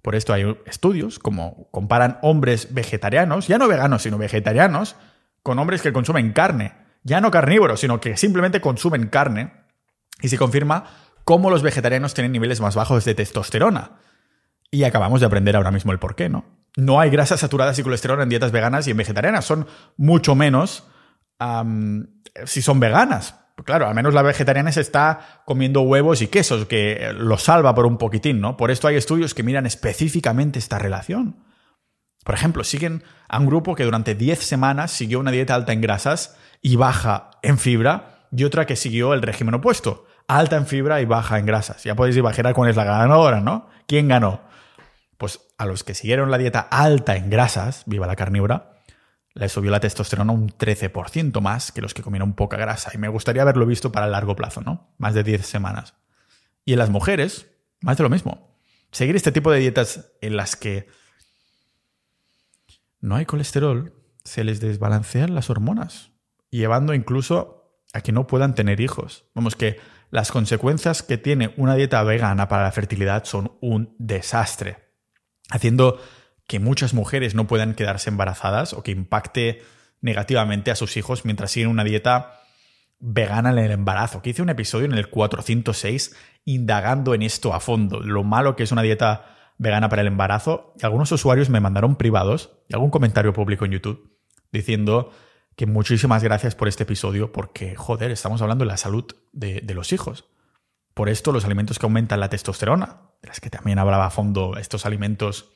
Por 0.00 0.14
esto 0.14 0.32
hay 0.32 0.56
estudios 0.64 1.18
como 1.18 1.68
comparan 1.70 2.18
hombres 2.22 2.72
vegetarianos, 2.72 3.46
ya 3.46 3.58
no 3.58 3.68
veganos, 3.68 4.00
sino 4.00 4.16
vegetarianos, 4.16 4.96
con 5.42 5.58
hombres 5.58 5.82
que 5.82 5.92
consumen 5.92 6.32
carne, 6.32 6.72
ya 7.02 7.20
no 7.20 7.30
carnívoros, 7.30 7.80
sino 7.80 8.00
que 8.00 8.16
simplemente 8.16 8.62
consumen 8.62 9.08
carne, 9.08 9.52
y 10.22 10.28
se 10.28 10.38
confirma 10.38 10.84
cómo 11.24 11.50
los 11.50 11.62
vegetarianos 11.62 12.14
tienen 12.14 12.32
niveles 12.32 12.62
más 12.62 12.74
bajos 12.74 13.04
de 13.04 13.14
testosterona. 13.14 13.98
Y 14.70 14.84
acabamos 14.84 15.20
de 15.20 15.26
aprender 15.26 15.56
ahora 15.56 15.70
mismo 15.70 15.92
el 15.92 15.98
por 15.98 16.16
qué, 16.16 16.30
¿no? 16.30 16.57
No 16.78 17.00
hay 17.00 17.10
grasas 17.10 17.40
saturadas 17.40 17.76
y 17.80 17.82
colesterol 17.82 18.22
en 18.22 18.28
dietas 18.28 18.52
veganas 18.52 18.86
y 18.86 18.92
en 18.92 18.96
vegetarianas, 18.96 19.44
son 19.44 19.66
mucho 19.96 20.36
menos 20.36 20.86
si 22.44 22.62
son 22.62 22.78
veganas. 22.78 23.34
Claro, 23.64 23.88
al 23.88 23.94
menos 23.96 24.14
la 24.14 24.22
vegetariana 24.22 24.70
se 24.70 24.82
está 24.82 25.42
comiendo 25.44 25.80
huevos 25.80 26.22
y 26.22 26.28
quesos, 26.28 26.66
que 26.66 27.12
lo 27.16 27.36
salva 27.36 27.74
por 27.74 27.84
un 27.84 27.98
poquitín, 27.98 28.40
¿no? 28.40 28.56
Por 28.56 28.70
esto 28.70 28.86
hay 28.86 28.94
estudios 28.94 29.34
que 29.34 29.42
miran 29.42 29.66
específicamente 29.66 30.60
esta 30.60 30.78
relación. 30.78 31.42
Por 32.24 32.36
ejemplo, 32.36 32.62
siguen 32.62 33.02
a 33.28 33.40
un 33.40 33.46
grupo 33.46 33.74
que 33.74 33.82
durante 33.82 34.14
10 34.14 34.38
semanas 34.38 34.92
siguió 34.92 35.18
una 35.18 35.32
dieta 35.32 35.56
alta 35.56 35.72
en 35.72 35.80
grasas 35.80 36.36
y 36.62 36.76
baja 36.76 37.30
en 37.42 37.58
fibra, 37.58 38.28
y 38.30 38.44
otra 38.44 38.66
que 38.66 38.76
siguió 38.76 39.14
el 39.14 39.22
régimen 39.22 39.54
opuesto, 39.54 40.06
alta 40.28 40.54
en 40.54 40.66
fibra 40.68 41.00
y 41.00 41.06
baja 41.06 41.40
en 41.40 41.46
grasas. 41.46 41.82
Ya 41.82 41.96
podéis 41.96 42.16
imaginar 42.16 42.54
cuál 42.54 42.70
es 42.70 42.76
la 42.76 42.84
ganadora, 42.84 43.40
¿no? 43.40 43.68
¿Quién 43.88 44.06
ganó? 44.06 44.46
Pues 45.18 45.40
a 45.58 45.66
los 45.66 45.84
que 45.84 45.94
siguieron 45.94 46.30
la 46.30 46.38
dieta 46.38 46.60
alta 46.60 47.16
en 47.16 47.28
grasas, 47.28 47.82
viva 47.86 48.06
la 48.06 48.16
carnívora, 48.16 48.78
le 49.34 49.48
subió 49.48 49.70
la 49.70 49.80
testosterona 49.80 50.32
un 50.32 50.48
13% 50.48 51.40
más 51.40 51.70
que 51.70 51.80
los 51.80 51.92
que 51.92 52.02
comieron 52.02 52.34
poca 52.34 52.56
grasa. 52.56 52.90
Y 52.94 52.98
me 52.98 53.08
gustaría 53.08 53.42
haberlo 53.42 53.66
visto 53.66 53.92
para 53.92 54.06
el 54.06 54.12
largo 54.12 54.34
plazo, 54.34 54.62
¿no? 54.62 54.94
Más 54.98 55.14
de 55.14 55.22
10 55.22 55.44
semanas. 55.44 55.94
Y 56.64 56.72
en 56.72 56.78
las 56.78 56.90
mujeres, 56.90 57.46
más 57.80 57.96
de 57.96 58.04
lo 58.04 58.10
mismo. 58.10 58.58
Seguir 58.90 59.16
este 59.16 59.32
tipo 59.32 59.52
de 59.52 59.60
dietas 59.60 60.12
en 60.20 60.36
las 60.36 60.56
que 60.56 60.88
no 63.00 63.16
hay 63.16 63.26
colesterol, 63.26 63.94
se 64.24 64.44
les 64.44 64.60
desbalancean 64.60 65.34
las 65.34 65.50
hormonas, 65.50 66.10
llevando 66.50 66.94
incluso 66.94 67.80
a 67.92 68.00
que 68.00 68.12
no 68.12 68.26
puedan 68.26 68.54
tener 68.54 68.80
hijos. 68.80 69.26
Vamos, 69.34 69.56
que 69.56 69.78
las 70.10 70.32
consecuencias 70.32 71.02
que 71.02 71.18
tiene 71.18 71.54
una 71.56 71.74
dieta 71.74 72.02
vegana 72.02 72.48
para 72.48 72.64
la 72.64 72.72
fertilidad 72.72 73.24
son 73.24 73.56
un 73.60 73.94
desastre, 73.98 74.87
haciendo 75.50 76.00
que 76.46 76.60
muchas 76.60 76.94
mujeres 76.94 77.34
no 77.34 77.46
puedan 77.46 77.74
quedarse 77.74 78.10
embarazadas 78.10 78.72
o 78.72 78.82
que 78.82 78.90
impacte 78.90 79.62
negativamente 80.00 80.70
a 80.70 80.76
sus 80.76 80.96
hijos 80.96 81.24
mientras 81.24 81.50
siguen 81.50 81.68
una 81.68 81.84
dieta 81.84 82.40
vegana 83.00 83.50
en 83.50 83.58
el 83.58 83.70
embarazo. 83.70 84.22
Que 84.22 84.30
hice 84.30 84.42
un 84.42 84.48
episodio 84.48 84.86
en 84.86 84.94
el 84.94 85.10
406 85.10 86.16
indagando 86.44 87.14
en 87.14 87.22
esto 87.22 87.52
a 87.52 87.60
fondo, 87.60 88.00
lo 88.00 88.24
malo 88.24 88.56
que 88.56 88.62
es 88.62 88.72
una 88.72 88.82
dieta 88.82 89.36
vegana 89.58 89.88
para 89.88 90.02
el 90.02 90.08
embarazo. 90.08 90.74
Y 90.80 90.84
algunos 90.84 91.12
usuarios 91.12 91.50
me 91.50 91.60
mandaron 91.60 91.96
privados 91.96 92.50
y 92.68 92.74
algún 92.74 92.90
comentario 92.90 93.32
público 93.32 93.64
en 93.64 93.72
YouTube 93.72 94.16
diciendo 94.50 95.12
que 95.56 95.66
muchísimas 95.66 96.22
gracias 96.22 96.54
por 96.54 96.68
este 96.68 96.84
episodio 96.84 97.32
porque, 97.32 97.74
joder, 97.74 98.10
estamos 98.10 98.40
hablando 98.40 98.64
de 98.64 98.70
la 98.70 98.76
salud 98.76 99.04
de, 99.32 99.60
de 99.60 99.74
los 99.74 99.92
hijos. 99.92 100.24
Por 100.94 101.08
esto 101.08 101.32
los 101.32 101.44
alimentos 101.44 101.78
que 101.78 101.86
aumentan 101.86 102.20
la 102.20 102.30
testosterona, 102.30 103.07
de 103.22 103.28
las 103.28 103.40
que 103.40 103.50
también 103.50 103.78
hablaba 103.78 104.06
a 104.06 104.10
fondo 104.10 104.56
estos 104.56 104.86
alimentos 104.86 105.50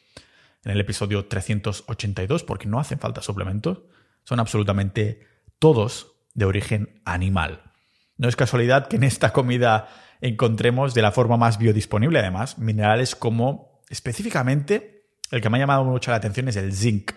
en 0.64 0.72
el 0.72 0.80
episodio 0.80 1.26
382, 1.26 2.44
porque 2.44 2.68
no 2.68 2.78
hacen 2.78 2.98
falta 2.98 3.22
suplementos, 3.22 3.82
son 4.24 4.40
absolutamente 4.40 5.26
todos 5.58 6.12
de 6.34 6.44
origen 6.44 7.00
animal. 7.04 7.72
No 8.16 8.28
es 8.28 8.36
casualidad 8.36 8.86
que 8.88 8.96
en 8.96 9.04
esta 9.04 9.32
comida 9.32 9.88
encontremos 10.20 10.94
de 10.94 11.02
la 11.02 11.12
forma 11.12 11.36
más 11.36 11.58
biodisponible, 11.58 12.20
además, 12.20 12.58
minerales 12.58 13.16
como 13.16 13.82
específicamente 13.88 15.08
el 15.30 15.40
que 15.40 15.50
me 15.50 15.56
ha 15.56 15.60
llamado 15.60 15.84
mucho 15.84 16.10
la 16.10 16.18
atención 16.18 16.48
es 16.48 16.56
el 16.56 16.72
zinc, 16.72 17.12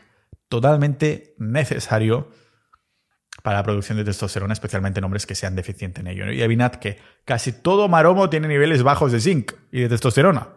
totalmente 0.48 1.36
necesario 1.38 2.30
para 3.44 3.58
la 3.58 3.64
producción 3.64 3.98
de 3.98 4.04
testosterona, 4.04 4.54
especialmente 4.54 5.00
en 5.00 5.04
hombres 5.04 5.26
que 5.26 5.36
sean 5.36 5.56
deficientes 5.56 6.02
en 6.02 6.08
ello. 6.08 6.32
Y 6.32 6.42
adivinad 6.42 6.74
que 6.74 7.00
casi 7.26 7.52
todo 7.52 7.88
maromo 7.88 8.30
tiene 8.30 8.48
niveles 8.48 8.84
bajos 8.84 9.12
de 9.12 9.20
zinc 9.20 9.52
y 9.72 9.82
de 9.82 9.90
testosterona 9.90 10.50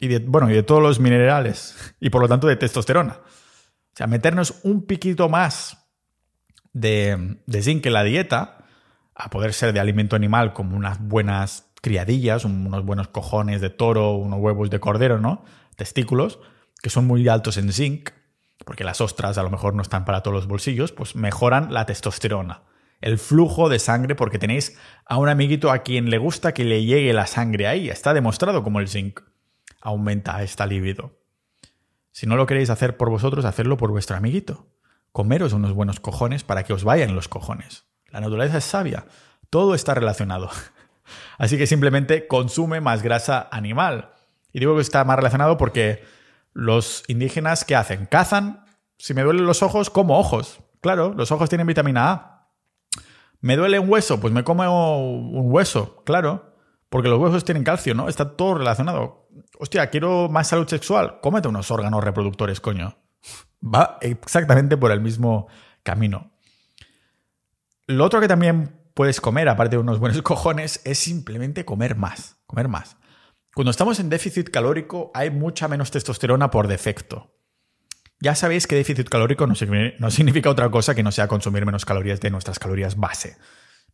y 0.00 0.08
de, 0.08 0.18
bueno, 0.18 0.50
y 0.50 0.54
de 0.54 0.62
todos 0.62 0.82
los 0.82 0.98
minerales 0.98 1.94
y 2.00 2.10
por 2.10 2.22
lo 2.22 2.28
tanto 2.28 2.46
de 2.46 2.56
testosterona. 2.56 3.18
O 3.20 3.96
sea, 3.96 4.06
meternos 4.06 4.60
un 4.62 4.86
piquito 4.86 5.28
más 5.28 5.86
de, 6.72 7.38
de 7.46 7.62
zinc 7.62 7.84
en 7.86 7.92
la 7.92 8.02
dieta, 8.02 8.64
a 9.14 9.28
poder 9.28 9.52
ser 9.52 9.74
de 9.74 9.80
alimento 9.80 10.16
animal 10.16 10.54
como 10.54 10.76
unas 10.76 10.98
buenas 10.98 11.70
criadillas, 11.82 12.44
unos 12.44 12.84
buenos 12.84 13.08
cojones 13.08 13.60
de 13.60 13.68
toro, 13.68 14.14
unos 14.14 14.40
huevos 14.40 14.70
de 14.70 14.80
cordero, 14.80 15.18
¿no? 15.18 15.44
Testículos, 15.76 16.38
que 16.82 16.88
son 16.88 17.06
muy 17.06 17.28
altos 17.28 17.58
en 17.58 17.70
zinc, 17.72 18.10
porque 18.70 18.84
las 18.84 19.00
ostras 19.00 19.36
a 19.36 19.42
lo 19.42 19.50
mejor 19.50 19.74
no 19.74 19.82
están 19.82 20.04
para 20.04 20.22
todos 20.22 20.32
los 20.32 20.46
bolsillos, 20.46 20.92
pues 20.92 21.16
mejoran 21.16 21.74
la 21.74 21.86
testosterona, 21.86 22.62
el 23.00 23.18
flujo 23.18 23.68
de 23.68 23.80
sangre, 23.80 24.14
porque 24.14 24.38
tenéis 24.38 24.78
a 25.06 25.16
un 25.16 25.28
amiguito 25.28 25.72
a 25.72 25.80
quien 25.80 26.08
le 26.08 26.18
gusta 26.18 26.54
que 26.54 26.62
le 26.62 26.84
llegue 26.84 27.12
la 27.12 27.26
sangre 27.26 27.66
ahí. 27.66 27.90
Está 27.90 28.14
demostrado 28.14 28.62
como 28.62 28.78
el 28.78 28.86
zinc 28.86 29.22
aumenta 29.80 30.40
esta 30.44 30.66
libido. 30.66 31.18
Si 32.12 32.28
no 32.28 32.36
lo 32.36 32.46
queréis 32.46 32.70
hacer 32.70 32.96
por 32.96 33.10
vosotros, 33.10 33.44
hacerlo 33.44 33.76
por 33.76 33.90
vuestro 33.90 34.16
amiguito. 34.16 34.68
Comeros 35.10 35.52
unos 35.52 35.72
buenos 35.72 35.98
cojones 35.98 36.44
para 36.44 36.62
que 36.62 36.72
os 36.72 36.84
vayan 36.84 37.16
los 37.16 37.26
cojones. 37.26 37.86
La 38.06 38.20
naturaleza 38.20 38.58
es 38.58 38.64
sabia. 38.64 39.06
Todo 39.50 39.74
está 39.74 39.94
relacionado. 39.94 40.48
Así 41.38 41.58
que 41.58 41.66
simplemente 41.66 42.28
consume 42.28 42.80
más 42.80 43.02
grasa 43.02 43.48
animal. 43.50 44.12
Y 44.52 44.60
digo 44.60 44.76
que 44.76 44.82
está 44.82 45.02
más 45.02 45.16
relacionado 45.16 45.56
porque 45.56 46.19
los 46.52 47.04
indígenas, 47.08 47.64
¿qué 47.64 47.76
hacen? 47.76 48.06
Cazan. 48.06 48.64
Si 48.98 49.14
me 49.14 49.22
duelen 49.22 49.46
los 49.46 49.62
ojos, 49.62 49.90
como 49.90 50.18
ojos. 50.18 50.60
Claro, 50.80 51.14
los 51.14 51.32
ojos 51.32 51.48
tienen 51.48 51.66
vitamina 51.66 52.10
A. 52.10 52.50
¿Me 53.40 53.56
duele 53.56 53.78
un 53.78 53.90
hueso? 53.90 54.20
Pues 54.20 54.32
me 54.32 54.44
como 54.44 54.98
un 54.98 55.52
hueso, 55.52 56.02
claro. 56.04 56.54
Porque 56.88 57.08
los 57.08 57.18
huesos 57.18 57.44
tienen 57.44 57.64
calcio, 57.64 57.94
¿no? 57.94 58.08
Está 58.08 58.36
todo 58.36 58.54
relacionado 58.54 59.20
hostia, 59.58 59.90
quiero 59.90 60.28
más 60.28 60.48
salud 60.48 60.66
sexual, 60.66 61.20
cómete 61.20 61.48
unos 61.48 61.70
órganos 61.70 62.02
reproductores, 62.02 62.60
coño. 62.60 62.96
Va 63.62 63.98
exactamente 64.00 64.76
por 64.76 64.90
el 64.90 65.00
mismo 65.00 65.48
camino. 65.82 66.32
Lo 67.86 68.04
otro 68.04 68.20
que 68.20 68.28
también 68.28 68.80
puedes 68.94 69.20
comer, 69.20 69.48
aparte 69.48 69.76
de 69.76 69.82
unos 69.82 69.98
buenos 69.98 70.22
cojones, 70.22 70.80
es 70.84 70.98
simplemente 70.98 71.64
comer 71.64 71.96
más, 71.96 72.38
comer 72.46 72.68
más. 72.68 72.96
Cuando 73.54 73.72
estamos 73.72 73.98
en 73.98 74.10
déficit 74.10 74.48
calórico 74.50 75.10
hay 75.12 75.30
mucha 75.30 75.66
menos 75.66 75.90
testosterona 75.90 76.50
por 76.50 76.68
defecto. 76.68 77.34
Ya 78.20 78.34
sabéis 78.34 78.66
que 78.66 78.76
déficit 78.76 79.08
calórico 79.08 79.46
no 79.46 79.54
significa 80.10 80.50
otra 80.50 80.70
cosa 80.70 80.94
que 80.94 81.02
no 81.02 81.10
sea 81.10 81.26
consumir 81.26 81.66
menos 81.66 81.84
calorías 81.84 82.20
de 82.20 82.30
nuestras 82.30 82.58
calorías 82.58 82.96
base, 82.96 83.38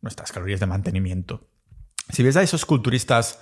nuestras 0.01 0.31
calorías 0.31 0.59
de 0.59 0.67
mantenimiento. 0.67 1.49
Si 2.09 2.23
ves 2.23 2.37
a 2.37 2.43
esos 2.43 2.65
culturistas 2.65 3.39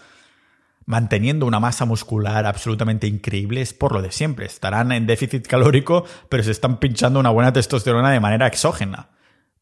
manteniendo 0.86 1.46
una 1.46 1.60
masa 1.60 1.86
muscular 1.86 2.46
absolutamente 2.46 3.08
increíble 3.08 3.62
es 3.62 3.74
por 3.74 3.92
lo 3.92 4.02
de 4.02 4.12
siempre. 4.12 4.46
Estarán 4.46 4.92
en 4.92 5.08
déficit 5.08 5.48
calórico, 5.48 6.06
pero 6.30 6.44
se 6.44 6.52
están 6.52 6.80
pinchando 6.80 7.20
una 7.20 7.32
buena 7.32 7.52
testosterona 7.52 8.12
de 8.12 8.20
manera 8.20 8.48
exógena. 8.48 9.10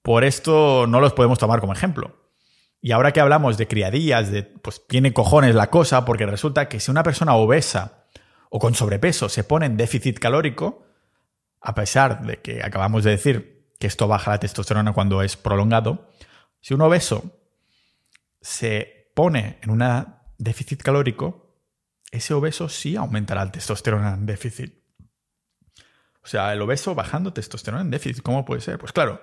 Por 0.02 0.24
esto 0.24 0.86
no 0.86 1.00
los 1.00 1.14
podemos 1.14 1.40
tomar 1.40 1.62
como 1.62 1.74
ejemplo. 1.74 2.23
Y 2.86 2.92
ahora 2.92 3.14
que 3.14 3.22
hablamos 3.22 3.58
de 3.58 3.66
criadillas, 3.66 4.30
de 4.30 4.44
pues 4.44 4.86
tiene 4.86 5.14
cojones 5.14 5.56
la 5.56 5.70
cosa, 5.70 6.04
porque 6.04 6.26
resulta 6.26 6.68
que 6.68 6.82
si 6.82 6.92
una 6.92 7.02
persona 7.02 7.34
obesa 7.34 8.04
o 8.50 8.60
con 8.60 8.76
sobrepeso 8.76 9.30
se 9.30 9.46
pone 9.46 9.68
en 9.68 9.78
déficit 9.78 10.20
calórico, 10.20 10.86
a 11.62 11.74
pesar 11.76 12.26
de 12.26 12.42
que 12.42 12.62
acabamos 12.62 13.06
de 13.06 13.12
decir 13.12 13.72
que 13.80 13.88
esto 13.88 14.10
baja 14.10 14.32
la 14.32 14.40
testosterona 14.42 14.92
cuando 14.92 15.22
es 15.22 15.38
prolongado, 15.38 16.10
si 16.60 16.74
un 16.74 16.82
obeso 16.82 17.24
se 18.42 19.10
pone 19.16 19.60
en 19.62 19.70
una 19.70 20.24
déficit 20.38 20.84
calórico, 20.84 21.56
ese 22.12 22.34
obeso 22.34 22.68
sí 22.68 22.98
aumentará 22.98 23.44
el 23.44 23.52
testosterona 23.52 24.14
en 24.14 24.26
déficit. 24.26 24.84
O 26.22 26.28
sea, 26.28 26.52
el 26.52 26.62
obeso 26.62 26.96
bajando 26.96 27.32
testosterona 27.32 27.84
en 27.84 27.92
déficit, 27.92 28.22
¿cómo 28.22 28.44
puede 28.44 28.60
ser? 28.60 28.78
Pues 28.78 28.92
claro, 28.92 29.22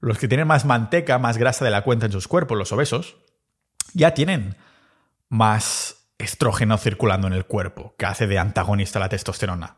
los 0.00 0.18
que 0.18 0.28
tienen 0.28 0.46
más 0.46 0.64
manteca, 0.64 1.18
más 1.18 1.38
grasa 1.38 1.64
de 1.64 1.70
la 1.70 1.82
cuenta 1.82 2.06
en 2.06 2.12
sus 2.12 2.28
cuerpos, 2.28 2.56
los 2.56 2.72
obesos, 2.72 3.16
ya 3.92 4.14
tienen 4.14 4.56
más 5.28 6.08
estrógeno 6.18 6.78
circulando 6.78 7.26
en 7.26 7.32
el 7.32 7.46
cuerpo, 7.46 7.94
que 7.98 8.06
hace 8.06 8.26
de 8.26 8.38
antagonista 8.38 8.98
la 8.98 9.08
testosterona. 9.08 9.76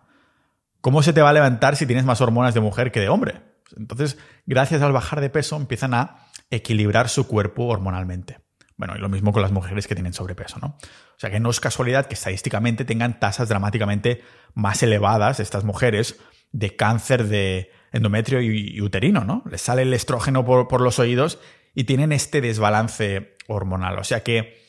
¿Cómo 0.81 1.03
se 1.03 1.13
te 1.13 1.23
va 1.23 1.31
a 1.31 1.33
levantar 1.33 1.77
si 1.77 1.87
tienes 1.87 2.05
más 2.05 2.21
hormonas 2.21 2.55
de 2.55 2.61
mujer 2.61 2.91
que 2.91 3.01
de 3.01 3.09
hombre? 3.09 3.43
Entonces, 3.77 4.19
gracias 4.47 4.83
al 4.83 4.93
bajar 4.93 5.21
de 5.21 5.31
peso, 5.31 5.57
empiezan 5.57 5.95
a 5.95 6.27
equilibrar 6.51 7.09
su 7.09 7.27
cuerpo 7.27 7.67
hormonalmente. 7.67 8.41
Bueno, 8.77 8.97
y 8.97 8.99
lo 8.99 9.09
mismo 9.09 9.33
con 9.33 9.43
las 9.43 9.53
mujeres 9.53 9.87
que 9.87 9.95
tienen 9.95 10.13
sobrepeso, 10.13 10.59
¿no? 10.59 10.77
O 10.79 11.19
sea 11.19 11.31
que 11.31 11.39
no 11.39 11.51
es 11.51 11.61
casualidad 11.61 12.07
que 12.07 12.15
estadísticamente 12.15 12.85
tengan 12.85 13.21
tasas 13.21 13.49
dramáticamente 13.49 14.23
más 14.55 14.83
elevadas 14.83 15.39
estas 15.41 15.63
mujeres 15.63 16.19
de 16.51 16.75
cáncer 16.75 17.29
de 17.29 17.71
endometrio 17.93 18.41
y, 18.41 18.81
uterino, 18.81 19.25
¿no? 19.25 19.43
Les 19.51 19.61
sale 19.61 19.83
el 19.83 19.95
estrógeno 19.95 20.45
por, 20.45 20.81
los 20.81 20.99
oídos 20.99 21.39
y 21.75 21.85
tienen 21.85 22.13
este 22.13 22.41
desbalance 22.41 23.37
hormonal. 23.47 23.99
O 23.99 24.05
sea 24.05 24.23
que 24.23 24.61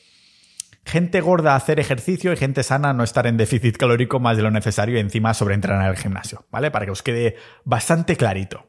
gente 0.84 1.20
gorda 1.20 1.56
hacer 1.56 1.80
ejercicio 1.80 2.32
y 2.32 2.36
gente 2.36 2.62
sana 2.62 2.92
no 2.92 3.04
estar 3.04 3.26
en 3.26 3.36
déficit 3.36 3.76
calórico 3.76 4.20
más 4.20 4.36
de 4.36 4.42
lo 4.42 4.50
necesario 4.50 4.96
y 4.96 5.00
encima 5.00 5.34
sobreentrenar 5.34 5.90
el 5.90 5.96
gimnasio, 5.96 6.46
¿vale? 6.50 6.70
Para 6.70 6.84
que 6.84 6.92
os 6.92 7.02
quede 7.02 7.36
bastante 7.64 8.16
clarito. 8.16 8.66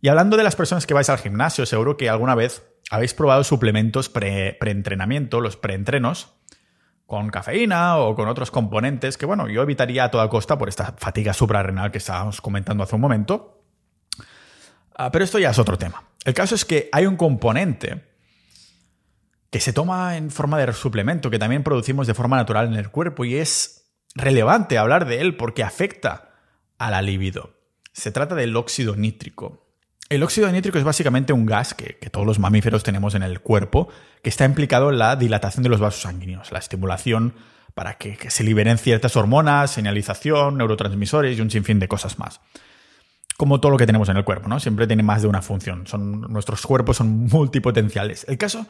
Y 0.00 0.08
hablando 0.08 0.36
de 0.36 0.44
las 0.44 0.56
personas 0.56 0.86
que 0.86 0.94
vais 0.94 1.08
al 1.08 1.18
gimnasio, 1.18 1.66
seguro 1.66 1.96
que 1.96 2.08
alguna 2.08 2.34
vez 2.34 2.64
habéis 2.90 3.14
probado 3.14 3.44
suplementos 3.44 4.08
pre-entrenamiento, 4.08 5.40
los 5.40 5.56
preentrenos, 5.56 6.38
con 7.08 7.30
cafeína 7.30 7.96
o 7.96 8.14
con 8.14 8.28
otros 8.28 8.50
componentes 8.50 9.16
que, 9.16 9.24
bueno, 9.24 9.48
yo 9.48 9.62
evitaría 9.62 10.04
a 10.04 10.10
toda 10.10 10.28
costa 10.28 10.58
por 10.58 10.68
esta 10.68 10.94
fatiga 10.98 11.32
suprarrenal 11.32 11.90
que 11.90 11.96
estábamos 11.96 12.42
comentando 12.42 12.84
hace 12.84 12.96
un 12.96 13.00
momento. 13.00 13.57
Ah, 14.98 15.12
pero 15.12 15.24
esto 15.24 15.38
ya 15.38 15.50
es 15.50 15.58
otro 15.60 15.78
tema. 15.78 16.02
El 16.24 16.34
caso 16.34 16.56
es 16.56 16.64
que 16.64 16.88
hay 16.90 17.06
un 17.06 17.16
componente 17.16 18.04
que 19.48 19.60
se 19.60 19.72
toma 19.72 20.16
en 20.16 20.30
forma 20.30 20.58
de 20.58 20.72
suplemento, 20.72 21.30
que 21.30 21.38
también 21.38 21.62
producimos 21.62 22.08
de 22.08 22.14
forma 22.14 22.36
natural 22.36 22.66
en 22.66 22.74
el 22.74 22.90
cuerpo 22.90 23.24
y 23.24 23.36
es 23.36 23.92
relevante 24.16 24.76
hablar 24.76 25.06
de 25.06 25.20
él 25.20 25.36
porque 25.36 25.62
afecta 25.62 26.32
a 26.78 26.90
la 26.90 27.00
libido. 27.00 27.54
Se 27.92 28.10
trata 28.10 28.34
del 28.34 28.56
óxido 28.56 28.96
nítrico. 28.96 29.68
El 30.08 30.24
óxido 30.24 30.50
nítrico 30.50 30.78
es 30.78 30.84
básicamente 30.84 31.32
un 31.32 31.46
gas 31.46 31.74
que, 31.74 31.94
todos 32.10 32.26
los 32.26 32.40
mamíferos 32.40 32.82
tenemos 32.82 33.14
en 33.14 33.22
el 33.22 33.40
cuerpo, 33.40 33.88
que 34.22 34.30
está 34.30 34.44
implicado 34.44 34.90
en 34.90 34.98
la 34.98 35.14
dilatación 35.14 35.62
de 35.62 35.68
los 35.68 35.80
vasos 35.80 36.02
sanguíneos, 36.02 36.50
la 36.50 36.58
estimulación 36.58 37.34
para 37.74 37.98
que, 37.98 38.16
que 38.16 38.30
se 38.30 38.42
liberen 38.42 38.78
ciertas 38.78 39.14
hormonas, 39.16 39.70
señalización, 39.70 40.58
neurotransmisores 40.58 41.38
y 41.38 41.40
un 41.40 41.50
sinfín 41.50 41.78
de 41.78 41.86
cosas 41.86 42.18
más 42.18 42.40
como 43.38 43.60
todo 43.60 43.70
lo 43.70 43.78
que 43.78 43.86
tenemos 43.86 44.08
en 44.08 44.16
el 44.16 44.24
cuerpo, 44.24 44.48
¿no? 44.48 44.58
Siempre 44.58 44.88
tiene 44.88 45.04
más 45.04 45.22
de 45.22 45.28
una 45.28 45.42
función. 45.42 45.86
Son, 45.86 46.22
nuestros 46.22 46.66
cuerpos 46.66 46.96
son 46.96 47.08
multipotenciales. 47.32 48.26
El 48.28 48.36
caso 48.36 48.66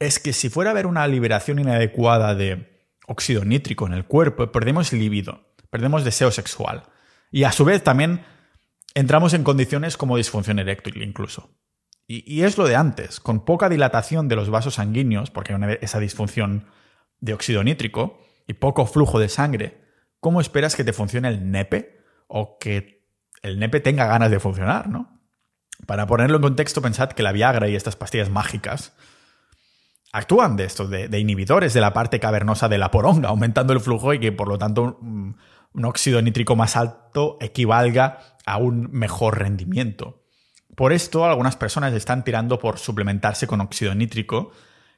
es 0.00 0.18
que 0.18 0.32
si 0.32 0.50
fuera 0.50 0.70
a 0.70 0.72
haber 0.72 0.86
una 0.86 1.06
liberación 1.06 1.60
inadecuada 1.60 2.34
de 2.34 2.82
óxido 3.06 3.44
nítrico 3.44 3.86
en 3.86 3.92
el 3.92 4.06
cuerpo, 4.06 4.50
perdemos 4.50 4.92
libido, 4.92 5.54
perdemos 5.70 6.04
deseo 6.04 6.32
sexual. 6.32 6.82
Y 7.30 7.44
a 7.44 7.52
su 7.52 7.64
vez 7.64 7.84
también 7.84 8.22
entramos 8.94 9.34
en 9.34 9.44
condiciones 9.44 9.96
como 9.96 10.16
disfunción 10.16 10.58
eréctil 10.58 11.00
incluso. 11.00 11.50
Y, 12.08 12.42
es 12.42 12.58
lo 12.58 12.66
de 12.66 12.74
antes, 12.74 13.20
con 13.20 13.44
poca 13.44 13.68
dilatación 13.68 14.28
de 14.28 14.34
los 14.34 14.50
vasos 14.50 14.74
sanguíneos, 14.74 15.30
porque 15.30 15.52
hay 15.52 15.78
esa 15.82 16.00
disfunción 16.00 16.66
de 17.20 17.34
óxido 17.34 17.62
nítrico, 17.62 18.18
y 18.46 18.54
poco 18.54 18.86
flujo 18.86 19.20
de 19.20 19.28
sangre, 19.28 19.84
¿cómo 20.18 20.40
esperas 20.40 20.74
que 20.74 20.84
te 20.84 20.94
funcione 20.94 21.28
el 21.28 21.50
nepe 21.50 22.00
o 22.26 22.58
que 22.58 22.97
el 23.42 23.58
nepe 23.58 23.80
tenga 23.80 24.06
ganas 24.06 24.30
de 24.30 24.40
funcionar, 24.40 24.88
¿no? 24.88 25.18
Para 25.86 26.06
ponerlo 26.06 26.36
en 26.36 26.42
contexto, 26.42 26.82
pensad 26.82 27.10
que 27.10 27.22
la 27.22 27.32
Viagra 27.32 27.68
y 27.68 27.76
estas 27.76 27.96
pastillas 27.96 28.30
mágicas 28.30 28.92
actúan 30.12 30.56
de 30.56 30.64
esto, 30.64 30.86
de, 30.86 31.18
inhibidores 31.18 31.74
de 31.74 31.80
la 31.80 31.92
parte 31.92 32.20
cavernosa 32.20 32.68
de 32.68 32.78
la 32.78 32.90
poronga, 32.90 33.28
aumentando 33.30 33.72
el 33.72 33.80
flujo 33.80 34.12
y 34.14 34.20
que 34.20 34.32
por 34.32 34.48
lo 34.48 34.58
tanto 34.58 34.98
un, 35.00 35.36
óxido 35.84 36.20
nítrico 36.22 36.56
más 36.56 36.76
alto 36.76 37.36
equivalga 37.40 38.18
a 38.44 38.56
un 38.56 38.90
mejor 38.90 39.38
rendimiento. 39.38 40.24
Por 40.74 40.92
esto, 40.92 41.24
algunas 41.24 41.56
personas 41.56 41.92
están 41.92 42.24
tirando 42.24 42.58
por 42.58 42.78
suplementarse 42.78 43.46
con 43.46 43.60
óxido 43.60 43.94
nítrico, 43.94 44.52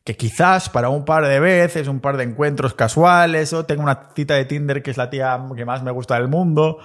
que 0.05 0.17
quizás 0.17 0.69
para 0.71 0.89
un 0.89 1.05
par 1.05 1.27
de 1.27 1.41
veces, 1.41 1.89
un 1.89 2.01
par 2.01 2.17
de 2.17 2.25
encuentros 2.25 2.75
casuales, 2.75 3.53
o 3.53 3.67
tengo 3.67 3.83
una 3.83 4.11
cita 4.15 4.35
de 4.35 4.45
Tinder 4.47 4.83
que 4.83 4.91
es 4.91 4.97
la 4.97 5.11
tía 5.11 5.39
que 5.55 5.65
más 5.65 5.83
me 5.83 5.91
gusta 5.91 6.15
del 6.15 6.29
mundo, 6.29 6.79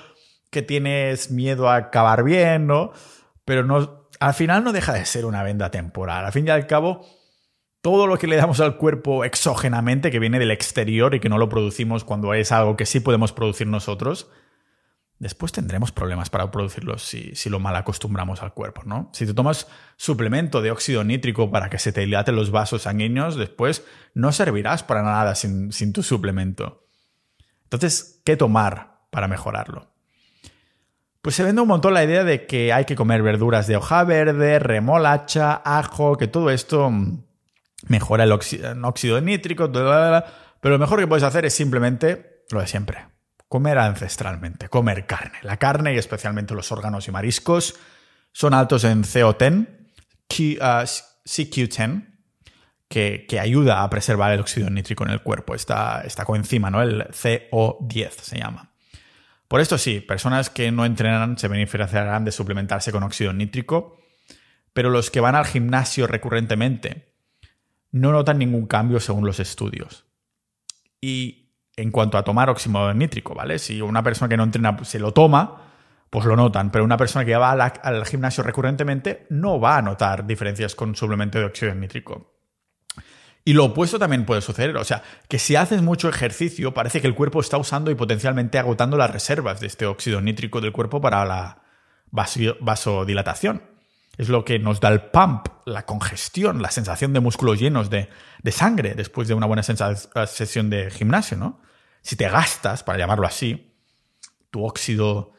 que 0.56 0.62
tienes 0.62 1.32
miedo 1.32 1.70
a 1.70 1.76
acabar 1.76 2.24
bien, 2.24 2.66
¿no? 2.66 2.94
Pero 3.44 3.66
no, 3.66 4.08
al 4.22 4.34
final 4.34 4.64
no 4.64 4.72
deja 4.72 4.94
de 4.94 5.06
ser 5.06 5.26
una 5.26 5.44
venda 5.44 5.70
temporal. 5.70 6.24
Al 6.24 6.32
fin 6.32 6.48
y 6.48 6.50
al 6.50 6.66
cabo, 6.66 7.06
todo 7.82 8.08
lo 8.08 8.18
que 8.18 8.26
le 8.26 8.38
damos 8.38 8.62
al 8.62 8.78
cuerpo 8.78 9.26
exógenamente, 9.26 10.12
que 10.12 10.20
viene 10.20 10.40
del 10.40 10.52
exterior 10.52 11.14
y 11.14 11.20
que 11.20 11.28
no 11.28 11.38
lo 11.38 11.50
producimos 11.50 12.06
cuando 12.06 12.34
es 12.34 12.54
algo 12.54 12.78
que 12.78 12.86
sí 12.86 13.02
podemos 13.02 13.34
producir 13.34 13.68
nosotros, 13.68 14.32
después 15.20 15.52
tendremos 15.52 15.92
problemas 15.92 16.30
para 16.30 16.50
producirlo 16.52 16.98
si, 17.00 17.36
si, 17.36 17.50
lo 17.50 17.60
mal 17.60 17.76
acostumbramos 17.76 18.42
al 18.42 18.54
cuerpo, 18.54 18.84
¿no? 18.86 19.10
Si 19.12 19.26
te 19.26 19.34
tomas 19.34 19.68
suplemento 19.98 20.62
de 20.62 20.72
óxido 20.72 21.04
nítrico 21.04 21.52
para 21.52 21.70
que 21.70 21.80
se 21.80 21.92
te 21.92 22.00
dilaten 22.00 22.38
los 22.38 22.50
vasos 22.50 22.84
sanguíneos, 22.84 23.36
después 23.36 23.86
no 24.14 24.32
servirás 24.32 24.84
para 24.84 25.02
nada 25.02 25.36
sin, 25.36 25.74
sin 25.74 25.92
tu 25.92 26.02
suplemento. 26.02 26.88
Entonces, 27.64 28.22
¿qué 28.24 28.38
tomar 28.38 29.02
para 29.12 29.28
mejorarlo? 29.28 29.95
Pues 31.26 31.34
se 31.34 31.44
vende 31.44 31.60
un 31.60 31.68
montón 31.68 31.96
la 31.96 32.04
idea 32.04 32.24
de 32.24 32.46
que 32.46 32.72
hay 32.72 32.86
que 32.86 32.96
comer 32.96 33.24
verduras 33.24 33.66
de 33.66 33.76
hoja 33.76 34.04
verde, 34.04 34.60
remolacha, 34.60 35.60
ajo, 35.66 36.18
que 36.18 36.28
todo 36.28 36.52
esto 36.52 36.92
mm, 36.92 37.24
mejora 37.88 38.26
el 38.26 38.32
óxido, 38.32 39.22
nítrico, 39.22 39.72
pero 39.72 40.24
lo 40.62 40.78
mejor 40.78 41.00
que 41.00 41.08
puedes 41.08 41.24
hacer 41.24 41.44
es 41.46 41.56
simplemente 41.56 42.44
lo 42.52 42.62
de 42.62 42.68
siempre. 42.68 43.08
Comer 43.48 43.80
ancestralmente, 43.80 44.70
comer 44.70 45.08
carne. 45.08 45.40
La 45.42 45.58
carne 45.58 45.96
y 45.96 45.98
especialmente 45.98 46.54
los 46.54 46.72
órganos 46.72 47.08
y 47.08 47.12
mariscos 47.12 47.74
son 48.32 48.54
altos 48.54 48.84
en 48.84 49.02
CO10, 49.02 49.68
CQ10, 50.30 51.90
uh, 51.90 52.04
que, 52.88 53.26
que, 53.28 53.40
ayuda 53.40 53.82
a 53.82 53.90
preservar 53.90 54.32
el 54.32 54.42
óxido 54.42 54.70
nítrico 54.70 55.04
en 55.04 55.10
el 55.10 55.24
cuerpo. 55.24 55.56
Esta, 55.56 56.02
esta 56.02 56.24
coenzima, 56.24 56.70
¿no? 56.70 56.84
El 56.84 57.08
CO10 57.08 58.12
se 58.12 58.38
llama. 58.38 58.75
Por 59.48 59.62
esto 59.62 59.78
sí, 59.78 60.00
personas 60.00 60.50
que 60.50 60.72
no 60.72 60.86
entrenan 60.86 61.38
se 61.38 61.48
beneficiarán 61.48 62.26
de 62.26 62.32
suplementarse 62.32 62.92
con 62.92 63.04
óxido 63.04 63.32
nítrico, 63.34 64.00
pero 64.74 64.90
los 64.90 65.12
que 65.12 65.20
van 65.20 65.36
al 65.36 65.46
gimnasio 65.46 66.08
recurrentemente 66.08 67.14
no 67.92 68.12
notan 68.12 68.40
ningún 68.40 68.68
cambio 68.68 69.00
según 69.00 69.26
los 69.26 69.40
estudios. 69.40 70.06
Y 71.00 71.54
en 71.76 71.92
cuanto 71.92 72.18
a 72.18 72.24
tomar 72.24 72.50
óxido 72.50 72.94
nítrico, 72.94 73.36
¿vale? 73.36 73.60
Si 73.60 73.82
una 73.82 74.04
persona 74.04 74.30
que 74.30 74.38
no 74.38 74.44
entrena 74.44 74.78
se 74.84 75.00
lo 75.00 75.14
toma, 75.14 75.62
pues 76.10 76.26
lo 76.26 76.36
notan, 76.36 76.72
pero 76.72 76.84
una 76.84 76.98
persona 76.98 77.26
que 77.26 77.36
va 77.36 77.52
al 77.52 78.06
gimnasio 78.06 78.44
recurrentemente 78.44 79.28
no 79.30 79.60
va 79.60 79.78
a 79.78 79.82
notar 79.82 80.26
diferencias 80.26 80.76
con 80.76 80.96
suplemento 80.96 81.40
de 81.40 81.46
óxido 81.46 81.76
nítrico. 81.76 82.35
Y 83.46 83.54
lo 83.54 83.66
opuesto 83.66 84.00
también 84.00 84.26
puede 84.26 84.42
suceder, 84.42 84.76
o 84.76 84.84
sea, 84.84 85.04
que 85.30 85.40
si 85.40 85.56
haces 85.56 85.82
mucho 85.82 86.10
ejercicio 86.10 86.74
parece 86.74 87.00
que 87.00 87.08
el 87.08 87.16
cuerpo 87.16 87.40
está 87.40 87.58
usando 87.58 87.92
y 87.92 87.96
potencialmente 87.96 88.58
agotando 88.58 88.98
las 88.98 89.12
reservas 89.12 89.60
de 89.60 89.68
este 89.68 89.86
óxido 89.86 90.20
nítrico 90.20 90.60
del 90.60 90.72
cuerpo 90.72 91.00
para 91.00 91.24
la 91.26 91.62
vasodilatación 92.12 93.76
es 94.18 94.30
lo 94.30 94.46
que 94.46 94.60
nos 94.60 94.80
da 94.80 94.90
el 94.90 95.02
pump, 95.02 95.48
la 95.66 95.86
congestión, 95.86 96.62
la 96.62 96.72
sensación 96.72 97.14
de 97.14 97.20
músculos 97.20 97.60
llenos 97.60 97.90
de, 97.90 98.10
sangre 98.52 98.94
después 98.96 99.28
de 99.28 99.34
una 99.34 99.46
buena 99.46 99.64
sesión 99.64 100.70
de 100.70 100.90
gimnasio, 100.92 101.38
¿no? 101.38 101.60
Si 102.02 102.16
te 102.16 102.30
gastas, 102.30 102.84
para 102.84 102.98
llamarlo 102.98 103.28
así, 103.28 103.76
tu 104.52 104.64
óxido 104.64 105.34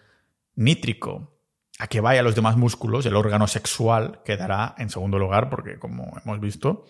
nítrico 0.57 1.39
a 1.79 1.87
que 1.87 2.01
vaya 2.01 2.21
a 2.21 2.23
los 2.23 2.35
demás 2.35 2.57
músculos, 2.57 3.07
el 3.07 3.17
órgano 3.17 3.47
sexual 3.47 4.21
quedará 4.25 4.75
en 4.79 4.91
segundo 4.91 5.19
lugar, 5.19 5.49
porque 5.49 5.79
como 5.79 6.19
hemos 6.25 6.41
visto, 6.41 6.85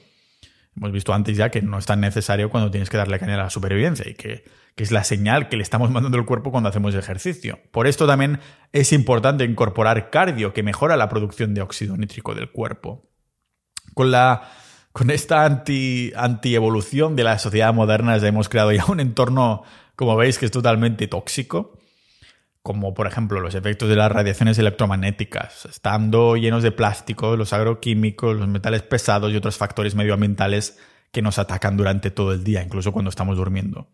hemos 0.76 0.92
visto 0.92 1.12
antes 1.14 1.36
ya 1.36 1.50
que 1.50 1.62
no 1.62 1.78
es 1.78 1.86
tan 1.86 2.00
necesario 2.00 2.50
cuando 2.50 2.70
tienes 2.70 2.90
que 2.90 2.96
darle 2.96 3.18
caña 3.18 3.34
a 3.34 3.38
la 3.44 3.50
supervivencia 3.50 4.08
y 4.08 4.14
que 4.14 4.44
que 4.76 4.84
es 4.84 4.92
la 4.92 5.04
señal 5.04 5.48
que 5.48 5.56
le 5.56 5.62
estamos 5.62 5.90
mandando 5.90 6.18
al 6.18 6.26
cuerpo 6.26 6.50
cuando 6.50 6.68
hacemos 6.68 6.94
ejercicio. 6.94 7.58
Por 7.72 7.86
esto 7.86 8.06
también 8.06 8.40
es 8.72 8.92
importante 8.92 9.44
incorporar 9.44 10.10
cardio, 10.10 10.52
que 10.52 10.62
mejora 10.62 10.98
la 10.98 11.08
producción 11.08 11.54
de 11.54 11.62
óxido 11.62 11.96
nítrico 11.96 12.34
del 12.34 12.50
cuerpo. 12.50 13.08
Con, 13.94 14.10
la, 14.10 14.50
con 14.92 15.10
esta 15.10 15.46
anti, 15.46 16.12
evolución 16.54 17.16
de 17.16 17.24
la 17.24 17.38
sociedad 17.38 17.72
moderna 17.72 18.16
hemos 18.16 18.50
creado 18.50 18.70
ya 18.70 18.84
un 18.84 19.00
entorno, 19.00 19.62
como 19.96 20.14
veis, 20.14 20.38
que 20.38 20.44
es 20.44 20.52
totalmente 20.52 21.08
tóxico 21.08 21.78
como 22.66 22.94
por 22.94 23.06
ejemplo 23.06 23.38
los 23.38 23.54
efectos 23.54 23.88
de 23.88 23.94
las 23.94 24.10
radiaciones 24.10 24.58
electromagnéticas, 24.58 25.66
estando 25.66 26.36
llenos 26.36 26.64
de 26.64 26.72
plástico, 26.72 27.36
los 27.36 27.52
agroquímicos, 27.52 28.36
los 28.36 28.48
metales 28.48 28.82
pesados 28.82 29.32
y 29.32 29.36
otros 29.36 29.56
factores 29.56 29.94
medioambientales 29.94 30.76
que 31.12 31.22
nos 31.22 31.38
atacan 31.38 31.76
durante 31.76 32.10
todo 32.10 32.32
el 32.32 32.42
día, 32.42 32.64
incluso 32.64 32.90
cuando 32.90 33.10
estamos 33.10 33.36
durmiendo. 33.36 33.86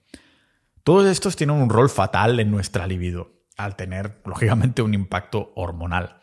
Todos 0.85 1.07
estos 1.07 1.37
tienen 1.37 1.57
un 1.57 1.69
rol 1.69 1.91
fatal 1.91 2.41
en 2.41 2.51
nuestra 2.51 2.87
libido, 2.87 3.43
al 3.59 3.77
tener, 3.77 4.23
lógicamente, 4.25 4.81
un 4.81 4.95
impacto 4.95 5.53
hormonal. 5.55 6.21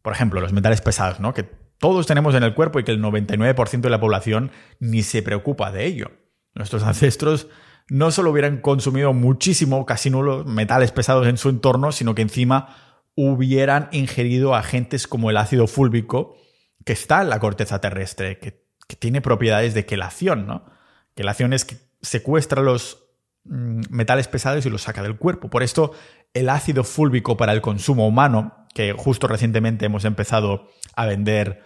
Por 0.00 0.14
ejemplo, 0.14 0.40
los 0.40 0.54
metales 0.54 0.80
pesados, 0.80 1.20
¿no? 1.20 1.34
Que 1.34 1.42
todos 1.42 2.06
tenemos 2.06 2.34
en 2.34 2.44
el 2.44 2.54
cuerpo 2.54 2.78
y 2.78 2.84
que 2.84 2.92
el 2.92 3.02
99% 3.02 3.82
de 3.82 3.90
la 3.90 4.00
población 4.00 4.52
ni 4.80 5.02
se 5.02 5.22
preocupa 5.22 5.70
de 5.70 5.84
ello. 5.84 6.12
Nuestros 6.54 6.82
ancestros 6.84 7.46
no 7.88 8.10
solo 8.10 8.30
hubieran 8.30 8.60
consumido 8.60 9.12
muchísimo, 9.12 9.84
casi 9.86 10.10
nulos, 10.10 10.46
metales 10.46 10.92
pesados 10.92 11.26
en 11.26 11.36
su 11.36 11.48
entorno, 11.48 11.92
sino 11.92 12.14
que 12.14 12.22
encima 12.22 12.76
hubieran 13.14 13.88
ingerido 13.92 14.54
agentes 14.54 15.06
como 15.06 15.30
el 15.30 15.36
ácido 15.36 15.66
fúlvico, 15.66 16.36
que 16.84 16.92
está 16.92 17.22
en 17.22 17.30
la 17.30 17.40
corteza 17.40 17.80
terrestre, 17.80 18.38
que, 18.38 18.62
tiene 18.98 19.20
propiedades 19.20 19.74
de 19.74 19.86
quelación, 19.86 20.46
¿no? 20.46 20.66
Quelación 21.14 21.52
es 21.52 21.64
que 21.64 21.76
secuestra 22.00 22.62
los 22.62 23.04
Mm, 23.44 23.82
metales 23.90 24.26
pesados 24.26 24.64
y 24.64 24.70
los 24.70 24.82
saca 24.82 25.02
del 25.02 25.16
cuerpo. 25.16 25.50
Por 25.50 25.62
esto, 25.62 25.92
el 26.32 26.48
ácido 26.48 26.82
fúlvico 26.82 27.36
para 27.36 27.52
el 27.52 27.60
consumo 27.60 28.08
humano, 28.08 28.66
que 28.74 28.92
justo 28.92 29.26
recientemente 29.28 29.86
hemos 29.86 30.04
empezado 30.04 30.68
a 30.96 31.06
vender 31.06 31.62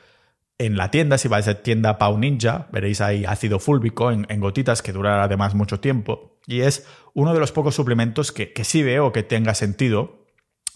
en 0.59 0.77
la 0.77 0.91
tienda, 0.91 1.19
si 1.19 1.29
vais 1.29 1.47
a 1.47 1.63
tienda 1.63 1.99
Pau 1.99 2.19
Ninja, 2.19 2.67
veréis 2.73 3.01
ahí 3.01 3.25
ácido 3.25 3.61
fúlbico 3.61 4.11
en, 4.11 4.41
gotitas 4.41 4.83
que 4.83 4.93
durará 4.93 5.25
además 5.25 5.55
mucho 5.55 5.79
tiempo. 5.79 6.39
Y 6.47 6.63
es 6.63 6.87
uno 7.15 7.33
de 7.33 7.41
los 7.41 7.53
pocos 7.53 7.77
suplementos 7.77 8.33
que, 8.33 8.53
que 8.53 8.65
sí 8.65 8.83
veo 8.83 9.13
que 9.13 9.23
tenga 9.23 9.55
sentido, 9.55 10.27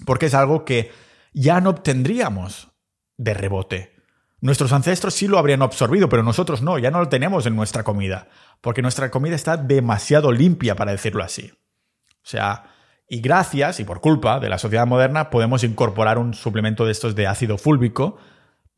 porque 0.07 0.26
es 0.26 0.35
algo 0.35 0.64
que 0.64 0.93
ya 1.33 1.61
no 1.61 1.70
obtendríamos 1.70 2.68
de 3.16 3.35
rebote. 3.35 3.93
Nuestros 4.41 4.72
ancestros 4.72 5.14
sí 5.14 5.26
lo 5.26 5.39
habrían 5.39 5.62
absorbido, 5.62 6.09
pero 6.09 6.22
nosotros 6.22 6.62
no, 6.62 6.78
ya 6.78 6.91
no 6.91 7.01
lo 7.01 7.09
tenemos 7.09 7.47
en 7.47 7.57
nuestra 7.57 7.83
comida, 7.83 8.28
porque 8.61 8.83
nuestra 8.83 9.11
comida 9.11 9.35
está 9.35 9.57
demasiado 9.57 10.30
limpia, 10.33 10.76
para 10.76 10.93
decirlo 10.93 11.24
así. 11.24 11.53
O 12.16 12.24
sea, 12.26 12.64
y 13.09 13.20
gracias 13.20 13.80
y 13.80 13.85
por 13.85 14.01
culpa 14.01 14.39
de 14.39 14.49
la 14.49 14.59
sociedad 14.59 14.87
moderna 14.87 15.30
podemos 15.30 15.64
incorporar 15.64 16.18
un 16.18 16.35
suplemento 16.35 16.87
de 16.87 16.93
estos 16.93 17.14
de 17.14 17.26
ácido 17.26 17.59
fúlbico 17.59 18.18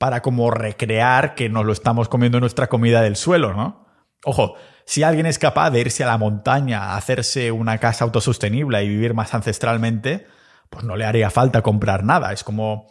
para 0.04 0.20
como 0.20 0.50
recrear 0.50 1.34
que 1.34 1.48
nos 1.48 1.64
lo 1.64 1.72
estamos 1.72 2.10
comiendo 2.10 2.36
en 2.36 2.42
nuestra 2.42 2.66
comida 2.66 3.00
del 3.00 3.16
suelo, 3.16 3.54
¿no? 3.54 3.86
Ojo, 4.26 4.54
si 4.84 5.02
alguien 5.02 5.24
es 5.24 5.38
capaz 5.38 5.70
de 5.70 5.80
irse 5.80 6.04
a 6.04 6.08
la 6.08 6.18
montaña, 6.18 6.94
hacerse 6.94 7.50
una 7.52 7.78
casa 7.78 8.04
autosostenible 8.04 8.84
y 8.84 8.88
vivir 8.90 9.14
más 9.14 9.32
ancestralmente, 9.32 10.26
pues 10.68 10.84
no 10.84 10.96
le 10.96 11.06
haría 11.06 11.30
falta 11.30 11.62
comprar 11.62 12.04
nada. 12.04 12.34
Es 12.34 12.44
como 12.44 12.86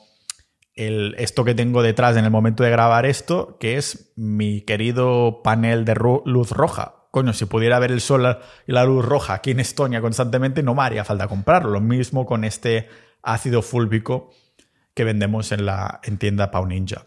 el, 0.74 1.14
esto 1.20 1.45
que 1.45 1.53
tengo 1.53 1.84
detrás 1.84 2.18
en 2.18 2.26
el 2.26 2.32
momento 2.32 2.64
de 2.64 2.72
grabar 2.72 3.05
esto, 3.05 3.59
que 3.59 3.78
es 3.78 4.11
mi 4.16 4.61
querido 4.61 5.43
panel 5.43 5.86
de 5.86 5.93
luz 5.93 6.49
roja. 6.49 6.95
Coño, 7.11 7.34
si 7.34 7.45
pudiera 7.45 7.78
ver 7.78 7.91
el 7.91 8.01
sol 8.01 8.39
y 8.66 8.72
la 8.72 8.86
luz 8.86 9.05
roja 9.05 9.36
aquí 9.36 9.51
en 9.51 9.59
Estonia 9.59 10.01
constantemente, 10.01 10.64
no 10.64 10.74
me 10.74 10.82
haría 10.82 11.05
falta 11.05 11.28
comprarlo. 11.28 11.70
Lo 11.70 11.80
mismo 11.80 12.26
con 12.26 12.43
este 12.43 12.88
ácido 13.22 13.61
fúlbico 13.61 14.32
que 14.94 15.04
vendemos 15.04 15.52
en 15.52 15.66
la 15.66 16.00
en 16.04 16.18
tienda 16.18 16.52
Pau 16.52 16.66
Ninja. 16.66 17.06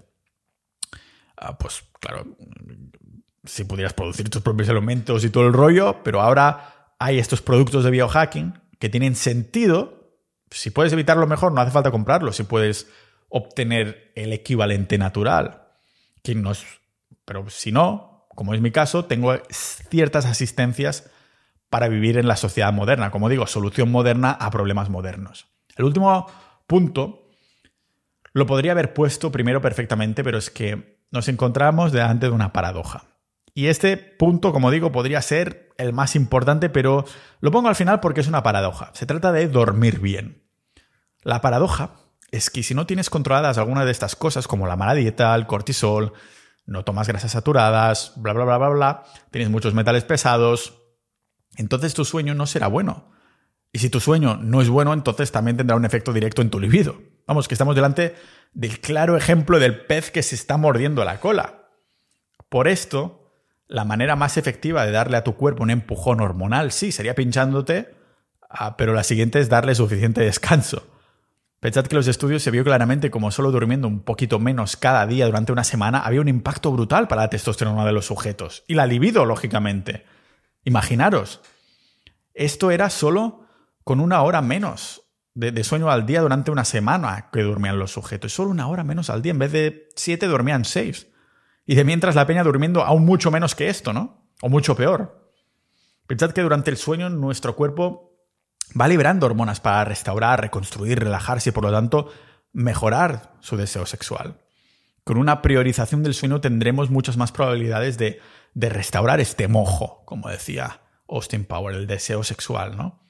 Ah, 1.36 1.58
pues 1.58 1.84
claro, 2.00 2.26
si 3.44 3.64
pudieras 3.64 3.92
producir 3.92 4.28
tus 4.30 4.42
propios 4.42 4.68
elementos 4.68 5.24
y 5.24 5.30
todo 5.30 5.46
el 5.46 5.52
rollo, 5.52 6.02
pero 6.02 6.20
ahora 6.20 6.94
hay 6.98 7.18
estos 7.18 7.42
productos 7.42 7.84
de 7.84 7.90
biohacking 7.90 8.60
que 8.78 8.88
tienen 8.88 9.14
sentido. 9.14 10.20
Si 10.50 10.70
puedes 10.70 10.92
evitarlo 10.92 11.26
mejor, 11.26 11.52
no 11.52 11.60
hace 11.60 11.70
falta 11.70 11.90
comprarlo. 11.90 12.32
Si 12.32 12.44
puedes 12.44 12.88
obtener 13.28 14.12
el 14.14 14.32
equivalente 14.32 14.98
natural. 14.98 15.62
Que 16.22 16.34
no 16.34 16.52
pero 17.24 17.50
si 17.50 17.72
no, 17.72 18.26
como 18.34 18.54
es 18.54 18.60
mi 18.60 18.70
caso, 18.70 19.04
tengo 19.04 19.34
ciertas 19.50 20.26
asistencias 20.26 21.10
para 21.68 21.88
vivir 21.88 22.18
en 22.18 22.28
la 22.28 22.36
sociedad 22.36 22.72
moderna. 22.72 23.10
Como 23.10 23.28
digo, 23.28 23.46
solución 23.46 23.90
moderna 23.90 24.30
a 24.30 24.50
problemas 24.50 24.88
modernos. 24.88 25.48
El 25.76 25.84
último 25.84 26.26
punto 26.66 27.25
lo 28.36 28.44
podría 28.44 28.72
haber 28.72 28.92
puesto 28.92 29.32
primero 29.32 29.62
perfectamente, 29.62 30.22
pero 30.22 30.36
es 30.36 30.50
que 30.50 31.00
nos 31.10 31.26
encontramos 31.28 31.90
delante 31.90 32.26
de 32.26 32.32
una 32.32 32.52
paradoja. 32.52 33.06
Y 33.54 33.68
este 33.68 33.96
punto, 33.96 34.52
como 34.52 34.70
digo, 34.70 34.92
podría 34.92 35.22
ser 35.22 35.72
el 35.78 35.94
más 35.94 36.14
importante, 36.14 36.68
pero 36.68 37.06
lo 37.40 37.50
pongo 37.50 37.70
al 37.70 37.76
final 37.76 38.00
porque 38.00 38.20
es 38.20 38.28
una 38.28 38.42
paradoja. 38.42 38.90
Se 38.92 39.06
trata 39.06 39.32
de 39.32 39.48
dormir 39.48 40.00
bien. 40.00 40.42
La 41.22 41.40
paradoja 41.40 41.92
es 42.30 42.50
que 42.50 42.62
si 42.62 42.74
no 42.74 42.84
tienes 42.84 43.08
controladas 43.08 43.56
alguna 43.56 43.86
de 43.86 43.92
estas 43.92 44.14
cosas, 44.16 44.46
como 44.46 44.66
la 44.66 44.76
mala 44.76 44.92
dieta, 44.92 45.34
el 45.34 45.46
cortisol, 45.46 46.12
no 46.66 46.84
tomas 46.84 47.08
grasas 47.08 47.32
saturadas, 47.32 48.12
bla, 48.16 48.34
bla, 48.34 48.44
bla, 48.44 48.58
bla, 48.58 48.68
bla, 48.68 49.02
tienes 49.30 49.48
muchos 49.48 49.72
metales 49.72 50.04
pesados, 50.04 50.82
entonces 51.56 51.94
tu 51.94 52.04
sueño 52.04 52.34
no 52.34 52.44
será 52.44 52.66
bueno. 52.66 53.12
Y 53.72 53.78
si 53.78 53.88
tu 53.88 53.98
sueño 53.98 54.36
no 54.36 54.60
es 54.60 54.68
bueno, 54.68 54.92
entonces 54.92 55.32
también 55.32 55.56
tendrá 55.56 55.74
un 55.74 55.86
efecto 55.86 56.12
directo 56.12 56.42
en 56.42 56.50
tu 56.50 56.60
libido. 56.60 57.15
Vamos, 57.26 57.48
que 57.48 57.54
estamos 57.54 57.74
delante 57.74 58.14
del 58.54 58.80
claro 58.80 59.16
ejemplo 59.16 59.58
del 59.58 59.84
pez 59.84 60.10
que 60.10 60.22
se 60.22 60.34
está 60.34 60.56
mordiendo 60.56 61.04
la 61.04 61.20
cola. 61.20 61.68
Por 62.48 62.68
esto, 62.68 63.32
la 63.66 63.84
manera 63.84 64.14
más 64.16 64.36
efectiva 64.36 64.86
de 64.86 64.92
darle 64.92 65.16
a 65.16 65.24
tu 65.24 65.34
cuerpo 65.34 65.64
un 65.64 65.70
empujón 65.70 66.20
hormonal, 66.20 66.70
sí, 66.70 66.92
sería 66.92 67.14
pinchándote, 67.14 67.94
ah, 68.48 68.76
pero 68.76 68.94
la 68.94 69.02
siguiente 69.02 69.40
es 69.40 69.48
darle 69.48 69.74
suficiente 69.74 70.20
descanso. 70.20 70.86
Pensad 71.58 71.86
que 71.86 71.96
los 71.96 72.06
estudios 72.06 72.42
se 72.42 72.50
vio 72.50 72.62
claramente 72.62 73.10
como 73.10 73.30
solo 73.30 73.50
durmiendo 73.50 73.88
un 73.88 74.00
poquito 74.00 74.38
menos 74.38 74.76
cada 74.76 75.06
día 75.06 75.26
durante 75.26 75.52
una 75.52 75.64
semana 75.64 76.00
había 76.00 76.20
un 76.20 76.28
impacto 76.28 76.70
brutal 76.70 77.08
para 77.08 77.22
la 77.22 77.30
testosterona 77.30 77.84
de 77.84 77.92
los 77.92 78.06
sujetos. 78.06 78.62
Y 78.68 78.74
la 78.74 78.86
libido, 78.86 79.24
lógicamente. 79.24 80.04
Imaginaros. 80.64 81.40
Esto 82.34 82.70
era 82.70 82.90
solo 82.90 83.46
con 83.82 83.98
una 83.98 84.22
hora 84.22 84.42
menos 84.42 85.05
de, 85.36 85.64
sueño 85.64 85.90
al 85.90 86.06
día 86.06 86.22
durante 86.22 86.50
una 86.50 86.64
semana 86.64 87.28
que 87.30 87.42
dormían 87.42 87.78
los 87.78 87.92
sujetos. 87.92 88.32
Solo 88.32 88.50
una 88.50 88.68
hora 88.68 88.84
menos 88.84 89.10
al 89.10 89.20
día. 89.20 89.32
En 89.32 89.38
vez 89.38 89.52
de 89.52 89.88
siete, 89.94 90.26
dormían 90.26 90.64
seis. 90.64 91.08
Y 91.66 91.74
de 91.74 91.84
mientras 91.84 92.14
la 92.14 92.26
peña 92.26 92.42
durmiendo 92.42 92.82
aún 92.82 93.04
mucho 93.04 93.30
menos 93.30 93.54
que 93.54 93.68
esto, 93.68 93.92
¿no? 93.92 94.30
O 94.40 94.48
mucho 94.48 94.74
peor. 94.74 95.30
Pensad 96.06 96.32
que 96.32 96.40
durante 96.40 96.70
el 96.70 96.78
sueño 96.78 97.10
nuestro 97.10 97.54
cuerpo 97.54 98.18
va 98.80 98.88
liberando 98.88 99.26
hormonas 99.26 99.60
para 99.60 99.84
restaurar, 99.84 100.40
reconstruir, 100.40 101.00
relajarse 101.00 101.50
y 101.50 101.52
por 101.52 101.64
lo 101.64 101.70
tanto 101.70 102.10
mejorar 102.52 103.34
su 103.40 103.58
deseo 103.58 103.84
sexual. 103.84 104.40
Con 105.04 105.18
una 105.18 105.42
priorización 105.42 106.02
del 106.02 106.14
sueño 106.14 106.40
tendremos 106.40 106.90
muchas 106.90 107.16
más 107.16 107.30
probabilidades 107.30 107.98
de, 107.98 108.20
de 108.54 108.68
restaurar 108.70 109.20
este 109.20 109.48
mojo, 109.48 110.02
como 110.06 110.28
decía 110.28 110.80
Austin 111.08 111.44
Power, 111.44 111.74
el 111.74 111.86
deseo 111.86 112.24
sexual, 112.24 112.76
¿no? 112.76 113.05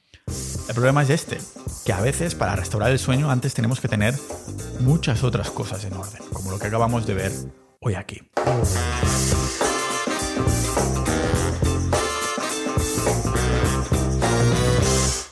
El 0.69 0.75
problema 0.75 1.03
es 1.03 1.11
este, 1.11 1.39
que 1.85 1.93
a 1.93 2.01
veces 2.01 2.35
para 2.35 2.57
restaurar 2.57 2.91
el 2.91 2.99
sueño 2.99 3.31
antes 3.31 3.55
tenemos 3.55 3.81
que 3.81 3.89
tener 3.89 4.15
muchas 4.81 5.23
otras 5.23 5.51
cosas 5.51 5.85
en 5.85 5.93
orden, 5.95 6.23
como 6.33 6.51
lo 6.51 6.59
que 6.59 6.67
acabamos 6.67 7.07
de 7.07 7.15
ver 7.15 7.33
hoy 7.81 7.95
aquí. 7.95 8.21